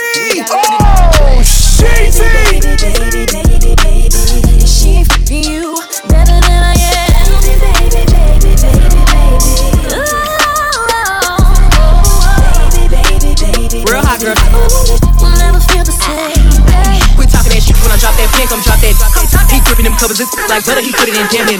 Oh, 0.51 1.41
Sheezy. 1.41 3.45
We'll 14.68 15.30
never 15.36 15.60
feel 15.60 15.84
the 15.84 15.92
same. 15.92 16.36
Drop 18.07 18.14
that 18.22 18.30
pen, 18.38 18.46
come 18.46 18.62
drop 18.62 18.78
that. 18.78 18.94
He 19.50 19.59
gripping 19.66 19.86
them 19.90 19.98
covers, 19.98 20.22
it's 20.22 20.30
like 20.46 20.62
butter, 20.62 20.78
he 20.78 20.94
put 20.94 21.11
it 21.11 21.18
in 21.18 21.26
jam 21.26 21.50
in. 21.50 21.59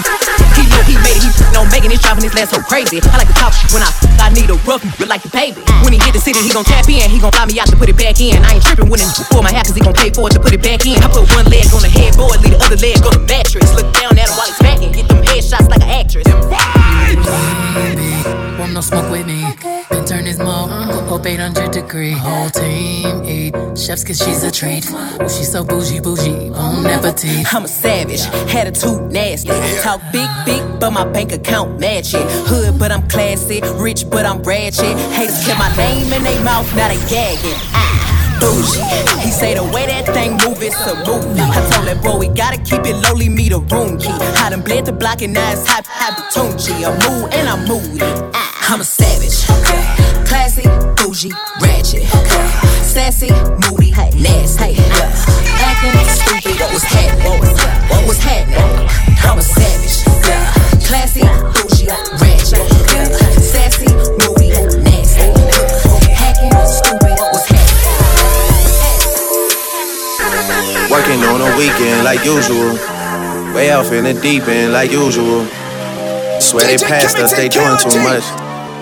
He 0.55 0.63
know 0.71 0.79
he 0.87 0.95
made 1.03 1.19
it, 1.19 1.27
he 1.27 1.31
no 1.51 1.67
making 1.67 1.91
it, 1.91 1.99
dropping 1.99 2.23
his 2.23 2.31
last 2.31 2.55
so 2.55 2.63
crazy. 2.63 3.03
I 3.11 3.19
like 3.19 3.27
to 3.27 3.35
talk 3.35 3.51
when 3.75 3.83
I 3.83 3.91
I 4.23 4.31
need 4.31 4.47
a 4.47 4.55
rough 4.63 4.83
but 4.95 5.11
like 5.11 5.23
the 5.23 5.31
baby. 5.31 5.59
When 5.83 5.91
he 5.91 5.99
hit 5.99 6.15
the 6.15 6.23
city, 6.23 6.39
he 6.39 6.51
gon' 6.55 6.63
tap 6.63 6.87
in, 6.87 7.11
he 7.11 7.19
gon' 7.19 7.31
fly 7.35 7.45
me 7.51 7.59
out 7.59 7.67
to 7.67 7.75
put 7.75 7.91
it 7.91 7.99
back 7.99 8.19
in. 8.23 8.39
I 8.43 8.55
ain't 8.55 8.63
tripping 8.63 8.87
when 8.87 9.03
it's 9.03 9.19
for 9.27 9.43
my 9.43 9.51
hat, 9.51 9.67
cause 9.67 9.75
he 9.75 9.83
gon' 9.83 9.95
pay 9.95 10.11
for 10.11 10.31
it 10.31 10.33
to 10.35 10.39
put 10.39 10.55
it 10.55 10.63
back 10.63 10.87
in. 10.87 10.95
I 11.03 11.11
put 11.11 11.27
one 11.35 11.47
leg 11.51 11.67
on 11.75 11.83
the 11.83 11.91
headboard, 11.91 12.39
leave 12.39 12.55
the 12.55 12.61
other 12.63 12.79
leg 12.79 13.03
on 13.03 13.11
the 13.11 13.23
mattress. 13.27 13.67
Look 13.75 13.91
down 13.99 14.15
at 14.15 14.31
him 14.31 14.35
while 14.39 14.47
he's 14.47 14.59
backing, 14.63 14.91
get 14.95 15.07
them 15.11 15.19
headshots 15.19 15.67
like 15.67 15.83
an 15.83 15.91
actress. 15.91 16.27
Baby, 17.75 18.07
want 18.59 18.71
no 18.71 18.81
smoke 18.81 19.11
with 19.11 19.27
me. 19.27 19.43
Then 19.89 20.03
turn 20.05 20.23
this 20.23 20.37
mug 20.39 20.71
up 20.71 21.25
800 21.25 21.71
degree. 21.71 22.11
Whole 22.11 22.49
team 22.49 23.23
eat 23.23 23.55
chefs 23.79 24.03
cause 24.03 24.19
she's 24.19 24.43
a 24.43 24.51
treat. 24.51 24.85
Ooh, 24.91 25.29
she's 25.29 25.51
so 25.51 25.63
bougie, 25.63 25.99
bougie, 25.99 26.36
I'm 26.39 27.63
a 27.63 27.67
savage, 27.67 28.21
attitude 28.53 29.11
nasty. 29.11 29.49
Talk 29.81 30.01
big, 30.11 30.29
big, 30.45 30.79
but 30.79 30.91
my 30.91 31.05
bank 31.05 31.31
account 31.31 31.79
match 31.79 32.13
it. 32.13 32.25
Hood, 32.47 32.77
but 32.77 32.91
I'm 32.91 33.07
classy. 33.07 33.61
Rich, 33.75 34.09
but 34.09 34.25
I'm 34.25 34.41
ratchet. 34.43 34.97
Haters 35.13 35.45
kept 35.45 35.59
my 35.59 35.75
name 35.75 36.11
in 36.13 36.23
their 36.23 36.43
mouth, 36.43 36.67
now 36.75 36.89
they 36.89 36.97
gagging. 37.09 37.57
Ah, 37.73 38.37
bougie. 38.39 38.81
He 39.21 39.31
say 39.31 39.55
the 39.55 39.63
way 39.63 39.87
that 39.87 40.05
thing 40.13 40.31
move, 40.33 40.61
it's 40.61 40.79
a 40.85 40.95
movie. 41.05 41.41
I 41.41 41.69
told 41.71 41.87
that 41.87 42.01
boy 42.03 42.17
we 42.17 42.27
gotta 42.27 42.57
keep 42.57 42.85
it 42.85 42.95
lowly, 43.07 43.29
me 43.29 43.49
the 43.49 43.59
room 43.59 43.97
key. 43.97 44.09
I 44.09 44.49
done 44.49 44.61
bled 44.61 44.85
the 44.85 44.93
block 44.93 45.21
and 45.21 45.33
now 45.33 45.51
it's 45.51 45.67
hot, 45.67 45.85
hot 45.87 46.31
Tunchi. 46.31 46.85
I'm 46.85 46.93
mood 47.09 47.33
and 47.33 47.49
I'm 47.49 47.65
moody. 47.67 47.99
Ah, 48.33 48.73
I'm 48.73 48.81
a 48.81 48.83
savage. 48.83 49.45
Classy, 50.27 50.63
bougie, 50.97 51.31
ratchet. 51.61 52.76
Sassy, 52.97 53.29
moody, 53.61 53.91
hey, 53.91 54.09
nasty. 54.17 54.73
Yeah. 54.73 55.13
Acting 55.61 55.93
stupid, 56.17 56.57
what 56.59 56.73
was 56.73 56.81
happening? 56.81 57.53
What 57.93 58.07
was 58.07 58.17
happening? 58.17 58.89
I'm 59.21 59.37
a 59.37 59.41
savage. 59.43 60.01
Yeah. 60.25 60.49
Classy, 60.81 61.21
bougie, 61.21 61.85
ratchet. 62.17 62.57
Yeah. 62.89 63.05
Sassy, 63.37 63.85
moody, 64.17 64.49
nasty. 64.81 65.29
Hacking, 66.09 66.49
stupid, 66.65 67.13
what 67.21 67.37
was 67.37 67.45
happening? 67.45 67.85
Working 70.89 71.21
on 71.29 71.41
a 71.45 71.53
weekend 71.55 72.03
like 72.03 72.25
usual. 72.25 72.73
Way 73.53 73.73
off 73.73 73.91
in 73.91 74.05
the 74.05 74.15
deep 74.19 74.47
end 74.47 74.73
like 74.73 74.89
usual. 74.89 75.45
Swear 76.41 76.65
they 76.65 76.77
passed 76.83 77.19
us, 77.19 77.31
they 77.33 77.47
doing 77.47 77.77
too 77.77 78.01
much. 78.01 78.25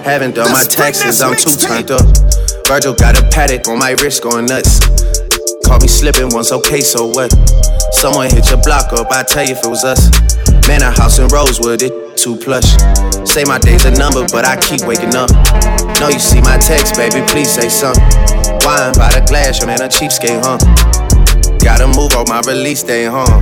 Haven't 0.07 0.35
done 0.35 0.53
my 0.53 0.63
taxes, 0.63 1.21
I'm 1.21 1.35
too 1.35 1.51
turned 1.59 1.91
up. 1.91 2.44
Virgil 2.67 2.95
got 2.95 3.17
a 3.17 3.21
Patek 3.29 3.67
on 3.67 3.77
my 3.77 3.91
wrist 4.01 4.23
going 4.23 4.47
nuts. 4.47 4.79
Caught 5.65 5.83
me 5.83 5.87
slipping 5.87 6.29
once, 6.33 6.51
okay, 6.51 6.81
so 6.81 7.05
what? 7.05 7.31
Someone 7.93 8.29
hit 8.29 8.49
your 8.49 8.61
block 8.63 8.91
up, 8.93 9.11
I 9.11 9.21
tell 9.21 9.45
you 9.45 9.53
if 9.53 9.63
it 9.63 9.69
was 9.69 9.83
us. 9.83 10.09
Man, 10.67 10.81
a 10.81 10.89
house 10.89 11.19
in 11.19 11.27
Rosewood, 11.27 11.83
it 11.83 12.17
too 12.17 12.35
plush. 12.35 12.65
Say 13.23 13.43
my 13.45 13.59
day's 13.59 13.85
a 13.85 13.91
number, 13.91 14.25
but 14.31 14.45
I 14.45 14.57
keep 14.57 14.81
waking 14.81 15.13
up. 15.13 15.29
Know 15.99 16.09
you 16.09 16.19
see 16.19 16.41
my 16.41 16.57
text, 16.57 16.95
baby, 16.97 17.21
please 17.27 17.53
say 17.53 17.69
something. 17.69 18.03
Wine 18.65 18.97
by 18.97 19.13
the 19.13 19.23
glass, 19.29 19.59
your 19.59 19.67
man 19.67 19.81
a 19.81 19.87
cheapskate, 19.87 20.41
huh? 20.41 20.57
Gotta 21.59 21.85
move 21.87 22.13
on 22.17 22.25
my 22.27 22.41
release 22.49 22.81
day, 22.81 23.05
huh? 23.05 23.41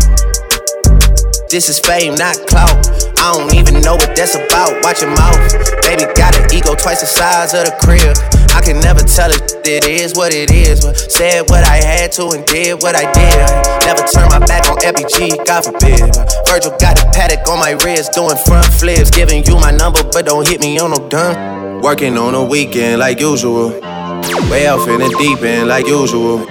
This 1.50 1.70
is 1.70 1.80
fame, 1.80 2.16
not 2.16 2.36
clout. 2.48 3.03
I 3.24 3.32
don't 3.32 3.56
even 3.56 3.80
know 3.80 3.96
what 3.96 4.18
that's 4.18 4.36
about. 4.36 4.84
Watch 4.84 5.00
your 5.00 5.16
mouth. 5.16 5.40
Baby 5.88 6.12
got 6.12 6.36
an 6.36 6.44
ego 6.52 6.76
twice 6.76 7.00
the 7.00 7.08
size 7.08 7.56
of 7.56 7.64
the 7.64 7.72
crib. 7.80 8.20
I 8.52 8.60
can 8.60 8.84
never 8.84 9.00
tell 9.00 9.32
it, 9.32 9.64
it 9.64 9.88
is 9.88 10.12
what 10.14 10.36
it 10.36 10.52
is. 10.52 10.84
But 10.84 11.00
said 11.00 11.48
what 11.48 11.64
I 11.64 11.80
had 11.80 12.12
to 12.20 12.36
and 12.36 12.44
did 12.46 12.84
what 12.84 13.00
I 13.00 13.08
did. 13.16 13.40
I 13.40 13.80
never 13.88 14.04
turn 14.12 14.28
my 14.28 14.44
back 14.44 14.68
on 14.68 14.76
FBG, 14.76 15.40
God 15.48 15.64
forbid. 15.64 16.04
Virgil 16.52 16.76
got 16.84 17.00
a 17.00 17.08
Patek 17.16 17.48
on 17.48 17.60
my 17.64 17.80
wrist, 17.80 18.12
doing 18.12 18.36
front 18.44 18.68
flips. 18.68 19.10
Giving 19.10 19.46
you 19.46 19.56
my 19.56 19.72
number, 19.72 20.04
but 20.04 20.26
don't 20.26 20.46
hit 20.46 20.60
me 20.60 20.78
on 20.80 20.92
no 20.92 21.08
done. 21.08 21.80
Working 21.80 22.18
on 22.18 22.36
a 22.36 22.44
weekend 22.44 23.00
like 23.00 23.22
usual. 23.22 23.70
Way 24.52 24.68
off 24.68 24.86
in 24.90 25.00
the 25.00 25.16
deep 25.18 25.40
end 25.48 25.70
like 25.70 25.88
usual. 25.88 26.44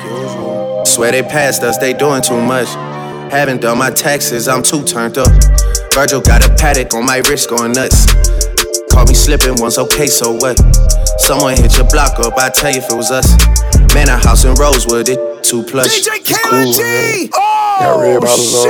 Swear 0.86 1.12
they 1.12 1.22
passed 1.22 1.62
us, 1.64 1.76
they 1.76 1.92
doing 1.92 2.22
too 2.22 2.40
much. 2.40 2.68
Haven't 3.30 3.60
done 3.60 3.76
my 3.76 3.90
taxes, 3.90 4.48
I'm 4.48 4.62
too 4.62 4.82
turned 4.84 5.18
up. 5.18 5.28
Virgil 5.94 6.22
got 6.22 6.40
a 6.40 6.48
Patek 6.56 6.94
on 6.94 7.04
my 7.04 7.18
wrist 7.28 7.50
going 7.50 7.72
nuts. 7.72 8.06
Caught 8.88 9.08
me 9.08 9.14
slipping 9.14 9.60
once, 9.60 9.76
okay, 9.76 10.06
so 10.06 10.32
what? 10.32 10.56
Someone 11.20 11.54
hit 11.54 11.76
your 11.76 11.88
block 11.90 12.18
up, 12.18 12.32
I 12.38 12.48
tell 12.48 12.72
you 12.72 12.78
if 12.78 12.88
it 12.88 12.96
was 12.96 13.10
us. 13.10 13.28
Man, 13.92 14.08
a 14.08 14.16
house 14.16 14.44
in 14.44 14.54
Rosewood, 14.54 15.10
it 15.10 15.44
too 15.44 15.62
plush. 15.62 16.00
DJ 16.00 16.24
It's 16.24 16.32
cool, 16.48 16.72
man. 16.80 17.28
Got 17.28 18.00
red 18.00 18.20
bottles 18.22 18.54
on. 18.56 18.64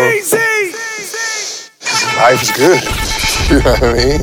Life 2.19 2.43
is 2.43 2.51
good. 2.59 2.83
You 3.51 3.59
know 3.59 3.73
what 3.73 3.83
I 3.83 3.93
mean? 3.93 4.23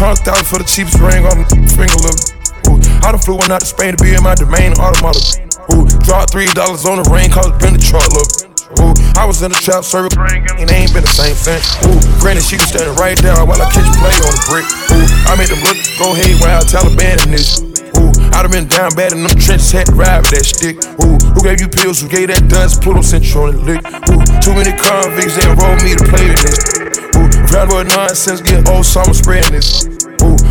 Hundred 0.00 0.24
thousand 0.24 0.46
for 0.48 0.58
the 0.58 0.66
cheapest 0.66 0.98
ring 0.98 1.24
on 1.24 1.44
the 1.44 1.46
finger, 1.76 1.94
look. 2.02 2.18
Ooh, 2.66 2.80
I 3.06 3.12
done 3.12 3.20
flew 3.20 3.36
one 3.36 3.52
out 3.52 3.60
to 3.60 3.66
Spain 3.66 3.94
to 3.94 4.02
be 4.02 4.12
in 4.12 4.24
my 4.24 4.34
domain 4.34 4.72
automotive. 4.74 5.22
Ooh, 5.70 5.86
dropped 6.02 6.32
three 6.32 6.48
dollars 6.50 6.84
on 6.84 6.98
the 7.00 7.06
ring, 7.12 7.30
cause 7.30 7.46
it 7.46 7.60
been 7.60 7.74
the 7.74 7.78
truck, 7.78 8.08
look. 8.10 8.53
Ooh, 8.80 8.94
I 9.14 9.26
was 9.26 9.42
in 9.42 9.50
the 9.50 9.58
trap 9.58 9.84
serving 9.84 10.12
and 10.58 10.66
they 10.68 10.86
ain't 10.86 10.94
been 10.94 11.04
the 11.04 11.14
same 11.14 11.34
since. 11.34 11.76
Ooh, 11.86 11.98
granted 12.20 12.42
she 12.42 12.56
was 12.56 12.68
standing 12.68 12.94
right 12.96 13.18
there 13.20 13.36
while 13.44 13.60
I 13.60 13.68
catch 13.70 13.86
play 14.00 14.14
on 14.24 14.32
the 14.34 14.44
brick. 14.50 14.66
Ooh, 14.90 15.06
I 15.30 15.36
made 15.36 15.50
them 15.50 15.62
look 15.62 15.78
go 15.98 16.12
ahead 16.14 16.34
while 16.40 16.58
I 16.58 16.64
Taliban 16.66 17.22
in 17.26 17.30
this. 17.34 17.62
Ooh, 17.98 18.10
I 18.34 18.42
done 18.42 18.50
been 18.50 18.68
down 18.68 18.90
bad 18.98 19.12
in 19.12 19.22
them 19.22 19.34
trenches, 19.38 19.70
had 19.70 19.86
to 19.86 19.94
ride 19.94 20.26
with 20.26 20.34
that 20.34 20.46
stick. 20.46 20.76
Ooh, 21.02 21.18
who 21.34 21.40
gave 21.42 21.60
you 21.60 21.68
pills? 21.68 22.02
Who 22.02 22.08
gave 22.08 22.28
that 22.28 22.48
dust? 22.48 22.82
Pluto 22.82 23.02
sent 23.02 23.22
you 23.26 23.40
on 23.42 23.54
the 23.54 23.62
lick. 23.62 23.82
Ooh, 24.10 24.22
too 24.42 24.54
many 24.54 24.74
convicts, 24.74 25.38
they 25.38 25.46
enrolled 25.46 25.82
me 25.82 25.94
to 25.94 26.04
play 26.10 26.26
with 26.30 26.42
this. 26.42 26.58
Ooh, 27.14 27.30
valuable 27.50 27.84
nonsense, 27.84 28.42
get 28.42 28.66
old 28.68 28.84
summer 28.84 29.14
spreading 29.14 29.52
this. 29.52 29.86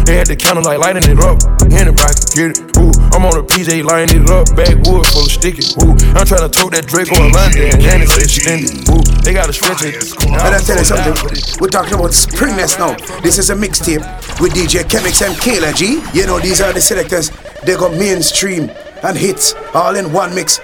Ooh, 0.03 0.05
they 0.05 0.17
had 0.17 0.27
the 0.27 0.35
counter 0.35 0.61
like 0.61 0.79
lighting 0.79 1.09
it 1.09 1.19
up. 1.19 1.39
Anybody 1.71 2.13
can 2.13 2.31
get 2.35 2.49
it. 2.51 2.77
Ooh, 2.77 2.91
I'm 3.15 3.23
on 3.25 3.39
a 3.39 3.43
PJ 3.43 3.83
lighting 3.83 4.23
it 4.23 4.29
up. 4.29 4.51
Backwood 4.55 5.07
full 5.07 5.23
of 5.23 5.31
sticky. 5.31 5.63
Ooh, 5.79 5.95
I'm 6.15 6.25
trying 6.27 6.43
to 6.43 6.51
tote 6.51 6.73
that 6.73 6.85
Draco 6.87 7.15
in 7.15 7.31
London 7.31 7.71
and 7.79 8.03
it's 8.03 8.17
extended. 8.17 8.83
Ooh, 8.91 9.01
they 9.23 9.33
got 9.33 9.47
to 9.47 9.53
stretch 9.53 9.83
it. 9.83 10.03
Let 10.29 10.53
I 10.53 10.59
tell 10.59 10.77
you 10.77 10.83
something. 10.83 11.15
We're 11.59 11.71
talking 11.71 11.93
about 11.93 12.11
Springness 12.11 12.77
now. 12.77 12.95
This 13.21 13.37
is 13.37 13.49
a 13.49 13.55
mixtape 13.55 14.03
with 14.39 14.53
DJ 14.53 14.83
Chemix 14.83 15.25
and 15.25 15.35
Kayla 15.35 15.75
G. 15.75 16.03
You 16.17 16.27
know, 16.27 16.39
these 16.39 16.61
are 16.61 16.73
the 16.73 16.81
selectors. 16.81 17.31
They 17.63 17.75
got 17.75 17.93
mainstream 17.93 18.69
and 19.03 19.17
hits 19.17 19.55
all 19.73 19.95
in 19.95 20.11
one 20.11 20.35
mix. 20.35 20.59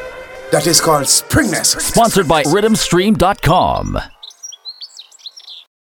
That 0.51 0.65
is 0.67 0.81
called 0.81 1.07
Springness. 1.07 1.79
Sponsored 1.79 2.27
by 2.27 2.43
RhythmStream.com. 2.43 4.18